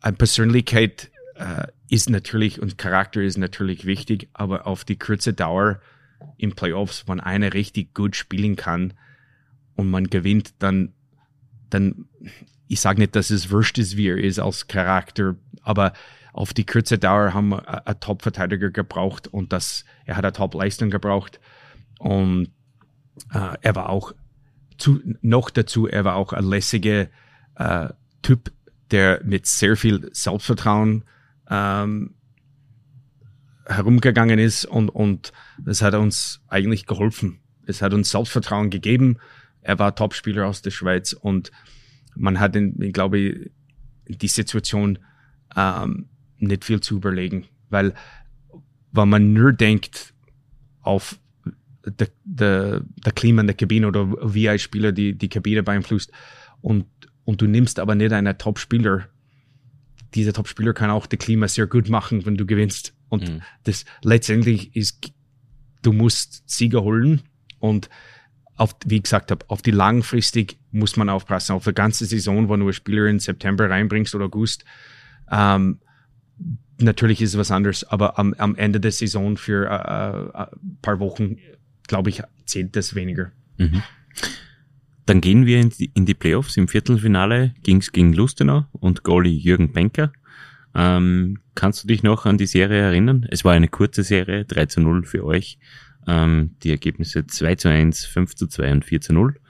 eine 0.00 0.16
Persönlichkeit 0.16 1.10
äh, 1.36 1.66
ist 1.88 2.10
natürlich 2.10 2.60
und 2.60 2.78
Charakter 2.78 3.22
ist 3.22 3.38
natürlich 3.38 3.84
wichtig, 3.84 4.28
aber 4.32 4.66
auf 4.66 4.84
die 4.84 4.98
kurze 4.98 5.32
Dauer 5.32 5.80
im 6.38 6.54
Playoffs, 6.54 7.06
wenn 7.06 7.20
einer 7.20 7.54
richtig 7.54 7.94
gut 7.94 8.16
spielen 8.16 8.56
kann 8.56 8.94
und 9.74 9.90
man 9.90 10.08
gewinnt, 10.08 10.54
dann 10.58 10.94
dann, 11.74 12.06
ich 12.68 12.80
sage 12.80 13.00
nicht, 13.00 13.16
dass 13.16 13.30
es 13.30 13.50
wurscht 13.50 13.78
ist, 13.78 13.96
wie 13.96 14.08
er 14.08 14.18
ist 14.18 14.38
als 14.38 14.68
Charakter, 14.68 15.34
aber 15.62 15.92
auf 16.32 16.54
die 16.54 16.66
kurze 16.66 16.98
Dauer 16.98 17.34
haben 17.34 17.50
wir 17.50 17.86
einen 17.86 18.00
Top-Verteidiger 18.00 18.70
gebraucht 18.70 19.28
und 19.28 19.52
das, 19.52 19.84
er 20.04 20.16
hat 20.16 20.24
eine 20.24 20.32
Top-Leistung 20.32 20.90
gebraucht 20.90 21.40
und 21.98 22.48
äh, 23.32 23.56
er 23.60 23.74
war 23.74 23.88
auch 23.88 24.12
zu, 24.78 25.00
noch 25.20 25.50
dazu, 25.50 25.86
er 25.86 26.04
war 26.04 26.16
auch 26.16 26.32
ein 26.32 26.44
lässiger 26.44 27.08
äh, 27.56 27.88
Typ, 28.22 28.52
der 28.90 29.22
mit 29.24 29.46
sehr 29.46 29.76
viel 29.76 30.08
Selbstvertrauen 30.12 31.04
ähm, 31.48 32.14
herumgegangen 33.66 34.38
ist 34.38 34.64
und, 34.64 34.88
und 34.90 35.32
das 35.58 35.82
hat 35.82 35.94
uns 35.94 36.42
eigentlich 36.48 36.86
geholfen. 36.86 37.40
Es 37.66 37.80
hat 37.80 37.94
uns 37.94 38.10
Selbstvertrauen 38.10 38.70
gegeben. 38.70 39.18
Er 39.62 39.78
war 39.78 39.94
Topspieler 39.94 40.46
aus 40.46 40.60
der 40.60 40.70
Schweiz 40.70 41.12
und 41.12 41.50
man 42.14 42.40
hat, 42.40 42.56
in, 42.56 42.80
ich 42.80 42.92
glaube, 42.92 43.50
die 44.06 44.28
Situation 44.28 44.98
ähm, 45.56 46.08
nicht 46.38 46.64
viel 46.64 46.80
zu 46.80 46.96
überlegen, 46.96 47.46
weil 47.70 47.94
wenn 48.92 49.08
man 49.08 49.32
nur 49.32 49.52
denkt 49.52 50.14
auf 50.82 51.18
der, 51.86 52.08
der, 52.24 52.82
der 53.04 53.12
Klima 53.12 53.40
in 53.40 53.46
der 53.46 53.56
Kabine 53.56 53.88
oder 53.88 54.34
wie 54.34 54.48
ein 54.48 54.58
Spieler 54.58 54.92
die, 54.92 55.16
die 55.16 55.28
Kabine 55.28 55.62
beeinflusst 55.62 56.12
und, 56.60 56.86
und 57.24 57.40
du 57.40 57.46
nimmst 57.46 57.78
aber 57.78 57.94
nicht 57.94 58.12
einen 58.12 58.36
Top-Spieler, 58.38 59.08
dieser 60.14 60.32
Top-Spieler 60.32 60.72
kann 60.72 60.90
auch 60.90 61.06
das 61.06 61.18
Klima 61.18 61.48
sehr 61.48 61.66
gut 61.66 61.88
machen, 61.88 62.24
wenn 62.24 62.36
du 62.36 62.46
gewinnst. 62.46 62.94
Und 63.08 63.28
mhm. 63.28 63.42
das 63.64 63.84
letztendlich 64.02 64.74
ist, 64.76 65.12
du 65.82 65.92
musst 65.92 66.48
Sieger 66.48 66.82
holen 66.82 67.22
und 67.58 67.88
auf, 68.56 68.76
wie 68.86 68.96
ich 68.96 69.02
gesagt 69.02 69.30
habe, 69.30 69.44
auf 69.48 69.62
die 69.62 69.72
langfristig 69.72 70.58
muss 70.70 70.96
man 70.96 71.08
aufpassen. 71.08 71.52
Auf 71.52 71.64
die 71.64 71.72
ganze 71.72 72.06
Saison, 72.06 72.48
wo 72.48 72.56
du 72.56 72.72
Spieler 72.72 73.06
in 73.06 73.18
September 73.18 73.68
reinbringst 73.68 74.14
oder 74.14 74.26
August, 74.26 74.64
ähm, 75.30 75.80
natürlich 76.78 77.20
ist 77.20 77.30
es 77.30 77.38
was 77.38 77.50
anderes, 77.50 77.84
aber 77.84 78.18
am, 78.18 78.34
am 78.34 78.54
Ende 78.54 78.80
der 78.80 78.92
Saison 78.92 79.36
für 79.36 79.66
äh, 79.66 80.42
äh, 80.42 80.46
paar 80.82 81.00
Wochen, 81.00 81.36
glaube 81.86 82.10
ich, 82.10 82.22
zählt 82.46 82.76
das 82.76 82.94
weniger. 82.94 83.32
Mhm. 83.58 83.82
Dann 85.06 85.20
gehen 85.20 85.46
wir 85.46 85.60
in 85.60 85.70
die, 85.70 85.90
in 85.94 86.06
die 86.06 86.14
Playoffs. 86.14 86.56
Im 86.56 86.68
Viertelfinale 86.68 87.54
ging 87.62 87.78
es 87.78 87.92
gegen 87.92 88.12
Lustenau 88.12 88.66
und 88.72 89.02
Goalie 89.02 89.36
Jürgen 89.36 89.72
Benker. 89.72 90.12
Ähm, 90.74 91.38
kannst 91.54 91.84
du 91.84 91.88
dich 91.88 92.02
noch 92.02 92.26
an 92.26 92.38
die 92.38 92.46
Serie 92.46 92.80
erinnern? 92.80 93.26
Es 93.30 93.44
war 93.44 93.52
eine 93.52 93.68
kurze 93.68 94.02
Serie, 94.02 94.44
3 94.44 94.66
zu 94.66 94.80
0 94.80 95.04
für 95.04 95.24
euch. 95.24 95.58
Ähm, 96.06 96.56
die 96.62 96.70
Ergebnisse 96.70 97.26
2 97.26 97.54
zu 97.56 97.68
1, 97.68 98.06
5 98.06 98.34
zu 98.34 98.46
2 98.46 98.72
und 98.72 98.84
4 98.84 99.00
zu 99.00 99.12
0. 99.12 99.40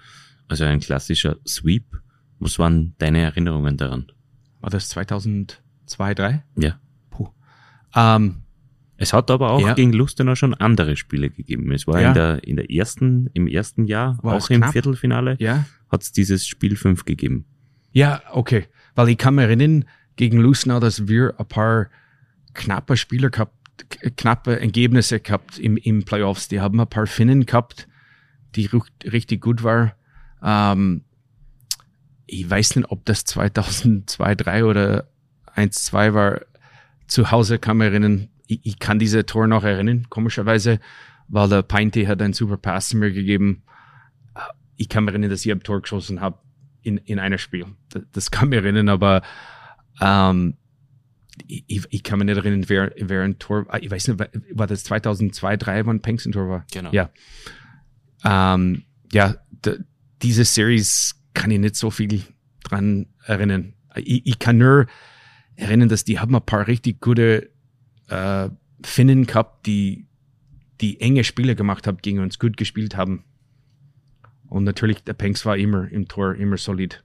Also 0.49 0.65
ein 0.65 0.81
klassischer 0.81 1.37
Sweep. 1.47 2.01
Was 2.41 2.59
waren 2.59 2.95
deine 2.99 3.21
Erinnerungen 3.23 3.77
daran? 3.77 4.07
War 4.61 4.71
das 4.71 4.89
2002, 4.91 5.57
2003? 5.87 6.45
Ja. 6.57 6.79
Puh. 7.11 7.29
Ähm, 7.95 8.44
es 8.97 9.13
hat 9.13 9.31
aber 9.31 9.51
auch 9.51 9.61
ja. 9.61 9.75
gegen 9.75 9.93
Lustenau 9.93 10.35
schon 10.35 10.55
andere 10.55 10.97
Spiele 10.97 11.31
gegeben. 11.31 11.73
Es 11.73 11.87
war 11.87 12.01
ja. 12.01 12.09
in 12.09 12.15
der, 12.15 12.45
in 12.45 12.57
der 12.57 12.71
ersten, 12.71 13.29
im 13.35 13.47
ersten 13.49 13.87
Jahr, 13.87 14.19
war 14.23 14.37
auch 14.37 14.51
im 14.51 14.61
knapp? 14.61 14.73
Viertelfinale, 14.73 15.37
ja. 15.41 15.65
hat 15.91 16.03
es 16.03 16.13
dieses 16.13 16.47
Spiel 16.47 16.77
5 16.77 17.05
gegeben. 17.05 17.45
Ja, 17.93 18.23
okay. 18.33 18.67
Weil 18.95 19.09
ich 19.09 19.19
kann 19.19 19.35
mich 19.35 19.45
erinnern, 19.45 19.85
gegen 20.17 20.39
Lustenau, 20.39 20.79
dass 20.79 21.09
wir 21.09 21.35
ein 21.39 21.47
paar 21.47 21.89
knappe 22.55 22.97
Spieler 22.97 23.31
gehabt, 23.31 23.55
knappe 24.17 24.61
Ergebnisse 24.61 25.19
gehabt 25.19 25.59
im, 25.59 25.77
im 25.77 26.05
Playoffs. 26.05 26.47
Die 26.49 26.61
haben 26.61 26.81
ein 26.81 26.89
paar 26.89 27.07
Finnen 27.07 27.47
gehabt, 27.47 27.89
die 28.55 28.71
richtig 29.05 29.41
gut 29.41 29.65
waren. 29.65 29.93
Ähm, 30.43 31.03
ich 32.27 32.49
weiß 32.49 32.77
nicht, 32.77 32.91
ob 32.91 33.05
das 33.05 33.25
2002, 33.25 34.35
3 34.37 34.65
oder 34.65 35.09
1, 35.55 35.85
2 35.85 36.15
war. 36.15 36.41
Zu 37.07 37.31
Hause 37.31 37.59
kann 37.59 37.77
man 37.77 37.89
erinnern, 37.89 38.29
ich, 38.47 38.61
ich 38.65 38.79
kann 38.79 38.99
diese 38.99 39.27
Tor 39.27 39.47
noch 39.47 39.65
erinnern, 39.65 40.07
komischerweise, 40.11 40.81
weil 41.29 41.49
der 41.49 41.63
Pinty 41.63 42.05
hat 42.05 42.21
einen 42.23 42.33
super 42.33 42.57
Pass 42.57 42.95
mir 42.95 43.13
gegeben. 43.13 43.63
Ich 44.77 44.89
kann 44.89 45.05
mich 45.05 45.13
erinnern, 45.13 45.31
dass 45.31 45.45
ich 45.45 45.53
ein 45.53 45.61
Tor 45.61 45.83
geschossen 45.83 46.21
habe 46.21 46.39
in, 46.83 46.99
in 46.99 47.19
einem 47.19 47.39
Spiel. 47.39 47.67
Das, 47.91 48.03
das 48.13 48.31
kann 48.31 48.49
mich 48.49 48.59
erinnern, 48.59 48.89
aber 48.89 49.23
ähm, 50.01 50.57
ich, 51.47 51.85
ich 51.91 52.03
kann 52.03 52.19
mich 52.19 52.27
nicht 52.27 52.37
erinnern, 52.37 52.65
wer, 52.69 52.93
wer 52.97 53.23
ein 53.23 53.39
Tor, 53.39 53.67
ich 53.81 53.91
weiß 53.91 54.09
nicht, 54.09 54.31
war 54.53 54.67
das 54.67 54.85
2002, 54.85 55.57
2003, 55.57 55.87
wann 55.87 56.01
Penks 56.01 56.27
ein 56.27 56.33
Tor 56.33 56.49
war? 56.49 56.67
Genau. 56.73 56.91
Ja. 56.93 57.11
Ähm, 58.25 58.85
ja, 59.13 59.37
diese 60.23 60.45
Series 60.45 61.21
kann 61.35 61.51
ich 61.51 61.59
nicht 61.59 61.77
so 61.77 61.91
viel 61.91 62.23
dran 62.63 63.07
erinnern. 63.25 63.75
Ich, 63.97 64.27
ich 64.27 64.39
kann 64.39 64.59
nur 64.59 64.87
erinnern, 65.57 65.89
dass 65.89 66.05
die 66.05 66.19
haben 66.19 66.35
ein 66.35 66.45
paar 66.45 66.67
richtig 66.67 67.01
gute 67.01 67.51
äh, 68.09 68.49
Finnen 68.83 69.27
gehabt, 69.27 69.67
die, 69.67 70.07
die 70.81 71.01
enge 71.01 71.25
Spiele 71.25 71.57
gemacht 71.57 71.87
haben, 71.87 71.99
gegen 71.99 72.21
uns 72.21 72.39
gut 72.39 72.57
gespielt 72.57 72.97
haben. 72.97 73.25
Und 74.49 74.65
natürlich, 74.65 75.03
der 75.03 75.15
Penks 75.15 75.47
war 75.47 75.57
immer 75.57 75.91
im 75.91 76.07
Tor, 76.09 76.35
immer 76.35 76.57
solid. 76.57 77.03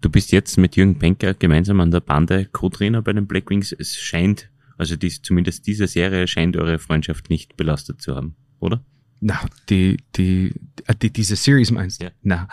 Du 0.00 0.10
bist 0.10 0.32
jetzt 0.32 0.58
mit 0.58 0.76
Jürgen 0.76 0.98
Penker 0.98 1.32
gemeinsam 1.32 1.80
an 1.80 1.90
der 1.90 2.00
Bande 2.00 2.44
Co-Trainer 2.44 3.00
bei 3.00 3.12
den 3.12 3.26
Blackwings. 3.26 3.72
Es 3.72 3.96
scheint, 3.96 4.50
also 4.76 4.96
dies, 4.96 5.22
zumindest 5.22 5.66
diese 5.66 5.86
Serie 5.86 6.26
scheint 6.26 6.56
eure 6.56 6.78
Freundschaft 6.78 7.30
nicht 7.30 7.56
belastet 7.56 8.02
zu 8.02 8.14
haben, 8.14 8.36
oder? 8.60 8.84
Na, 9.20 9.40
die, 9.70 9.96
die, 10.16 10.52
die 11.00 11.10
diese 11.10 11.36
Series 11.36 11.70
meinst 11.70 12.02
du? 12.02 12.06
Ja. 12.06 12.10
Na, 12.22 12.48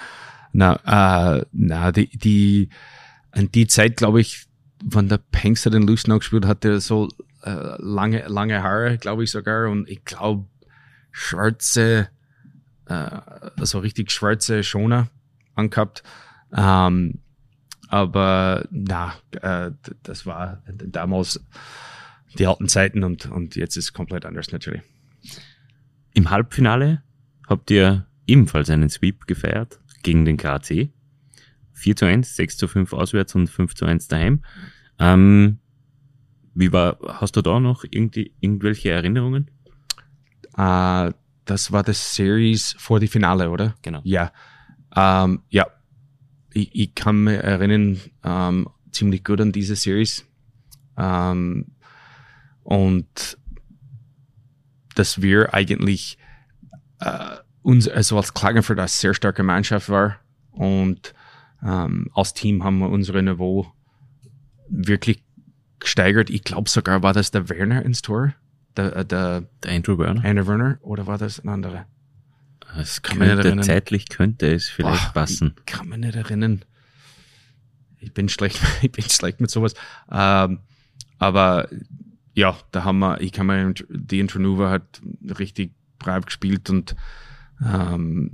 na, 0.53 1.39
äh, 1.39 1.45
na, 1.51 1.91
die, 1.91 2.07
die, 2.17 2.69
an 3.31 3.51
die 3.51 3.67
Zeit, 3.67 3.97
glaube 3.97 4.21
ich, 4.21 4.45
wenn 4.83 5.09
der 5.09 5.19
Pengster 5.19 5.69
den 5.69 5.87
Lustenau 5.87 6.19
gespielt 6.19 6.45
hat, 6.45 6.63
der 6.63 6.79
so 6.79 7.09
äh, 7.43 7.75
lange, 7.77 8.27
lange 8.27 8.63
Haare, 8.63 8.97
glaube 8.97 9.23
ich 9.23 9.31
sogar, 9.31 9.69
und 9.69 9.89
ich 9.89 10.03
glaube 10.05 10.47
schwarze, 11.11 12.09
äh, 12.85 12.93
also 12.93 13.79
richtig 13.79 14.11
schwarze 14.11 14.63
Schoner 14.63 15.09
angehabt. 15.55 16.03
Ähm, 16.55 17.19
aber 17.89 18.65
na, 18.71 19.13
äh, 19.41 19.71
das 20.03 20.25
war 20.25 20.63
damals 20.67 21.43
die 22.37 22.47
alten 22.47 22.69
Zeiten 22.69 23.03
und, 23.03 23.25
und 23.25 23.55
jetzt 23.55 23.75
ist 23.75 23.85
es 23.85 23.93
komplett 23.93 24.25
anders 24.25 24.51
natürlich. 24.51 24.81
Im 26.13 26.29
Halbfinale 26.29 27.03
habt 27.47 27.69
ihr 27.71 28.07
ebenfalls 28.27 28.69
einen 28.69 28.89
Sweep 28.89 29.27
gefeiert 29.27 29.79
gegen 30.03 30.25
den 30.25 30.37
KC. 30.37 30.89
4 31.81 31.95
zu 31.95 32.05
1, 32.05 32.35
6 32.35 32.57
zu 32.57 32.67
5 32.67 32.93
auswärts 32.93 33.35
und 33.35 33.47
5 33.47 33.73
zu 33.73 33.85
1 33.85 34.07
daheim. 34.07 34.43
Ähm, 34.99 35.59
wie 36.53 36.71
war, 36.71 36.97
hast 37.07 37.35
du 37.35 37.41
da 37.41 37.59
noch 37.59 37.83
irgendwie, 37.89 38.33
irgendwelche 38.39 38.91
Erinnerungen? 38.91 39.49
Uh, 40.57 41.11
das 41.45 41.71
war 41.71 41.83
das 41.83 42.15
Series 42.15 42.75
vor 42.77 42.99
die 42.99 43.07
Finale, 43.07 43.49
oder? 43.49 43.75
Genau. 43.81 44.01
Ja. 44.03 44.31
Ähm, 44.95 45.41
ja. 45.49 45.65
Ich, 46.53 46.69
ich 46.75 46.95
kann 46.95 47.23
mich 47.23 47.37
erinnern, 47.37 47.99
ähm, 48.23 48.67
ziemlich 48.91 49.23
gut 49.23 49.41
an 49.41 49.51
diese 49.51 49.75
Series. 49.75 50.25
Ähm, 50.97 51.67
und 52.63 53.37
dass 54.95 55.21
wir 55.21 55.53
eigentlich 55.53 56.17
äh, 56.99 57.37
uns, 57.63 57.87
also 57.87 58.17
als 58.17 58.33
Klagenfurt 58.33 58.77
eine 58.77 58.87
sehr 58.87 59.13
starke 59.13 59.43
Mannschaft 59.43 59.89
war 59.89 60.19
und 60.51 61.13
ähm, 61.63 62.09
als 62.13 62.33
Team 62.33 62.63
haben 62.63 62.79
wir 62.79 62.89
unsere 62.89 63.21
Niveau 63.21 63.67
wirklich 64.69 65.23
gesteigert. 65.79 66.29
Ich 66.29 66.43
glaube 66.43 66.69
sogar, 66.69 67.03
war 67.03 67.13
das 67.13 67.31
der 67.31 67.49
Werner 67.49 67.83
ins 67.83 68.01
Tor? 68.01 68.33
Der, 68.77 68.95
äh, 68.95 69.05
der, 69.05 69.41
der 69.63 69.71
Andrew 69.71 69.97
Werner? 69.97 70.23
Andrew 70.23 70.47
Werner 70.47 70.77
oder 70.81 71.07
war 71.07 71.17
das 71.17 71.39
ein 71.39 71.49
anderer? 71.49 71.85
Es 72.77 73.01
kann 73.01 73.19
könnte, 73.19 73.47
erinnern. 73.47 73.63
zeitlich 73.63 74.07
könnte 74.07 74.53
es 74.53 74.69
vielleicht 74.69 75.13
Boah, 75.13 75.21
passen. 75.21 75.55
Ich 75.59 75.65
kann 75.65 75.89
mich 75.89 75.97
nicht 75.97 76.15
erinnern. 76.15 76.63
Ich 77.99 78.13
bin 78.13 78.29
schlecht, 78.29 78.61
ich 78.81 78.91
bin 78.91 79.03
schlecht 79.03 79.41
mit 79.41 79.51
sowas. 79.51 79.73
Ähm, 80.09 80.59
aber 81.17 81.67
ja, 82.33 82.57
da 82.71 82.85
haben 82.85 82.99
wir, 82.99 83.19
ich 83.19 83.33
kann 83.33 83.47
mir, 83.47 83.73
die 83.89 84.19
Intronuva 84.19 84.69
hat 84.69 85.01
richtig 85.37 85.73
brav 85.99 86.25
gespielt 86.25 86.69
und 86.69 86.95
ähm, 87.63 88.31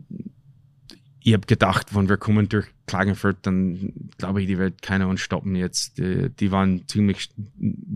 ich 1.28 1.34
habe 1.34 1.46
gedacht, 1.46 1.94
wenn 1.94 2.08
wir 2.08 2.16
kommen 2.16 2.48
durch 2.48 2.68
Klagenfurt, 2.86 3.40
dann 3.42 3.92
glaube 4.18 4.40
ich, 4.40 4.48
die 4.48 4.58
wird 4.58 4.82
keiner 4.82 5.10
uns 5.10 5.20
stoppen 5.20 5.56
jetzt. 5.56 5.98
Die, 5.98 6.30
die 6.30 6.52
waren 6.54 6.88
ziemlich 6.88 7.32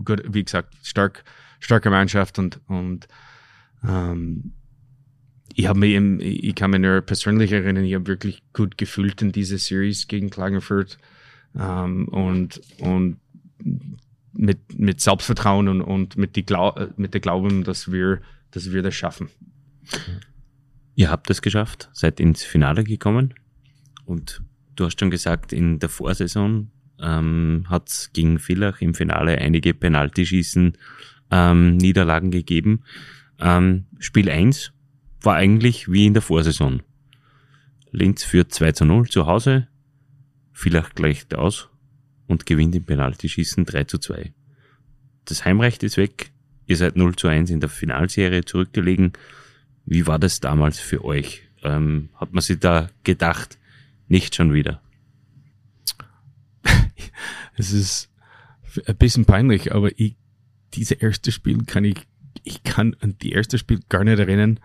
gut, 0.04 0.22
wie 0.28 0.44
gesagt, 0.44 0.74
stark, 0.82 1.24
starke 1.58 1.88
Mannschaft 1.88 2.38
und, 2.38 2.60
und 2.66 3.08
ähm, 3.88 4.52
ich 5.54 5.66
habe 5.66 5.78
mir 5.78 5.86
eben, 5.86 6.20
ich 6.20 6.54
kann 6.54 6.72
mich 6.72 6.80
nur 6.80 7.00
persönlich 7.00 7.52
erinnern, 7.52 7.84
ich 7.84 7.94
habe 7.94 8.06
wirklich 8.06 8.42
gut 8.52 8.76
gefühlt 8.76 9.22
in 9.22 9.32
dieser 9.32 9.56
Series 9.56 10.08
gegen 10.08 10.28
Klagenfurt 10.28 10.98
ähm, 11.58 12.08
und, 12.08 12.60
und 12.80 13.16
mit, 14.34 14.78
mit 14.78 15.00
Selbstvertrauen 15.00 15.68
und, 15.68 15.80
und 15.80 16.18
mit, 16.18 16.36
die 16.36 16.44
Glau 16.44 16.74
mit 16.98 17.14
der 17.14 17.22
Glauben, 17.22 17.64
dass 17.64 17.90
wir, 17.90 18.20
dass 18.50 18.72
wir 18.72 18.82
das 18.82 18.94
schaffen. 18.94 19.30
Ihr 20.94 21.10
habt 21.10 21.30
es 21.30 21.42
geschafft, 21.42 21.88
seid 21.92 22.20
ins 22.20 22.42
Finale 22.42 22.84
gekommen 22.84 23.34
und 24.04 24.42
du 24.76 24.84
hast 24.84 25.00
schon 25.00 25.10
gesagt, 25.10 25.52
in 25.52 25.78
der 25.78 25.88
Vorsaison 25.88 26.70
ähm, 27.00 27.64
hat 27.68 27.88
es 27.88 28.10
gegen 28.12 28.38
Villach 28.38 28.80
im 28.80 28.94
Finale 28.94 29.38
einige 29.38 29.74
Penaltyschießen 29.74 30.76
ähm, 31.30 31.76
Niederlagen 31.76 32.30
gegeben. 32.30 32.84
Ähm, 33.40 33.86
Spiel 33.98 34.28
1 34.28 34.72
war 35.22 35.36
eigentlich 35.36 35.90
wie 35.90 36.06
in 36.06 36.14
der 36.14 36.22
Vorsaison. 36.22 36.82
Linz 37.90 38.24
führt 38.24 38.52
2 38.52 38.72
zu 38.72 38.84
0 38.84 39.08
zu 39.08 39.26
Hause, 39.26 39.68
Villach 40.52 40.94
gleicht 40.94 41.34
aus 41.34 41.68
und 42.26 42.46
gewinnt 42.46 42.74
im 42.74 42.84
Penaltyschießen 42.84 43.64
3 43.64 43.84
zu 43.84 43.98
2. 43.98 44.32
Das 45.24 45.44
Heimrecht 45.44 45.82
ist 45.82 45.96
weg, 45.96 46.32
Ihr 46.66 46.76
seid 46.76 46.96
0 46.96 47.16
zu 47.16 47.28
1 47.28 47.50
in 47.50 47.60
der 47.60 47.68
Finalserie 47.68 48.44
zurückgelegen. 48.44 49.12
Wie 49.84 50.06
war 50.06 50.18
das 50.18 50.40
damals 50.40 50.78
für 50.78 51.04
euch? 51.04 51.42
Ähm, 51.62 52.10
hat 52.16 52.32
man 52.32 52.42
sich 52.42 52.58
da 52.58 52.90
gedacht, 53.04 53.58
nicht 54.08 54.34
schon 54.34 54.52
wieder? 54.52 54.80
es 57.56 57.72
ist 57.72 58.10
ein 58.86 58.96
bisschen 58.96 59.24
peinlich, 59.24 59.74
aber 59.74 59.90
ich, 59.98 60.16
diese 60.74 60.94
erste 60.94 61.32
Spiel 61.32 61.64
kann 61.64 61.84
ich, 61.84 62.06
ich 62.42 62.62
kann 62.62 62.96
an 63.00 63.16
die 63.18 63.32
erste 63.32 63.58
Spiel 63.58 63.80
gar 63.88 64.04
nicht 64.04 64.18
erinnern. 64.18 64.60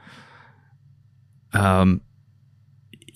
Ähm, 1.54 2.02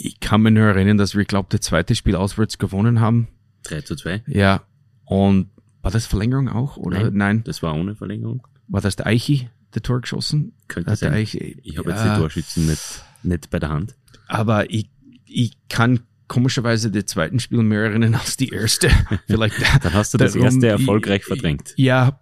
ich 0.04 0.20
kann 0.20 0.42
mir 0.42 0.52
nur 0.52 0.66
erinnern, 0.66 0.98
dass 0.98 1.16
wir, 1.16 1.26
glaube 1.26 1.50
das 1.52 1.62
zweite 1.62 1.96
Spiel 1.96 2.16
auswärts 2.16 2.58
gewonnen 2.58 3.00
haben. 3.00 3.28
3 3.64 3.82
zu 3.82 3.96
2? 3.96 4.24
Ja. 4.28 4.64
Und 5.06 5.50
war 5.82 5.92
das 5.92 6.06
Verlängerung 6.06 6.50
auch? 6.50 6.78
Oder? 6.78 7.04
Nein, 7.04 7.14
Nein. 7.18 7.44
Das 7.44 7.62
war 7.62 7.76
ohne 7.76 7.96
Verlängerung. 7.96 8.48
War 8.68 8.82
das 8.82 8.96
der 8.96 9.08
Eichi, 9.08 9.50
der 9.76 9.82
Tor 9.82 10.02
geschossen? 10.02 10.54
Könnte 10.68 10.96
sein. 10.96 11.14
Eichi, 11.14 11.58
ich 11.64 11.78
habe 11.78 11.92
jetzt 11.92 12.04
die 12.04 12.20
Torschützen 12.20 12.68
nicht, 12.68 13.04
nicht 13.24 13.50
bei 13.50 13.60
der 13.60 13.70
Hand. 13.70 13.96
Aber 14.28 14.70
ich, 14.70 14.90
ich 15.26 15.58
kann 15.70 16.02
komischerweise 16.28 16.92
die 16.92 17.06
zweiten 17.06 17.40
Spiel 17.40 17.62
mehr 17.62 17.84
erinnern 17.84 18.16
als 18.16 18.38
die 18.38 18.50
erste. 18.50 18.90
Vielleicht. 19.28 19.56
Dann 19.84 19.94
hast 19.94 20.14
du 20.14 20.18
das 20.18 20.34
darum, 20.34 20.46
erste 20.46 20.68
erfolgreich 20.68 21.22
ich, 21.22 21.28
verdrängt. 21.28 21.74
Ja, 21.76 22.20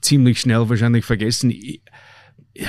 ziemlich 0.00 0.40
schnell 0.40 0.68
wahrscheinlich 0.68 1.04
vergessen. 1.04 1.50
Ich, 1.50 1.82
ja, 2.56 2.68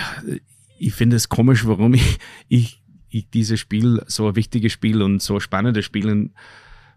ich 0.78 0.94
finde 0.94 1.16
es 1.16 1.30
komisch, 1.30 1.66
warum 1.66 1.94
ich, 1.94 2.20
ich, 2.48 2.84
ich 3.10 3.30
dieses 3.30 3.60
Spiel, 3.60 4.04
so 4.08 4.28
ein 4.28 4.36
wichtiges 4.36 4.72
Spiel 4.72 5.02
und 5.02 5.22
so 5.22 5.36
ein 5.36 5.42
spannendes 5.42 5.86
Spiel 5.86 6.10
in 6.10 6.34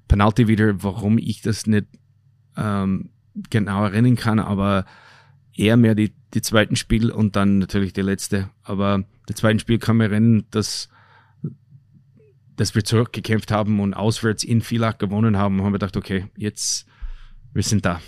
Penalty 0.09 0.49
wieder, 0.49 0.83
warum 0.83 1.19
ich 1.19 1.41
das 1.43 1.67
nicht 1.67 1.87
ähm, 2.57 3.11
genau 3.51 3.85
erinnern 3.85 4.17
kann, 4.17 4.39
aber 4.39 4.87
eher 5.57 5.77
mehr 5.77 5.95
die, 5.95 6.13
die 6.35 6.43
zweiten 6.43 6.77
Spiel 6.77 7.11
und 7.11 7.37
dann 7.37 7.59
natürlich 7.59 7.93
die 7.93 8.03
letzte. 8.03 8.51
Aber 8.63 9.05
die 9.29 9.35
zweiten 9.35 9.59
Spiel 9.59 9.79
kann 9.79 9.97
man 9.97 10.11
erinnern, 10.11 10.47
dass 10.51 10.89
dass 12.57 12.75
wir 12.75 12.85
zurückgekämpft 12.85 13.51
haben 13.51 13.81
und 13.81 13.95
auswärts 13.95 14.43
in 14.43 14.63
Villach 14.63 14.99
gewonnen 14.99 15.37
haben, 15.37 15.59
haben 15.59 15.69
wir 15.69 15.79
gedacht, 15.79 15.97
okay, 15.97 16.27
jetzt, 16.37 16.87
wir 17.53 17.63
sind 17.63 17.85
da. 17.85 18.01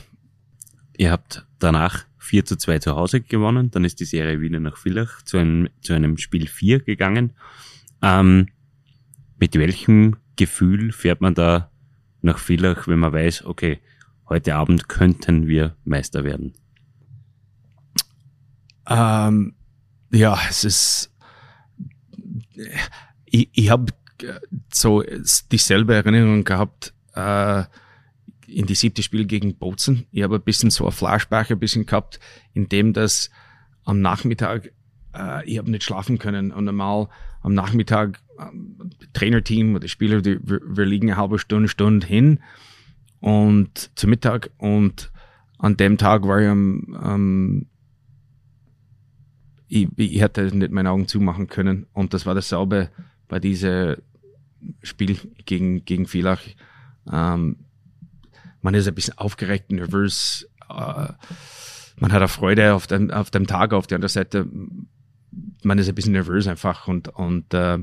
Ihr 0.96 1.10
habt 1.10 1.46
danach 1.58 2.06
4 2.18 2.44
zu 2.44 2.56
2 2.56 2.78
zu 2.80 2.96
Hause 2.96 3.20
gewonnen, 3.20 3.70
dann 3.70 3.84
ist 3.84 4.00
die 4.00 4.04
Serie 4.04 4.40
wieder 4.40 4.58
nach 4.58 4.76
Villach 4.76 5.22
zu 5.22 5.36
einem, 5.36 5.68
zu 5.80 5.92
einem 5.92 6.16
Spiel 6.18 6.48
4 6.48 6.80
gegangen. 6.80 7.34
Ähm, 8.02 8.48
mit 9.38 9.54
welchem 9.54 10.16
Gefühl 10.36 10.92
fährt 10.92 11.20
man 11.20 11.34
da 11.34 11.70
nach 12.22 12.38
Villach, 12.38 12.88
wenn 12.88 12.98
man 12.98 13.12
weiß, 13.12 13.44
okay, 13.44 13.78
heute 14.28 14.54
Abend 14.56 14.88
könnten 14.88 15.46
wir 15.46 15.76
Meister 15.84 16.24
werden? 16.24 16.54
Ähm, 18.88 19.54
ja, 20.10 20.38
es 20.48 20.64
ist, 20.64 21.12
ich, 23.26 23.50
ich 23.52 23.70
habe 23.70 23.92
so 24.72 25.04
dieselbe 25.52 25.94
Erinnerung 25.94 26.44
gehabt 26.44 26.94
äh, 27.14 27.64
in 28.46 28.66
die 28.66 28.74
siebte 28.74 29.02
Spiel 29.02 29.26
gegen 29.26 29.56
Bozen. 29.56 30.06
Ich 30.10 30.22
habe 30.22 30.36
ein 30.36 30.42
bisschen 30.42 30.70
so 30.70 30.86
ein 30.86 30.92
Flashback 30.92 31.50
ein 31.50 31.58
bisschen 31.58 31.86
gehabt, 31.86 32.18
in 32.54 32.68
dem 32.68 32.92
das 32.92 33.30
am 33.84 34.00
Nachmittag, 34.00 34.72
äh, 35.14 35.44
ich 35.48 35.58
habe 35.58 35.70
nicht 35.70 35.84
schlafen 35.84 36.18
können 36.18 36.50
und 36.50 36.68
einmal 36.68 37.08
am 37.42 37.54
Nachmittag 37.54 38.20
ähm, 38.40 38.90
Trainerteam 39.12 39.74
oder 39.74 39.88
Spieler, 39.88 40.22
die, 40.22 40.38
wir, 40.42 40.60
wir 40.64 40.86
liegen 40.86 41.10
eine 41.10 41.20
halbe 41.20 41.38
Stunde, 41.38 41.68
Stunde 41.68 42.06
hin 42.06 42.40
und 43.20 43.90
zu 43.96 44.08
Mittag 44.08 44.50
und 44.56 45.12
an 45.58 45.76
dem 45.76 45.98
Tag 45.98 46.26
war 46.26 46.40
ich 46.40 46.48
am, 46.48 46.96
am 47.00 47.66
ich, 49.68 49.88
ich 49.96 50.20
hätte 50.20 50.44
nicht 50.56 50.72
meine 50.72 50.90
Augen 50.90 51.08
zumachen 51.08 51.46
können 51.46 51.86
und 51.92 52.14
das 52.14 52.26
war 52.26 52.34
dasselbe 52.34 52.90
bei 53.28 53.38
dieser 53.38 53.98
Spiel 54.82 55.18
gegen, 55.44 55.84
gegen 55.84 56.06
Villach. 56.06 56.40
Ähm, 57.10 57.56
man 58.60 58.74
ist 58.74 58.88
ein 58.88 58.94
bisschen 58.94 59.18
aufgeregt, 59.18 59.70
nervös. 59.70 60.48
Äh, 60.68 61.12
man 61.96 62.12
hat 62.12 62.18
eine 62.18 62.28
Freude 62.28 62.74
auf 62.74 62.86
dem, 62.86 63.10
auf 63.10 63.30
dem 63.30 63.46
Tag. 63.46 63.72
Auf 63.72 63.86
der 63.86 63.96
anderen 63.96 64.10
Seite, 64.10 64.48
man 65.62 65.78
ist 65.78 65.88
ein 65.88 65.94
bisschen 65.94 66.12
nervös 66.12 66.46
einfach. 66.46 66.88
Und, 66.88 67.08
und 67.08 67.52
äh, 67.54 67.74
äh 67.74 67.82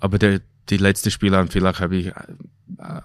aber 0.00 0.18
der, 0.18 0.40
die 0.68 0.76
letzte 0.76 1.10
Spiele 1.10 1.38
an 1.38 1.48
Villach 1.48 1.80
habe 1.80 1.96
ich 1.96 2.06
äh, 2.08 2.12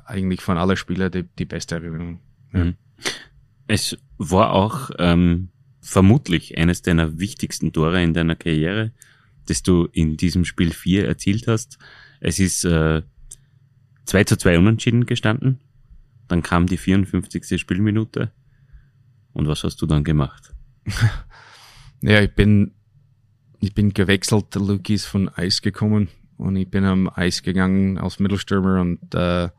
eigentlich 0.05 0.41
von 0.41 0.57
allen 0.57 0.77
Spielern 0.77 1.11
die, 1.11 1.23
die 1.23 1.45
beste 1.45 1.75
Erinnerung. 1.75 2.19
Ja. 2.53 2.65
Mhm. 2.65 2.75
Es 3.67 3.97
war 4.17 4.51
auch 4.53 4.89
ähm, 4.97 5.49
vermutlich 5.89 6.57
eines 6.57 6.81
deiner 6.81 7.19
wichtigsten 7.19 7.73
Tore 7.73 8.01
in 8.03 8.13
deiner 8.13 8.35
Karriere 8.35 8.91
das 9.49 9.63
du 9.63 9.85
in 9.91 10.15
diesem 10.15 10.45
Spiel 10.45 10.71
4 10.71 11.07
erzielt 11.07 11.47
hast. 11.47 11.79
Es 12.19 12.39
ist 12.39 12.63
äh, 12.65 13.01
2 14.05 14.23
zu 14.25 14.37
2 14.37 14.59
unentschieden 14.59 15.05
gestanden. 15.05 15.59
Dann 16.27 16.43
kam 16.43 16.67
die 16.67 16.77
54. 16.77 17.59
Spielminute. 17.59 18.31
Und 19.33 19.47
was 19.47 19.63
hast 19.63 19.81
du 19.81 19.85
dann 19.85 20.03
gemacht? 20.03 20.53
ja, 22.01 22.21
ich 22.21 22.33
bin, 22.33 22.73
ich 23.59 23.73
bin 23.73 23.93
gewechselt. 23.93 24.53
Luke 24.55 24.93
ist 24.93 25.05
von 25.05 25.29
Eis 25.29 25.61
gekommen 25.61 26.09
und 26.37 26.55
ich 26.55 26.69
bin 26.69 26.85
am 26.85 27.09
Eis 27.13 27.41
gegangen 27.41 27.97
als 27.97 28.19
Mittelstürmer 28.19 28.81
und 28.81 29.15
äh, 29.15 29.49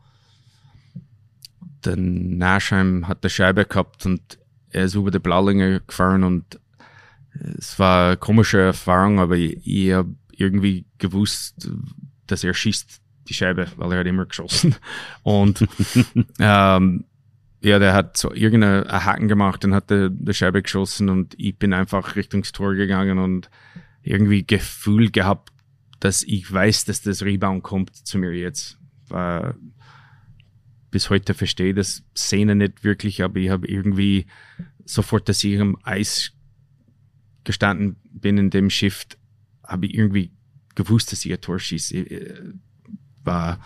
der 1.83 1.95
Naschheim 1.97 3.07
hat 3.07 3.23
die 3.23 3.29
Scheibe 3.29 3.65
gehabt 3.65 4.05
und 4.05 4.37
er 4.71 4.85
ist 4.85 4.95
über 4.95 5.11
die 5.11 5.19
Blaulinge 5.19 5.81
gefahren 5.81 6.23
und 6.23 6.59
es 7.57 7.79
war 7.79 8.07
eine 8.07 8.17
komische 8.17 8.59
Erfahrung, 8.59 9.19
aber 9.19 9.37
ich, 9.37 9.65
ich 9.65 9.93
habe 9.93 10.15
irgendwie 10.35 10.85
gewusst, 10.97 11.69
dass 12.27 12.43
er 12.43 12.53
schießt 12.53 13.01
die 13.27 13.33
Scheibe, 13.33 13.67
weil 13.77 13.91
er 13.93 13.99
hat 13.99 14.07
immer 14.07 14.25
geschossen. 14.25 14.75
Und 15.23 15.67
ähm, 16.39 17.05
ja, 17.61 17.77
der 17.77 17.93
hat 17.93 18.17
so 18.17 18.33
irgendeinen 18.33 18.87
Haken 18.89 19.27
gemacht 19.27 19.63
und 19.63 19.75
hat 19.75 19.91
die, 19.91 20.09
die 20.09 20.33
Scheibe 20.33 20.63
geschossen 20.63 21.09
und 21.09 21.35
ich 21.37 21.55
bin 21.59 21.73
einfach 21.73 22.15
Richtung 22.15 22.41
Tor 22.41 22.73
gegangen 22.73 23.19
und 23.19 23.51
irgendwie 24.01 24.43
Gefühl 24.43 25.11
gehabt, 25.11 25.51
dass 25.99 26.23
ich 26.23 26.51
weiß, 26.51 26.85
dass 26.85 27.03
das 27.03 27.21
Rebound 27.21 27.61
kommt 27.61 27.95
zu 27.95 28.17
mir 28.17 28.33
jetzt. 28.33 28.79
War, 29.09 29.53
bis 30.91 31.09
heute 31.09 31.33
verstehe 31.33 31.73
das 31.73 32.03
Szene 32.15 32.55
nicht 32.55 32.83
wirklich, 32.83 33.23
aber 33.23 33.39
ich 33.39 33.49
habe 33.49 33.67
irgendwie 33.67 34.27
sofort, 34.85 35.29
dass 35.29 35.43
ich 35.43 35.59
am 35.59 35.77
Eis 35.83 36.33
gestanden 37.43 37.95
bin 38.11 38.37
in 38.37 38.49
dem 38.49 38.69
Shift, 38.69 39.17
habe 39.63 39.87
ich 39.87 39.95
irgendwie 39.95 40.31
gewusst, 40.75 41.11
dass 41.11 41.25
ich 41.25 41.31
ein 41.31 41.41
Tor 41.41 41.59
schieße. 41.59 41.97
Äh, 41.97 42.53
war, 43.23 43.59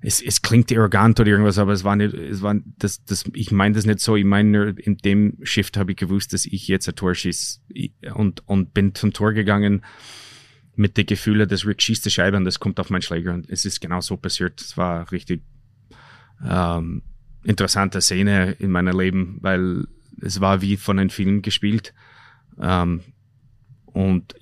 es, 0.00 0.20
es 0.20 0.42
klingt 0.42 0.70
arrogant 0.70 1.18
oder 1.18 1.30
irgendwas, 1.30 1.58
aber 1.58 1.72
es 1.72 1.82
war 1.82 1.96
nicht, 1.96 2.12
es 2.14 2.42
war, 2.42 2.56
das, 2.78 3.04
das, 3.04 3.24
ich 3.32 3.50
meine 3.50 3.74
das 3.74 3.86
nicht 3.86 4.00
so. 4.00 4.16
Ich 4.16 4.24
meine 4.24 4.50
nur, 4.50 4.78
in 4.78 4.98
dem 4.98 5.38
Shift 5.42 5.76
habe 5.76 5.92
ich 5.92 5.96
gewusst, 5.96 6.32
dass 6.32 6.44
ich 6.44 6.68
jetzt 6.68 6.88
ein 6.88 6.94
Tor 6.94 7.14
schieße 7.14 7.60
und, 8.14 8.46
und 8.46 8.74
bin 8.74 8.94
zum 8.94 9.12
Tor 9.12 9.32
gegangen 9.32 9.82
mit 10.76 10.96
den 10.96 11.06
Gefühlen, 11.06 11.48
dass 11.48 11.66
Rick 11.66 11.80
schießt 11.80 12.04
die 12.04 12.10
Scheibe 12.10 12.36
und 12.36 12.44
das 12.44 12.58
kommt 12.58 12.80
auf 12.80 12.90
meinen 12.90 13.02
Schläger 13.02 13.32
und 13.32 13.48
es 13.48 13.64
ist 13.64 13.80
genau 13.80 14.00
so 14.00 14.16
passiert. 14.16 14.60
Es 14.60 14.76
war 14.76 15.10
richtig 15.12 15.42
ähm, 16.46 17.02
interessante 17.42 18.00
Szene 18.00 18.52
in 18.52 18.70
meinem 18.70 18.98
Leben, 18.98 19.38
weil 19.40 19.86
es 20.20 20.40
war 20.40 20.62
wie 20.62 20.76
von 20.76 20.98
einem 20.98 21.10
Film 21.10 21.42
gespielt 21.42 21.94
ähm, 22.60 23.00
und 23.86 24.34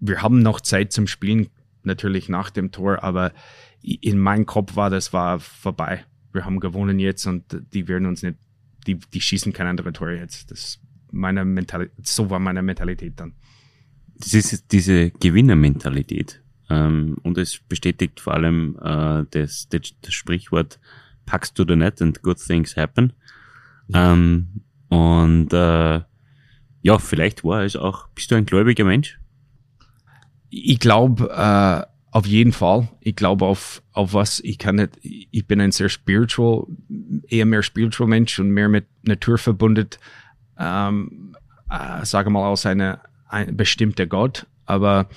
wir 0.00 0.22
haben 0.22 0.40
noch 0.40 0.60
Zeit 0.60 0.92
zum 0.92 1.06
Spielen, 1.06 1.48
natürlich 1.82 2.28
nach 2.28 2.50
dem 2.50 2.72
Tor, 2.72 3.02
aber 3.02 3.32
in 3.82 4.18
meinem 4.18 4.46
Kopf 4.46 4.76
war 4.76 4.90
das 4.90 5.12
war 5.12 5.40
vorbei. 5.40 6.04
Wir 6.32 6.44
haben 6.44 6.60
gewonnen 6.60 6.98
jetzt 6.98 7.26
und 7.26 7.44
die 7.72 7.88
werden 7.88 8.06
uns 8.06 8.22
nicht, 8.22 8.36
die, 8.86 8.98
die 8.98 9.20
schießen 9.20 9.52
kein 9.52 9.66
andere 9.66 9.92
Tor 9.92 10.10
jetzt. 10.10 10.50
Das 10.50 10.80
meine 11.10 11.44
Mentalität, 11.44 12.06
so 12.06 12.30
war 12.30 12.38
meine 12.38 12.62
Mentalität 12.62 13.18
dann. 13.18 13.34
Das 14.16 14.34
ist 14.34 14.70
diese 14.70 15.10
Gewinnermentalität. 15.10 16.39
Ähm, 16.70 17.16
und 17.22 17.36
es 17.36 17.58
bestätigt 17.58 18.20
vor 18.20 18.34
allem 18.34 18.78
äh, 18.80 19.24
das, 19.30 19.68
das, 19.68 19.92
das 20.00 20.14
Sprichwort 20.14 20.78
packst 21.26 21.58
du 21.58 21.64
the 21.66 21.76
net 21.76 22.00
and 22.00 22.22
good 22.22 22.38
things 22.38 22.76
happen. 22.76 23.12
Ähm, 23.92 24.62
und 24.88 25.52
äh, 25.52 26.00
ja, 26.82 26.98
vielleicht 26.98 27.44
war 27.44 27.64
es 27.64 27.76
auch, 27.76 28.08
bist 28.14 28.30
du 28.30 28.36
ein 28.36 28.46
gläubiger 28.46 28.84
Mensch? 28.84 29.18
Ich 30.48 30.78
glaube, 30.80 31.30
äh, 31.30 31.86
auf 32.12 32.26
jeden 32.26 32.52
Fall. 32.52 32.88
Ich 33.00 33.16
glaube 33.16 33.44
auf, 33.46 33.82
auf 33.92 34.14
was, 34.14 34.40
ich 34.40 34.58
kann 34.58 34.76
nicht, 34.76 34.98
ich 35.02 35.46
bin 35.46 35.60
ein 35.60 35.72
sehr 35.72 35.88
spiritual, 35.88 36.66
eher 37.28 37.46
mehr 37.46 37.62
spiritual 37.62 38.08
Mensch 38.08 38.38
und 38.38 38.50
mehr 38.50 38.68
mit 38.68 38.86
Natur 39.02 39.38
verbunden, 39.38 39.88
ähm, 40.58 41.36
äh, 41.70 42.04
sage 42.04 42.30
mal 42.30 42.48
aus 42.48 42.66
einer 42.66 43.00
ein 43.28 43.56
bestimmter 43.56 44.06
Gott, 44.06 44.46
aber 44.66 45.08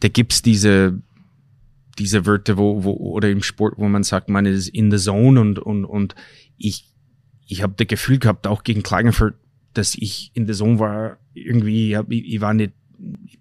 da 0.00 0.08
gibt's 0.08 0.42
diese, 0.42 1.00
diese 1.98 2.26
Wörter, 2.26 2.56
wo, 2.56 2.84
wo, 2.84 2.92
oder 2.92 3.30
im 3.30 3.42
Sport, 3.42 3.74
wo 3.76 3.88
man 3.88 4.02
sagt, 4.02 4.28
man 4.28 4.46
ist 4.46 4.68
in 4.68 4.90
the 4.90 4.98
zone 4.98 5.40
und, 5.40 5.58
und, 5.58 5.84
und 5.84 6.14
ich, 6.58 6.92
ich 7.46 7.62
habe 7.62 7.74
das 7.76 7.86
Gefühl 7.86 8.18
gehabt, 8.18 8.46
auch 8.46 8.64
gegen 8.64 8.82
Klagenfurt, 8.82 9.34
dass 9.72 9.94
ich 9.94 10.30
in 10.34 10.46
der 10.46 10.56
Zone 10.56 10.78
war, 10.78 11.18
irgendwie, 11.34 11.94
ich, 11.94 12.24
ich, 12.34 12.40
war 12.40 12.54
nicht, 12.54 12.72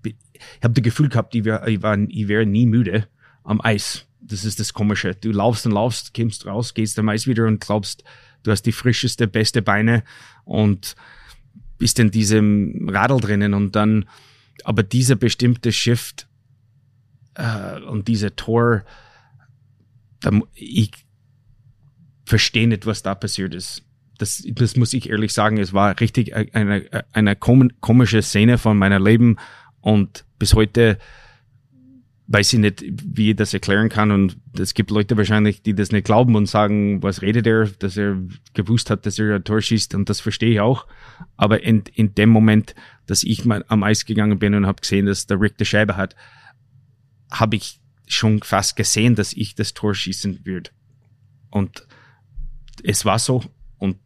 ich, 0.04 0.16
ich 0.34 0.64
habe 0.64 0.74
das 0.74 0.84
Gefühl 0.84 1.10
gehabt, 1.10 1.34
ich, 1.36 1.46
wär, 1.46 1.68
ich, 1.68 1.82
war, 1.82 1.98
ich 1.98 2.28
wäre 2.28 2.46
nie 2.46 2.66
müde 2.66 3.08
am 3.44 3.62
Eis. 3.62 4.06
Das 4.22 4.44
ist 4.44 4.60
das 4.60 4.74
Komische. 4.74 5.16
Du 5.16 5.32
laufst 5.32 5.66
und 5.66 5.72
laufst, 5.72 6.14
kommst 6.14 6.46
raus, 6.46 6.74
gehst 6.74 6.98
am 7.00 7.10
Eis 7.10 7.28
wieder 7.28 7.46
und 7.46 7.62
glaubst, 7.62 8.04
du 8.44 8.52
hast 8.52 8.64
die 8.64 8.72
frischeste, 8.72 9.28
beste 9.28 9.62
Beine 9.62 10.04
und 10.44 10.96
bist 11.78 12.00
in 12.00 12.12
diesem 12.12 12.90
Radl 12.90 13.20
drinnen 13.20 13.54
und 13.54 13.76
dann, 13.76 14.06
aber 14.64 14.84
dieser 14.84 15.16
bestimmte 15.16 15.72
Shift 15.72 16.28
äh, 17.36 17.82
und 17.82 18.08
dieser 18.08 18.36
Tor, 18.36 18.84
da, 20.22 20.32
ich 20.54 20.92
verstehe 22.26 22.68
nicht, 22.68 22.86
was 22.86 23.04
da 23.04 23.16
passiert 23.16 23.54
ist. 23.54 23.84
Das, 24.18 24.44
das 24.48 24.76
muss 24.78 24.94
ich 24.94 25.10
ehrlich 25.10 25.34
sagen, 25.34 25.58
es 25.58 25.74
war 25.74 26.00
richtig 26.00 26.36
eine, 26.36 27.06
eine 27.12 27.36
komische 27.36 28.22
Szene 28.22 28.58
von 28.58 28.78
meiner 28.78 29.00
Leben 29.00 29.38
und 29.82 30.26
bis 30.40 30.54
heute 30.54 30.98
weiß 32.28 32.54
ich 32.54 32.60
nicht, 32.60 32.84
wie 32.84 33.32
ich 33.32 33.36
das 33.36 33.54
erklären 33.54 33.90
kann. 33.90 34.12
Und 34.12 34.38
es 34.58 34.74
gibt 34.74 34.90
Leute 34.90 35.18
wahrscheinlich, 35.18 35.62
die 35.62 35.76
das 35.76 35.92
nicht 35.92 36.06
glauben 36.06 36.36
und 36.36 36.48
sagen, 36.48 37.04
was 37.04 37.22
redet 37.22 37.46
er, 37.46 37.68
dass 37.68 37.98
er 37.98 38.18
gewusst 38.54 38.90
hat, 38.90 39.06
dass 39.06 39.20
er 39.20 39.36
ein 39.36 39.44
Tor 39.44 39.62
schießt. 39.62 39.94
Und 39.96 40.10
das 40.10 40.22
verstehe 40.22 40.54
ich 40.54 40.60
auch. 40.60 40.88
Aber 41.38 41.64
in, 41.64 41.84
in 41.94 42.16
dem 42.16 42.30
Moment, 42.30 42.74
dass 43.06 43.24
ich 43.24 43.46
mal 43.46 43.64
am 43.68 43.84
Eis 43.84 44.06
gegangen 44.06 44.40
bin 44.40 44.56
und 44.56 44.66
habe 44.66 44.82
gesehen, 44.82 45.06
dass 45.06 45.28
der 45.28 45.40
Rick 45.40 45.58
die 45.58 45.66
Scheibe 45.66 45.98
hat, 45.98 46.16
habe 47.32 47.56
ich 47.56 47.80
schon 48.08 48.42
fast 48.42 48.76
gesehen, 48.76 49.16
dass 49.16 49.34
ich 49.34 49.56
das 49.56 49.74
Tor 49.74 49.96
schießen 49.96 50.46
würde. 50.46 50.72
Und 51.50 51.88
es 52.84 53.06
war 53.06 53.20
so. 53.20 53.44
Und 53.78 53.98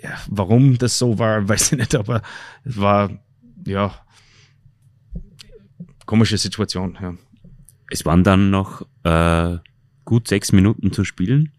ja, 0.00 0.16
warum 0.28 0.78
das 0.78 0.98
so 0.98 1.18
war, 1.18 1.48
weiß 1.48 1.72
ich 1.72 1.78
nicht, 1.78 1.94
aber 1.94 2.22
es 2.64 2.78
war, 2.78 3.10
ja, 3.66 3.94
komische 6.06 6.38
Situation, 6.38 6.96
ja 7.00 7.14
es 7.90 8.04
waren 8.04 8.24
dann 8.24 8.50
noch 8.50 8.86
äh, 9.04 9.58
gut 10.04 10.28
sechs 10.28 10.52
Minuten 10.52 10.92
zu 10.92 11.04
spielen. 11.04 11.52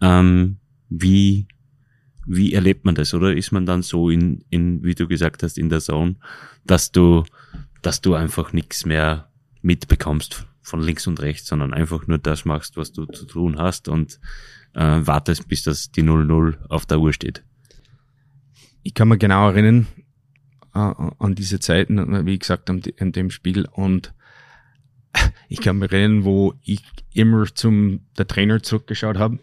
Ähm, 0.00 0.58
wie, 0.88 1.46
wie 2.26 2.52
erlebt 2.52 2.84
man 2.84 2.94
das? 2.94 3.14
Oder 3.14 3.36
ist 3.36 3.52
man 3.52 3.66
dann 3.66 3.82
so 3.82 4.10
in, 4.10 4.44
in, 4.50 4.82
wie 4.84 4.94
du 4.94 5.08
gesagt 5.08 5.42
hast, 5.42 5.58
in 5.58 5.68
der 5.68 5.80
Zone, 5.80 6.16
dass 6.64 6.92
du, 6.92 7.24
dass 7.82 8.00
du 8.00 8.14
einfach 8.14 8.52
nichts 8.52 8.86
mehr 8.86 9.28
mitbekommst 9.64 10.46
von 10.62 10.80
links 10.80 11.06
und 11.06 11.20
rechts, 11.20 11.48
sondern 11.48 11.74
einfach 11.74 12.06
nur 12.06 12.18
das 12.18 12.44
machst, 12.44 12.76
was 12.76 12.92
du 12.92 13.06
zu 13.06 13.26
tun 13.26 13.58
hast 13.58 13.88
und 13.88 14.20
äh, 14.74 14.80
wartest, 14.80 15.48
bis 15.48 15.62
das 15.62 15.90
die 15.90 16.02
0-0 16.02 16.68
auf 16.68 16.86
der 16.86 17.00
Uhr 17.00 17.12
steht? 17.12 17.42
Ich 18.82 18.94
kann 18.94 19.08
mir 19.08 19.18
genau 19.18 19.48
erinnern 19.48 19.86
äh, 20.74 20.78
an 20.78 21.34
diese 21.34 21.60
Zeiten, 21.60 22.26
wie 22.26 22.38
gesagt, 22.38 22.68
an, 22.70 22.82
an 22.98 23.12
dem 23.12 23.30
Spiel 23.30 23.66
und 23.72 24.14
ich 25.48 25.60
kann 25.60 25.78
mich 25.78 25.92
erinnern, 25.92 26.24
wo 26.24 26.54
ich 26.62 26.82
immer 27.12 27.46
zum 27.46 28.00
der 28.18 28.26
Trainer 28.26 28.62
zurückgeschaut 28.62 29.18
habe, 29.18 29.38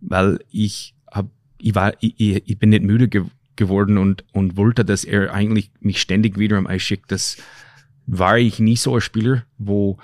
weil 0.00 0.40
ich 0.50 0.94
hab, 1.10 1.30
ich 1.58 1.74
war, 1.74 1.94
ich, 2.00 2.18
ich 2.18 2.58
bin 2.58 2.70
nicht 2.70 2.82
müde 2.82 3.08
ge 3.08 3.24
geworden 3.54 3.98
und 3.98 4.24
und 4.32 4.56
wollte, 4.56 4.82
dass 4.82 5.04
er 5.04 5.34
eigentlich 5.34 5.70
mich 5.80 6.00
ständig 6.00 6.38
wieder 6.38 6.56
am 6.56 6.66
Eis 6.66 6.82
schickt. 6.82 7.12
Das 7.12 7.36
war 8.06 8.38
ich 8.38 8.58
nie 8.58 8.76
so 8.76 8.94
ein 8.94 9.00
Spieler, 9.00 9.44
wo 9.58 9.98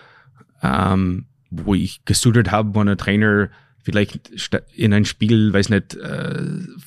ähm, 0.63 1.27
wo 1.51 1.75
ich 1.75 2.05
gestudert 2.05 2.51
habe, 2.51 2.75
wo 2.75 2.81
ein 2.81 2.99
Trainer 2.99 3.49
vielleicht 3.83 4.31
in 4.75 4.93
ein 4.93 5.05
Spiel, 5.05 5.53
weiß 5.53 5.71
nicht, 5.71 5.95
15 5.95 5.99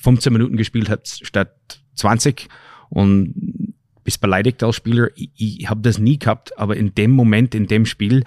äh, 0.04 0.30
Minuten 0.30 0.56
gespielt 0.56 0.88
hat 0.88 1.08
statt 1.08 1.80
20 1.94 2.48
und 2.90 3.74
bist 4.04 4.20
beleidigt 4.20 4.62
als 4.62 4.76
Spieler. 4.76 5.08
Ich, 5.16 5.30
ich 5.36 5.68
habe 5.68 5.80
das 5.80 5.98
nie 5.98 6.18
gehabt, 6.18 6.56
aber 6.58 6.76
in 6.76 6.94
dem 6.94 7.10
Moment, 7.10 7.54
in 7.54 7.66
dem 7.66 7.86
Spiel, 7.86 8.24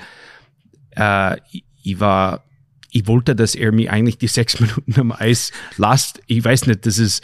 äh, 0.92 1.38
ich, 1.52 1.64
ich 1.84 2.00
war, 2.00 2.44
ich 2.92 3.08
wollte, 3.08 3.36
dass 3.36 3.56
er 3.56 3.72
mir 3.72 3.92
eigentlich 3.92 4.18
die 4.18 4.28
sechs 4.28 4.60
Minuten 4.60 5.00
am 5.00 5.12
Eis 5.12 5.52
lasst. 5.78 6.22
Ich 6.28 6.44
weiß 6.44 6.68
nicht, 6.68 6.86
das 6.86 6.98
ist 6.98 7.24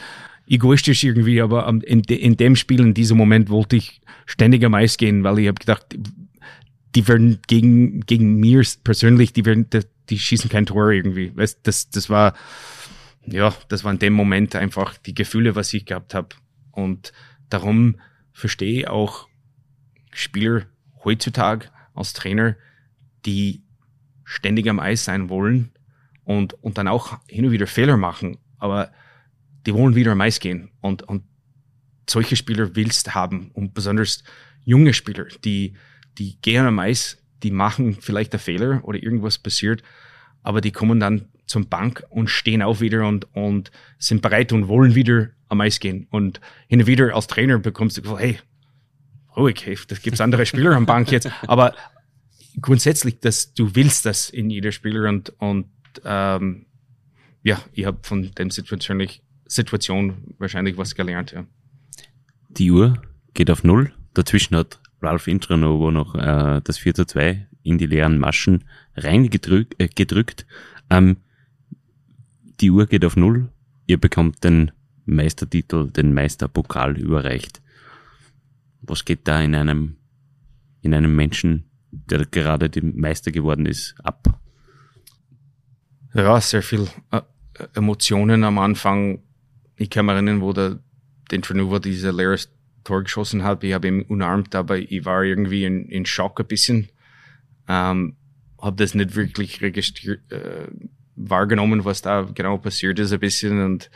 egoistisch 0.52 1.02
irgendwie, 1.02 1.40
aber 1.40 1.66
in, 1.66 2.00
in 2.04 2.36
dem 2.36 2.56
Spiel, 2.56 2.80
in 2.80 2.92
diesem 2.92 3.16
Moment 3.16 3.48
wollte 3.48 3.76
ich 3.76 4.02
ständig 4.26 4.62
am 4.64 4.74
Eis 4.74 4.98
gehen, 4.98 5.24
weil 5.24 5.38
ich 5.38 5.48
habe 5.48 5.58
gedacht, 5.58 5.86
die 6.94 7.08
werden 7.08 7.40
gegen, 7.46 8.02
gegen 8.02 8.36
mir 8.36 8.62
persönlich, 8.84 9.32
die 9.32 9.46
werden, 9.46 9.70
die, 9.70 9.80
die 10.10 10.18
schießen 10.18 10.50
kein 10.50 10.66
Tor 10.66 10.90
irgendwie. 10.90 11.34
Weißt, 11.34 11.60
das, 11.62 11.88
das 11.88 12.10
war, 12.10 12.34
ja, 13.24 13.54
das 13.68 13.82
war 13.82 13.92
in 13.92 13.98
dem 13.98 14.12
Moment 14.12 14.54
einfach 14.54 14.98
die 14.98 15.14
Gefühle, 15.14 15.56
was 15.56 15.72
ich 15.72 15.86
gehabt 15.86 16.12
habe. 16.12 16.28
Und 16.70 17.14
darum 17.48 17.96
verstehe 18.32 18.90
auch 18.90 19.28
Spieler 20.12 20.66
heutzutage 21.02 21.68
als 21.94 22.12
Trainer, 22.12 22.56
die 23.24 23.62
ständig 24.24 24.68
am 24.68 24.80
Eis 24.80 25.06
sein 25.06 25.30
wollen 25.30 25.70
und, 26.24 26.62
und 26.62 26.76
dann 26.76 26.88
auch 26.88 27.18
hin 27.26 27.46
und 27.46 27.52
wieder 27.52 27.66
Fehler 27.66 27.96
machen, 27.96 28.36
aber 28.58 28.92
die 29.66 29.74
wollen 29.74 29.94
wieder 29.94 30.12
am 30.12 30.20
Eis 30.20 30.40
gehen 30.40 30.70
und, 30.80 31.02
und 31.02 31.22
solche 32.08 32.36
Spieler 32.36 32.74
willst 32.74 33.14
haben 33.14 33.50
und 33.52 33.74
besonders 33.74 34.24
junge 34.64 34.94
Spieler, 34.94 35.26
die, 35.44 35.74
die 36.18 36.40
gehen 36.40 36.66
am 36.66 36.78
Eis, 36.78 37.18
die 37.42 37.50
machen 37.50 37.96
vielleicht 38.00 38.32
einen 38.32 38.40
Fehler 38.40 38.80
oder 38.84 39.02
irgendwas 39.02 39.38
passiert, 39.38 39.82
aber 40.42 40.60
die 40.60 40.72
kommen 40.72 41.00
dann 41.00 41.28
zum 41.46 41.68
Bank 41.68 42.04
und 42.08 42.28
stehen 42.28 42.62
auch 42.62 42.80
wieder 42.80 43.06
und, 43.06 43.26
und 43.34 43.70
sind 43.98 44.22
bereit 44.22 44.52
und 44.52 44.68
wollen 44.68 44.94
wieder 44.94 45.30
am 45.48 45.60
Eis 45.60 45.80
gehen. 45.80 46.06
Und 46.10 46.40
hin 46.66 46.80
und 46.80 46.86
wieder 46.86 47.14
als 47.14 47.26
Trainer 47.26 47.58
bekommst 47.58 47.98
du 47.98 48.18
hey, 48.18 48.38
ruhig, 49.36 49.64
hey, 49.64 49.78
das 49.88 50.00
gibt's 50.00 50.20
andere 50.20 50.46
Spieler 50.46 50.72
am 50.72 50.86
Bank 50.86 51.10
jetzt. 51.10 51.28
Aber 51.46 51.74
grundsätzlich, 52.60 53.20
dass 53.20 53.54
du 53.54 53.74
willst 53.74 54.06
das 54.06 54.30
in 54.30 54.50
jeder 54.50 54.72
Spieler 54.72 55.08
und, 55.08 55.30
und 55.40 55.66
ähm, 56.04 56.66
ja, 57.42 57.60
ich 57.72 57.84
habe 57.84 57.98
von 58.02 58.30
dem 58.32 58.50
Situation, 58.50 59.00
Situation 59.54 60.34
wahrscheinlich 60.38 60.76
was 60.76 60.94
gelernt, 60.94 61.32
ja. 61.32 61.44
Die 62.48 62.70
Uhr 62.70 63.00
geht 63.34 63.50
auf 63.50 63.64
Null. 63.64 63.92
Dazwischen 64.14 64.56
hat 64.56 64.80
Ralph 65.00 65.26
Intranovo 65.26 65.90
noch 65.90 66.14
äh, 66.14 66.60
das 66.62 66.78
4 66.78 66.94
zu 66.94 67.06
2 67.06 67.48
in 67.62 67.78
die 67.78 67.86
leeren 67.86 68.18
Maschen 68.18 68.64
reingedrückt. 68.96 69.74
Äh, 69.78 69.88
gedrückt. 69.88 70.46
Ähm, 70.90 71.16
die 72.60 72.70
Uhr 72.70 72.86
geht 72.86 73.04
auf 73.04 73.16
Null. 73.16 73.48
Ihr 73.86 73.98
bekommt 73.98 74.44
den 74.44 74.70
Meistertitel, 75.04 75.90
den 75.90 76.14
Meisterpokal 76.14 76.98
überreicht. 76.98 77.60
Was 78.82 79.04
geht 79.04 79.26
da 79.28 79.40
in 79.40 79.54
einem, 79.54 79.96
in 80.80 80.94
einem 80.94 81.14
Menschen, 81.14 81.64
der 81.90 82.26
gerade 82.26 82.70
dem 82.70 82.98
Meister 82.98 83.32
geworden 83.32 83.66
ist, 83.66 83.94
ab? 84.02 84.38
Ja, 86.14 86.40
sehr 86.40 86.62
viel 86.62 86.86
äh, 87.10 87.22
Emotionen 87.74 88.44
am 88.44 88.58
Anfang. 88.58 89.22
Ich 89.82 89.90
kann 89.90 90.06
mich 90.06 90.12
erinnern, 90.12 90.40
wo 90.40 90.52
der, 90.52 90.78
den 91.32 91.42
Trenuva 91.42 91.80
diese 91.80 92.12
leeres 92.12 92.48
Tor 92.84 93.02
geschossen 93.02 93.42
hat. 93.42 93.64
Ich 93.64 93.72
habe 93.72 93.88
ihn 93.88 94.02
umarmt, 94.02 94.54
aber 94.54 94.78
ich 94.78 95.04
war 95.04 95.24
irgendwie 95.24 95.64
in, 95.64 95.86
in 95.86 96.06
Schock 96.06 96.38
ein 96.38 96.46
bisschen. 96.46 96.88
Ähm, 97.66 98.14
habe 98.60 98.76
das 98.76 98.94
nicht 98.94 99.16
wirklich 99.16 99.60
registriert, 99.60 100.20
äh, 100.30 100.68
wahrgenommen, 101.16 101.84
was 101.84 102.00
da 102.00 102.28
genau 102.32 102.58
passiert 102.58 103.00
ist, 103.00 103.12
ein 103.12 103.18
bisschen. 103.18 103.60
Und 103.60 103.90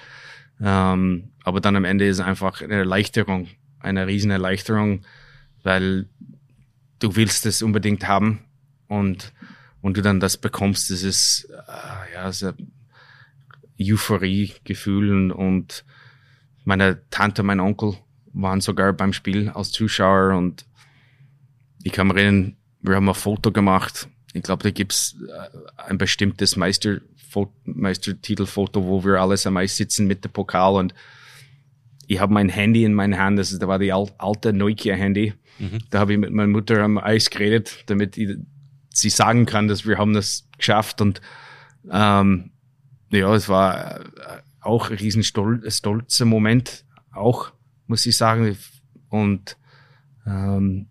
ähm, 0.60 1.28
aber 1.44 1.60
dann 1.60 1.76
am 1.76 1.84
Ende 1.84 2.08
ist 2.08 2.18
einfach 2.18 2.62
eine 2.62 2.74
Erleichterung, 2.74 3.46
eine 3.78 4.08
riesen 4.08 4.32
Erleichterung, 4.32 5.02
weil 5.62 6.08
du 6.98 7.14
willst 7.14 7.46
es 7.46 7.62
unbedingt 7.62 8.08
haben 8.08 8.40
und 8.88 9.32
und 9.82 9.96
du 9.96 10.02
dann 10.02 10.18
das 10.18 10.36
bekommst, 10.36 10.90
das 10.90 11.04
ist 11.04 11.48
äh, 11.48 12.12
ja 12.12 12.32
Euphorie-Gefühl 12.32 12.75
und, 13.78 15.32
und 15.32 15.84
meine 16.64 17.02
Tante, 17.10 17.42
mein 17.42 17.60
Onkel 17.60 17.94
waren 18.32 18.60
sogar 18.60 18.92
beim 18.92 19.12
Spiel 19.12 19.48
als 19.50 19.70
Zuschauer 19.70 20.36
und 20.36 20.66
ich 21.82 21.92
kann 21.92 22.08
mich 22.08 22.16
erinnern, 22.16 22.56
wir 22.82 22.96
haben 22.96 23.08
ein 23.08 23.14
Foto 23.14 23.52
gemacht. 23.52 24.08
Ich 24.32 24.42
glaube, 24.42 24.62
da 24.62 24.70
gibt's 24.70 25.16
äh, 25.28 25.82
ein 25.88 25.98
bestimmtes 25.98 26.56
Meister 26.56 27.00
Meistertitelfoto, 27.64 28.86
wo 28.86 29.04
wir 29.04 29.20
alles 29.20 29.46
am 29.46 29.58
Eis 29.58 29.76
sitzen 29.76 30.06
mit 30.06 30.24
dem 30.24 30.32
Pokal 30.32 30.74
und 30.76 30.94
ich 32.06 32.18
habe 32.18 32.32
mein 32.32 32.48
Handy 32.48 32.84
in 32.84 32.94
meiner 32.94 33.18
Hand, 33.18 33.38
das, 33.38 33.58
da 33.58 33.68
war 33.68 33.78
die 33.78 33.92
alte 33.92 34.52
Nokia-Handy. 34.52 35.34
Mhm. 35.58 35.78
Da 35.90 35.98
habe 35.98 36.12
ich 36.12 36.18
mit 36.18 36.32
meiner 36.32 36.48
Mutter 36.48 36.82
am 36.82 36.98
Eis 36.98 37.28
geredet, 37.30 37.84
damit 37.86 38.16
ich, 38.16 38.36
sie 38.90 39.10
sagen 39.10 39.44
kann, 39.44 39.68
dass 39.68 39.86
wir 39.86 39.98
haben 39.98 40.14
das 40.14 40.48
geschafft 40.56 41.00
und 41.00 41.20
ähm, 41.90 42.52
ja, 43.10 43.34
es 43.34 43.48
war 43.48 44.00
äh, 44.00 44.42
auch 44.60 44.90
ein 44.90 44.96
riesen 44.96 45.22
stolzer 45.22 46.24
Moment, 46.24 46.84
auch, 47.12 47.52
muss 47.86 48.06
ich 48.06 48.16
sagen. 48.16 48.56
Und 49.08 49.56
ähm, 50.26 50.86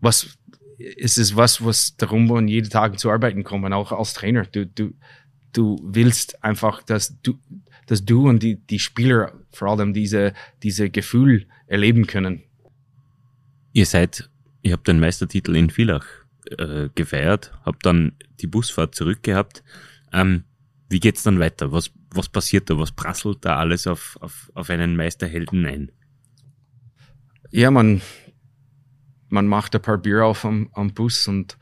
was 0.00 0.38
es 0.78 1.16
ist 1.18 1.36
was, 1.36 1.64
was 1.64 1.96
darum 1.96 2.28
wollen, 2.28 2.48
jeden 2.48 2.70
Tag 2.70 2.98
zu 2.98 3.10
arbeiten 3.10 3.44
kommen, 3.44 3.72
auch 3.72 3.92
als 3.92 4.14
Trainer. 4.14 4.44
Du, 4.46 4.66
du, 4.66 4.94
du 5.52 5.78
willst 5.82 6.42
einfach, 6.42 6.82
dass 6.82 7.20
du, 7.22 7.38
dass 7.86 8.04
du 8.04 8.28
und 8.28 8.42
die, 8.42 8.56
die 8.56 8.78
Spieler 8.78 9.32
vor 9.50 9.68
allem 9.68 9.92
diese, 9.92 10.32
diese 10.62 10.90
Gefühl 10.90 11.46
erleben 11.66 12.06
können. 12.06 12.42
Ihr 13.72 13.86
seid, 13.86 14.28
ihr 14.62 14.72
habt 14.72 14.88
den 14.88 15.00
Meistertitel 15.00 15.56
in 15.56 15.70
Villach 15.70 16.06
äh, 16.58 16.88
gefeiert, 16.94 17.52
habt 17.64 17.86
dann 17.86 18.12
die 18.40 18.46
Busfahrt 18.46 18.94
zurück 18.94 19.22
gehabt. 19.22 19.62
Ähm, 20.12 20.44
wie 20.92 21.00
geht's 21.00 21.22
dann 21.22 21.40
weiter? 21.40 21.72
Was, 21.72 21.90
was 22.10 22.28
passiert 22.28 22.70
da? 22.70 22.78
Was 22.78 22.92
prasselt 22.92 23.44
da 23.44 23.56
alles 23.56 23.86
auf, 23.86 24.18
auf, 24.20 24.52
auf 24.54 24.70
einen 24.70 24.94
Meisterhelden 24.94 25.66
ein? 25.66 25.92
Ja, 27.50 27.70
man, 27.70 28.02
man 29.28 29.46
macht 29.46 29.74
ein 29.74 29.82
paar 29.82 29.98
Bier 29.98 30.24
auf 30.24 30.44
am, 30.44 30.70
am 30.74 30.92
Bus 30.92 31.26
und 31.26 31.58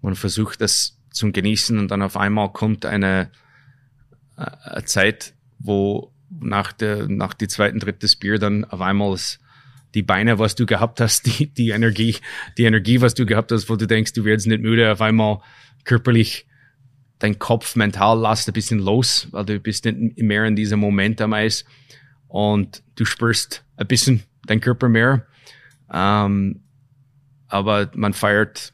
man 0.00 0.14
versucht 0.14 0.60
das 0.60 0.98
zum 1.10 1.32
Genießen 1.32 1.78
und 1.78 1.90
dann 1.90 2.02
auf 2.02 2.16
einmal 2.16 2.52
kommt 2.52 2.86
eine, 2.86 3.30
äh, 4.36 4.46
eine 4.62 4.84
Zeit, 4.84 5.34
wo 5.58 6.14
nach 6.30 6.72
der, 6.72 7.08
nach 7.08 7.34
die 7.34 7.48
zweiten, 7.48 7.80
drittes 7.80 8.16
Bier 8.16 8.38
dann 8.38 8.64
auf 8.64 8.80
einmal 8.80 9.16
die 9.94 10.02
Beine, 10.02 10.38
was 10.38 10.54
du 10.54 10.66
gehabt 10.66 11.00
hast, 11.00 11.26
die, 11.38 11.52
die 11.52 11.70
Energie, 11.70 12.16
die 12.56 12.64
Energie, 12.64 13.00
was 13.00 13.14
du 13.14 13.26
gehabt 13.26 13.50
hast, 13.50 13.68
wo 13.68 13.76
du 13.76 13.86
denkst, 13.86 14.12
du 14.12 14.24
wirst 14.24 14.46
nicht 14.46 14.62
müde, 14.62 14.92
auf 14.92 15.00
einmal 15.00 15.40
körperlich 15.84 16.46
dein 17.20 17.38
Kopf 17.38 17.76
mental 17.76 18.20
lässt 18.20 18.48
ein 18.48 18.52
bisschen 18.52 18.80
los, 18.80 19.28
weil 19.30 19.44
du 19.44 19.60
bist 19.60 19.84
nicht 19.84 20.18
mehr 20.18 20.44
in 20.46 20.56
diesem 20.56 20.80
Moment 20.80 21.20
am 21.20 21.32
Eis 21.32 21.64
und 22.26 22.82
du 22.96 23.04
spürst 23.04 23.64
ein 23.76 23.86
bisschen 23.86 24.22
dein 24.46 24.60
Körper 24.60 24.88
mehr. 24.88 25.26
Ähm, 25.92 26.62
aber 27.48 27.90
man 27.94 28.14
feiert 28.14 28.72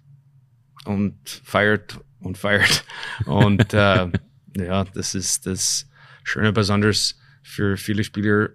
und 0.84 1.16
feiert 1.44 2.01
und 2.20 2.38
feiert. 2.38 2.84
Und 3.26 3.72
äh, 3.72 4.09
ja, 4.57 4.84
das 4.84 5.14
ist 5.14 5.47
das 5.47 5.88
Schöne 6.24 6.53
besonders 6.53 7.18
für 7.42 7.76
viele 7.76 8.05
Spieler, 8.05 8.51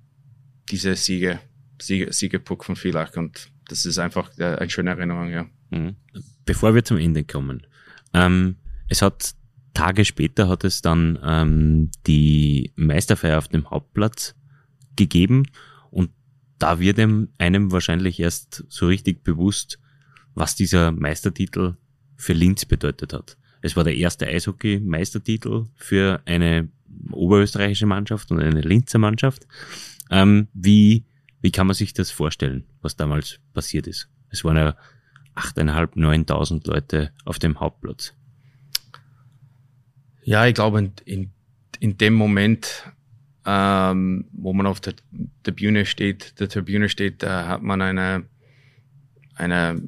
diese 0.71 0.95
Siege, 0.97 1.41
Siege, 1.81 2.13
Siegepuck 2.13 2.65
von 2.65 2.77
Villach. 2.77 3.17
Und 3.17 3.51
das 3.69 3.85
ist 3.85 3.99
einfach 3.99 4.31
äh, 4.39 4.57
eine 4.57 4.71
schöne 4.71 4.91
Erinnerung, 4.91 5.31
ja. 5.31 5.47
Mhm. 5.71 5.97
Bevor 6.45 6.75
wir 6.75 6.85
zum 6.85 6.99
Ende 6.99 7.25
kommen, 7.25 7.67
ähm, 8.15 8.57
es 8.89 9.03
hat 9.03 9.35
Tage 9.75 10.05
später 10.05 10.49
hat 10.49 10.65
es 10.65 10.83
dann 10.83 11.19
ähm, 11.23 11.91
die 12.07 12.73
Meisterfeier 12.75 13.39
auf 13.39 13.49
dem 13.49 13.71
Hauptplatz 13.71 14.35
gegeben 14.99 15.45
und 15.91 16.11
da 16.59 16.81
wird 16.81 16.99
einem 16.99 17.73
wahrscheinlich 17.73 18.21
erst 18.21 18.65
so 18.69 18.89
richtig 18.89 19.25
bewusst, 19.25 19.79
was 20.35 20.57
dieser 20.57 20.93
Meistertitel 20.93 21.77
für 22.17 22.33
Linz 22.33 22.65
bedeutet 22.65 23.13
hat. 23.13 23.39
Es 23.63 23.77
war 23.77 23.85
der 23.85 23.97
erste 23.97 24.27
Eishockey-Meistertitel 24.27 25.67
für 25.75 26.21
eine 26.27 26.69
oberösterreichische 27.13 27.87
Mannschaft 27.87 28.31
und 28.31 28.41
eine 28.41 28.61
Linzer 28.61 28.99
Mannschaft. 28.99 29.47
Ähm, 30.11 30.49
wie, 30.53 31.05
wie 31.41 31.51
kann 31.51 31.67
man 31.67 31.75
sich 31.75 31.93
das 31.93 32.11
vorstellen, 32.11 32.65
was 32.83 32.97
damals 32.97 33.41
passiert 33.55 33.87
ist? 33.87 34.09
Es 34.31 34.45
waren 34.45 34.57
ja 34.57 34.77
8.500, 35.35 35.95
9.000 35.97 36.69
Leute 36.69 37.13
auf 37.25 37.39
dem 37.39 37.61
Hauptplatz. 37.61 38.15
Ja, 40.23 40.47
ich 40.47 40.55
glaube, 40.55 40.79
in, 40.81 40.93
in, 41.05 41.31
in 41.81 41.99
dem 41.99 42.15
Moment, 42.15 42.93
ähm, 43.51 44.27
wo 44.33 44.53
man 44.53 44.67
auf 44.67 44.79
der, 44.79 44.93
Bühne 45.53 45.87
steht, 45.87 46.39
der 46.39 46.51
Tribüne 46.51 46.91
steht, 46.91 47.23
da 47.23 47.49
hat 47.49 47.63
man 47.63 47.81
eine, 47.81 48.27
eine, 49.37 49.81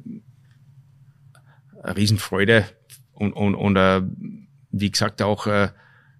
eine 1.83 1.95
Riesenfreude 1.95 2.65
und, 3.13 3.33
und, 3.33 3.53
und 3.53 3.75
äh, 3.75 4.01
wie 4.71 4.89
gesagt 4.89 5.21
auch 5.21 5.45
äh, 5.45 5.69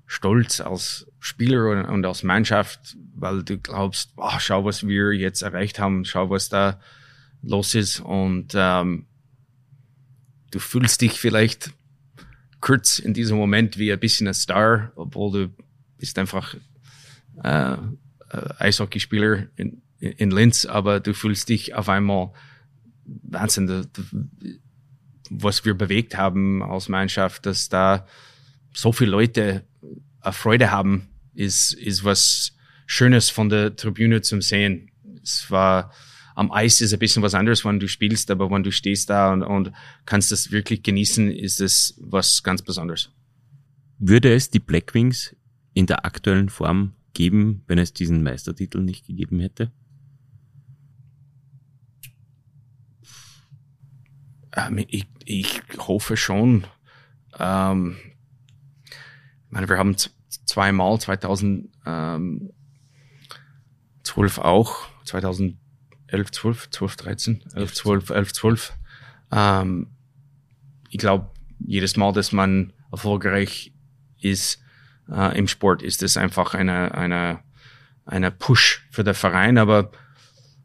Stolz 0.05 0.61
als 0.61 1.07
Spieler 1.19 1.71
und, 1.71 1.85
und 1.85 2.05
als 2.05 2.21
Mannschaft, 2.21 2.95
weil 3.15 3.41
du 3.41 3.57
glaubst, 3.57 4.11
oh, 4.17 4.37
schau, 4.37 4.63
was 4.63 4.85
wir 4.85 5.11
jetzt 5.13 5.41
erreicht 5.41 5.79
haben, 5.79 6.05
schau, 6.05 6.29
was 6.29 6.47
da 6.47 6.79
los 7.41 7.73
ist. 7.73 8.01
Und 8.01 8.51
ähm, 8.53 9.07
du 10.51 10.59
fühlst 10.59 11.01
dich 11.01 11.13
vielleicht 11.13 11.71
kurz 12.59 12.99
in 12.99 13.15
diesem 13.15 13.37
Moment 13.39 13.79
wie 13.79 13.91
ein 13.91 13.99
bisschen 13.99 14.27
ein 14.27 14.35
Star, 14.35 14.91
obwohl 14.95 15.31
du 15.31 15.53
bist 15.97 16.19
einfach 16.19 16.55
äh, 17.43 17.73
äh, 17.73 17.77
Eishockeyspieler 18.59 19.47
in, 19.55 19.82
in 19.99 20.32
Linz, 20.32 20.65
aber 20.65 20.99
du 20.99 21.13
fühlst 21.13 21.49
dich 21.49 21.75
auf 21.75 21.89
einmal 21.89 22.32
Wahnsinn, 23.05 23.88
was 25.29 25.65
wir 25.65 25.73
bewegt 25.73 26.17
haben 26.17 26.63
als 26.63 26.89
Mannschaft, 26.89 27.45
dass 27.45 27.69
da 27.69 28.05
so 28.73 28.91
viele 28.91 29.11
Leute 29.11 29.63
eine 30.21 30.34
Freude 30.34 30.71
haben, 30.71 31.09
ist, 31.34 31.73
ist 31.73 32.03
was 32.03 32.55
Schönes 32.86 33.29
von 33.29 33.49
der 33.49 33.75
Tribüne 33.75 34.21
zum 34.21 34.41
Sehen. 34.41 34.91
Es 35.23 35.49
war, 35.49 35.91
am 36.36 36.51
Eis 36.51 36.82
ist 36.82 36.93
ein 36.93 36.99
bisschen 36.99 37.23
was 37.23 37.34
anderes, 37.34 37.63
wenn 37.65 37.79
du 37.79 37.88
spielst, 37.88 38.29
aber 38.32 38.49
wenn 38.51 38.63
du 38.63 38.71
stehst 38.71 39.09
da 39.09 39.34
und, 39.34 39.43
und 39.43 39.71
kannst 40.05 40.32
das 40.32 40.51
wirklich 40.51 40.84
genießen, 40.84 41.32
ist 41.32 41.61
es 41.61 41.97
was 41.99 42.43
ganz 42.43 42.61
Besonderes. 42.61 43.09
Würde 43.97 44.34
es 44.34 44.49
die 44.49 44.59
Blackwings 44.59 45.36
in 45.73 45.86
der 45.86 46.05
aktuellen 46.05 46.49
Form 46.49 46.93
geben, 47.14 47.64
wenn 47.68 47.78
es 47.78 47.93
diesen 47.93 48.24
Meistertitel 48.24 48.80
nicht 48.80 49.05
gegeben 49.05 49.39
hätte? 49.39 49.72
Ähm, 54.55 54.84
ich, 54.88 55.07
ich 55.26 55.62
hoffe 55.78 56.18
schon. 56.18 56.66
Ähm, 57.39 57.97
ich 58.86 59.51
meine, 59.51 59.70
wir 59.70 59.78
haben 59.78 59.95
zweimal 60.45 60.99
2012 60.99 62.51
auch, 64.38 64.89
2011, 65.05 65.57
12, 66.32 66.70
12, 66.70 66.95
13, 66.95 67.43
11, 67.53 67.74
12, 67.74 68.09
11, 68.09 68.34
12. 68.34 68.74
Ähm, 69.32 69.88
ich 70.89 70.97
glaube, 70.97 71.32
jedes 71.59 71.95
Mal, 71.95 72.12
dass 72.12 72.32
man 72.32 72.74
erfolgreich 72.91 73.74
ist 74.20 74.61
äh, 75.12 75.38
im 75.38 75.47
Sport, 75.47 75.82
ist 75.82 76.03
es 76.03 76.18
einfach 76.18 76.53
eine, 76.53 76.93
eine, 76.95 77.39
eine 78.05 78.32
Push 78.32 78.88
für 78.91 79.03
den 79.03 79.14
Verein. 79.14 79.57
Aber 79.57 79.91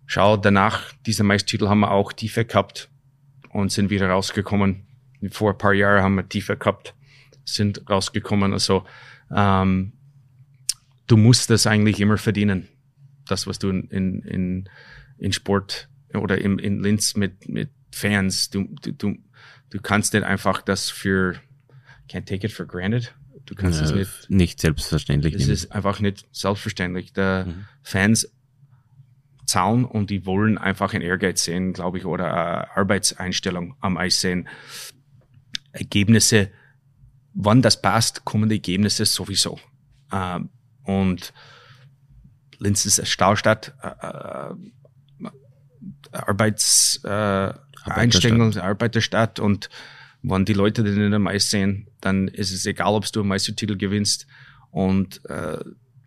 schau, 0.07 0.37
danach, 0.37 0.93
diese 1.05 1.25
Meistertitel 1.25 1.69
haben 1.69 1.81
wir 1.81 1.91
auch 1.91 2.13
tiefer 2.13 2.45
gehabt 2.45 2.89
und 3.51 3.73
sind 3.73 3.91
wieder 3.91 4.09
rausgekommen. 4.09 4.87
Vor 5.31 5.53
ein 5.53 5.59
paar 5.59 5.73
Jahren 5.73 6.03
haben 6.03 6.15
wir 6.15 6.29
tiefer 6.29 6.57
gehabt, 6.57 6.95
sind 7.45 7.89
rausgekommen. 7.89 8.53
Also 8.53 8.85
ähm, 9.35 9.93
du 11.07 11.17
musst 11.17 11.51
das 11.51 11.67
eigentlich 11.67 12.01
immer 12.01 12.19
verdienen. 12.19 12.69
Das, 13.27 13.47
was 13.47 13.59
du 13.59 13.71
in, 13.71 14.23
in, 14.23 14.69
in 15.19 15.33
Sport 15.33 15.89
oder 16.15 16.39
in, 16.39 16.59
in 16.59 16.81
Linz 16.81 17.17
mit, 17.17 17.49
mit 17.49 17.71
Fans, 17.91 18.51
du, 18.51 18.69
du, 18.83 18.93
du, 18.93 19.17
du 19.71 19.81
kannst 19.81 20.13
nicht 20.13 20.23
einfach 20.23 20.63
das 20.63 20.91
für, 20.91 21.35
can't 22.09 22.27
take 22.27 22.47
it 22.47 22.53
for 22.53 22.67
granted. 22.67 23.13
Du 23.47 23.55
kannst 23.55 23.81
es 23.81 23.93
nicht. 23.93 24.11
Nicht 24.29 24.61
selbstverständlich. 24.61 25.35
Es 25.35 25.49
ist 25.49 25.73
einfach 25.73 26.01
nicht 26.01 26.27
selbstverständlich. 26.33 27.13
Der 27.13 27.47
mhm. 27.47 27.65
Fans 27.83 28.31
zahlen 29.47 29.85
und 29.85 30.11
die 30.11 30.27
wollen 30.27 30.59
einfach 30.59 30.93
einen 30.93 31.03
Ehrgeiz 31.03 31.45
sehen, 31.45 31.73
glaube 31.73 31.99
ich, 31.99 32.05
oder 32.05 32.27
eine 32.27 32.77
Arbeitseinstellung 32.77 33.77
am 33.81 33.97
Eis 33.97 34.21
sehen. 34.21 34.49
Ergebnisse, 35.73 36.51
wann 37.33 37.63
das 37.63 37.81
passt, 37.81 38.25
kommen 38.25 38.49
die 38.49 38.57
Ergebnisse 38.57 39.07
sowieso. 39.07 39.61
Ähm, 40.13 40.51
und 40.83 41.33
Linz 42.59 42.87
ist 42.87 42.99
eine 42.99 43.07
Stahlstadt, 43.07 43.75
äh, 43.83 43.89
äh, 43.89 45.31
Arbeits, 46.13 47.01
äh, 47.05 47.53
Einstellung 47.85 48.57
Arbeiterstadt 48.57 49.39
und 49.39 49.69
wenn 50.23 50.45
die 50.45 50.55
Leute 50.55 50.83
den 50.83 51.11
der 51.11 51.19
Mais 51.19 51.51
sehen, 51.51 51.89
dann 52.01 52.29
ist 52.29 52.53
es 52.53 52.67
egal, 52.67 52.95
ob 52.95 53.11
du 53.11 53.21
einen 53.21 53.29
Meistertitel 53.29 53.77
gewinnst 53.77 54.27
und 54.71 55.25
äh, 55.27 55.59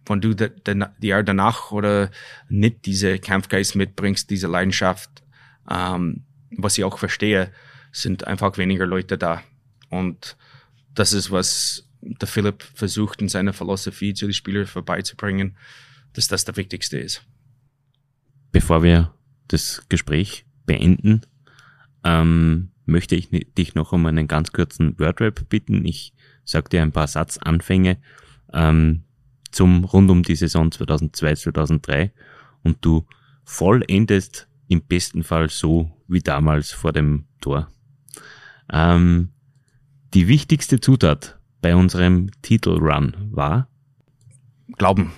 wenn 0.10 0.22
du 0.22 0.34
die 0.34 1.08
Jahr 1.08 1.24
danach 1.24 1.72
oder 1.72 2.10
nicht 2.50 2.86
diese 2.86 3.20
Kampfgeist 3.20 3.76
mitbringst, 3.76 4.30
diese 4.30 4.48
Leidenschaft, 4.48 5.24
ähm, 5.70 6.24
was 6.50 6.78
ich 6.78 6.84
auch 6.84 6.98
verstehe, 6.98 7.52
sind 7.92 8.26
einfach 8.26 8.58
weniger 8.58 8.86
Leute 8.86 9.18
da. 9.18 9.44
Und 9.90 10.36
das 10.94 11.14
ist, 11.14 11.32
was 11.32 11.88
der 12.02 12.28
Philipp 12.28 12.64
versucht 12.74 13.22
in 13.22 13.30
seiner 13.30 13.54
Philosophie 13.54 14.14
zu 14.14 14.26
den 14.26 14.34
Spielern 14.34 14.68
vorbeizubringen, 14.68 15.58
dass 16.14 16.28
das 16.28 16.46
der 16.46 16.58
Wichtigste 16.58 16.98
ist. 16.98 17.24
Bevor 18.52 18.84
wir 18.84 19.14
das 19.48 19.84
Gespräch 19.90 20.46
beenden, 20.66 21.22
ähm, 22.04 22.72
möchte 22.90 23.16
ich 23.16 23.30
dich 23.30 23.76
noch 23.76 23.92
um 23.92 24.06
einen 24.06 24.28
ganz 24.28 24.52
kurzen 24.52 24.98
Wordrap 25.00 25.48
bitten. 25.50 25.86
Ich 25.86 26.14
sage 26.44 26.70
dir 26.70 26.82
ein 26.82 26.92
paar 26.92 27.08
Satzanfänge 27.08 27.98
ähm, 28.54 29.04
zum 29.52 29.84
rund 29.86 30.10
um 30.10 30.24
die 30.24 30.36
Saison 30.36 30.70
2002-2003 30.70 32.12
und 32.64 32.78
du 32.82 33.06
vollendest 33.44 34.48
im 34.68 34.82
besten 34.82 35.24
Fall 35.24 35.50
so 35.50 35.92
wie 36.08 36.20
damals 36.20 36.72
vor 36.72 36.92
dem 36.92 37.26
Tor. 37.42 37.70
Ähm, 38.72 39.30
die 40.14 40.28
wichtigste 40.28 40.80
Zutat 40.80 41.40
bei 41.62 41.76
unserem 41.76 42.30
Titelrun 42.42 43.16
war 43.32 43.68
Glauben. 44.78 45.12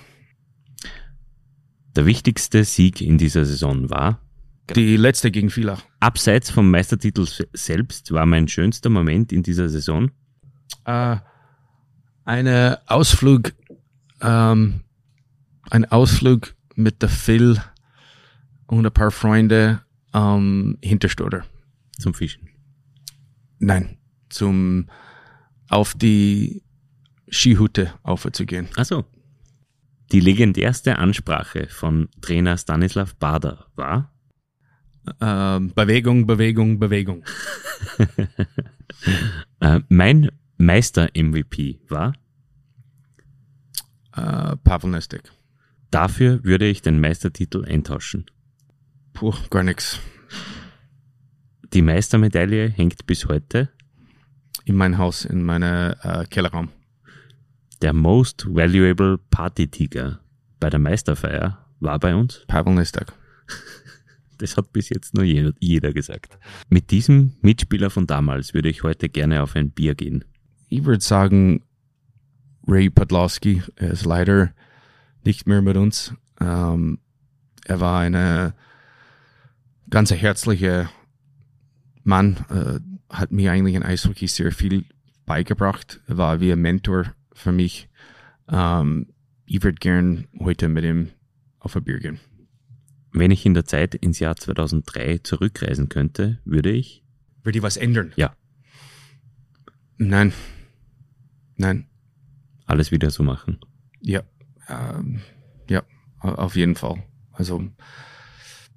Der 1.94 2.06
wichtigste 2.06 2.64
Sieg 2.64 3.02
in 3.02 3.18
dieser 3.18 3.44
Saison 3.44 3.90
war 3.90 4.21
die 4.76 4.96
letzte 4.96 5.30
gegen 5.30 5.50
Villach. 5.50 5.82
Abseits 6.00 6.50
vom 6.50 6.70
Meistertitel 6.70 7.26
selbst 7.52 8.10
war 8.12 8.26
mein 8.26 8.48
schönster 8.48 8.90
Moment 8.90 9.32
in 9.32 9.42
dieser 9.42 9.68
Saison? 9.68 10.10
Äh, 10.84 11.16
eine 12.24 12.80
Ausflug, 12.86 13.52
ähm, 14.20 14.80
ein 15.70 15.84
Ausflug 15.86 16.54
mit 16.74 17.02
der 17.02 17.08
Phil 17.08 17.60
und 18.66 18.86
ein 18.86 18.92
paar 18.92 19.10
Freunde 19.10 19.82
ähm, 20.14 20.78
Hinterstoder. 20.82 21.44
Zum 21.98 22.14
Fischen? 22.14 22.48
Nein, 23.58 23.96
zum 24.28 24.88
auf 25.68 25.94
die 25.94 26.62
Skihütte 27.30 27.94
aufzugehen. 28.02 28.68
Ach 28.76 28.84
so. 28.84 29.04
Die 30.12 30.20
legendärste 30.20 30.98
Ansprache 30.98 31.68
von 31.68 32.08
Trainer 32.20 32.58
Stanislav 32.58 33.14
Bader 33.14 33.66
war? 33.76 34.11
Äh, 35.06 35.60
Bewegung, 35.60 36.26
Bewegung, 36.26 36.78
Bewegung. 36.78 37.24
äh, 39.60 39.80
mein 39.88 40.30
Meister-MVP 40.58 41.80
war? 41.88 42.12
Äh, 44.14 44.56
Pavel 44.56 44.90
Nestek. 44.90 45.32
Dafür 45.90 46.44
würde 46.44 46.66
ich 46.66 46.82
den 46.82 47.00
Meistertitel 47.00 47.64
eintauschen. 47.64 48.26
Puh, 49.12 49.34
gar 49.50 49.62
nichts. 49.62 49.98
Die 51.72 51.82
Meistermedaille 51.82 52.68
hängt 52.68 53.06
bis 53.06 53.26
heute 53.26 53.70
in 54.64 54.76
mein 54.76 54.98
Haus, 54.98 55.24
in 55.24 55.42
meinem 55.42 55.94
äh, 56.02 56.24
Kellerraum. 56.26 56.70
Der 57.80 57.92
Most 57.92 58.46
Valuable 58.46 59.18
Party 59.30 59.68
Tiger 59.68 60.20
bei 60.60 60.70
der 60.70 60.78
Meisterfeier 60.78 61.66
war 61.80 61.98
bei 61.98 62.14
uns 62.14 62.44
Pavel 62.46 62.74
Nestak. 62.74 63.12
Das 64.42 64.56
hat 64.56 64.72
bis 64.72 64.88
jetzt 64.88 65.14
nur 65.14 65.22
jeder, 65.22 65.52
jeder 65.60 65.92
gesagt. 65.92 66.36
Mit 66.68 66.90
diesem 66.90 67.34
Mitspieler 67.42 67.90
von 67.90 68.08
damals 68.08 68.54
würde 68.54 68.70
ich 68.70 68.82
heute 68.82 69.08
gerne 69.08 69.40
auf 69.40 69.54
ein 69.54 69.70
Bier 69.70 69.94
gehen. 69.94 70.24
Ich 70.68 70.84
würde 70.84 71.00
sagen, 71.00 71.62
Ray 72.66 72.90
Podlowski 72.90 73.62
ist 73.76 74.04
leider 74.04 74.52
nicht 75.24 75.46
mehr 75.46 75.62
mit 75.62 75.76
uns. 75.76 76.14
Ähm, 76.40 76.98
er 77.64 77.78
war 77.78 78.00
eine 78.00 78.54
ganz 79.90 80.10
herzliche 80.10 80.88
Mann, 82.02 82.44
äh, 82.50 82.80
hat 83.14 83.30
mir 83.30 83.52
eigentlich 83.52 83.76
in 83.76 83.84
Eishockey 83.84 84.26
sehr 84.26 84.50
viel 84.50 84.86
beigebracht. 85.24 86.00
Er 86.08 86.16
war 86.16 86.40
wie 86.40 86.50
ein 86.50 86.60
Mentor 86.60 87.14
für 87.32 87.52
mich. 87.52 87.88
Ähm, 88.48 89.06
ich 89.46 89.62
würde 89.62 89.78
gern 89.78 90.26
heute 90.40 90.68
mit 90.68 90.82
ihm 90.82 91.10
auf 91.60 91.76
ein 91.76 91.84
Bier 91.84 92.00
gehen. 92.00 92.18
Wenn 93.12 93.30
ich 93.30 93.44
in 93.44 93.54
der 93.54 93.66
Zeit 93.66 93.94
ins 93.94 94.18
Jahr 94.18 94.36
2003 94.36 95.18
zurückreisen 95.18 95.88
könnte, 95.88 96.38
würde 96.44 96.70
ich? 96.70 97.04
Würde 97.42 97.58
ich 97.58 97.62
was 97.62 97.76
ändern? 97.76 98.12
Ja. 98.16 98.34
Nein. 99.98 100.32
Nein. 101.56 101.86
Alles 102.66 102.90
wieder 102.90 103.10
so 103.10 103.22
machen? 103.22 103.58
Ja. 104.00 104.22
Ähm, 104.68 105.20
ja, 105.68 105.82
auf 106.20 106.56
jeden 106.56 106.74
Fall. 106.74 107.02
Also 107.32 107.68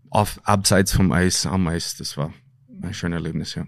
auf, 0.09 0.39
abseits 0.43 0.91
vom 0.91 1.11
Eis, 1.11 1.45
am 1.45 1.67
Eis, 1.67 1.95
das 1.95 2.17
war 2.17 2.33
ein 2.81 2.93
schönes 2.93 3.17
Erlebnis, 3.17 3.55
ja. 3.55 3.67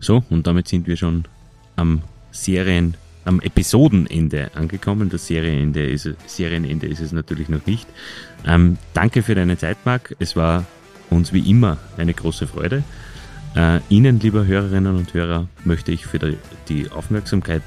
So, 0.00 0.24
und 0.30 0.46
damit 0.48 0.66
sind 0.66 0.88
wir 0.88 0.96
schon 0.96 1.28
am 1.76 2.02
Serien 2.32 2.96
am 3.24 3.40
Episodenende 3.40 4.50
angekommen. 4.54 5.10
Das 5.10 5.26
Serienende 5.26 5.84
ist, 5.84 6.08
Serienende 6.26 6.86
ist 6.86 7.00
es 7.00 7.12
natürlich 7.12 7.48
noch 7.48 7.66
nicht. 7.66 7.88
Ähm, 8.46 8.78
danke 8.94 9.22
für 9.22 9.34
deine 9.34 9.56
Zeit, 9.56 9.78
Marc. 9.84 10.16
Es 10.18 10.36
war 10.36 10.64
uns 11.10 11.32
wie 11.32 11.48
immer 11.48 11.78
eine 11.96 12.14
große 12.14 12.46
Freude. 12.46 12.82
Äh, 13.54 13.80
Ihnen, 13.88 14.18
liebe 14.20 14.46
Hörerinnen 14.46 14.96
und 14.96 15.12
Hörer, 15.14 15.46
möchte 15.64 15.92
ich 15.92 16.06
für 16.06 16.18
die, 16.68 16.90
Aufmerksamkeit 16.90 17.62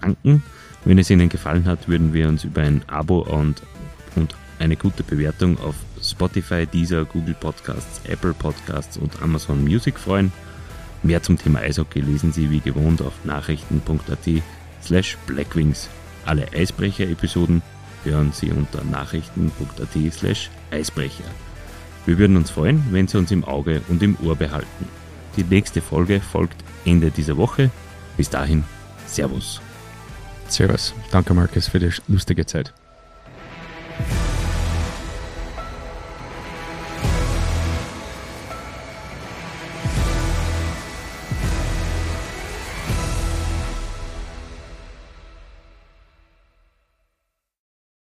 danken. 0.00 0.42
Wenn 0.84 0.98
es 0.98 1.10
Ihnen 1.10 1.28
gefallen 1.28 1.64
hat, 1.64 1.88
würden 1.88 2.12
wir 2.12 2.28
uns 2.28 2.44
über 2.44 2.62
ein 2.62 2.82
Abo 2.86 3.20
und, 3.20 3.62
und 4.16 4.34
eine 4.58 4.76
gute 4.76 5.02
Bewertung 5.02 5.58
auf 5.58 5.74
Spotify, 6.00 6.66
Deezer, 6.66 7.04
Google 7.04 7.34
Podcasts, 7.34 8.00
Apple 8.08 8.34
Podcasts 8.34 8.96
und 8.96 9.20
Amazon 9.22 9.64
Music 9.64 9.98
freuen. 9.98 10.32
Mehr 11.02 11.22
zum 11.22 11.36
Thema 11.36 11.60
Eishockey 11.60 12.00
lesen 12.00 12.32
Sie 12.32 12.50
wie 12.50 12.60
gewohnt 12.60 13.02
auf 13.02 13.12
nachrichten.at 13.24 14.42
slash 14.84 15.16
blackwings. 15.26 15.88
Alle 16.26 16.46
Eisbrecher-Episoden 16.52 17.62
hören 18.04 18.32
Sie 18.32 18.50
unter 18.50 18.84
nachrichten.at 18.84 20.12
slash 20.12 20.50
Eisbrecher. 20.70 21.24
Wir 22.06 22.18
würden 22.18 22.36
uns 22.36 22.50
freuen, 22.50 22.84
wenn 22.90 23.08
Sie 23.08 23.18
uns 23.18 23.30
im 23.30 23.44
Auge 23.44 23.82
und 23.88 24.02
im 24.02 24.16
Ohr 24.22 24.36
behalten. 24.36 24.88
Die 25.36 25.44
nächste 25.44 25.80
Folge 25.80 26.20
folgt 26.20 26.62
Ende 26.84 27.10
dieser 27.10 27.36
Woche. 27.36 27.70
Bis 28.16 28.30
dahin, 28.30 28.64
Servus. 29.06 29.60
Servus. 30.48 30.94
Danke, 31.10 31.34
Markus, 31.34 31.68
für 31.68 31.80
die 31.80 31.90
lustige 32.06 32.46
Zeit. 32.46 32.72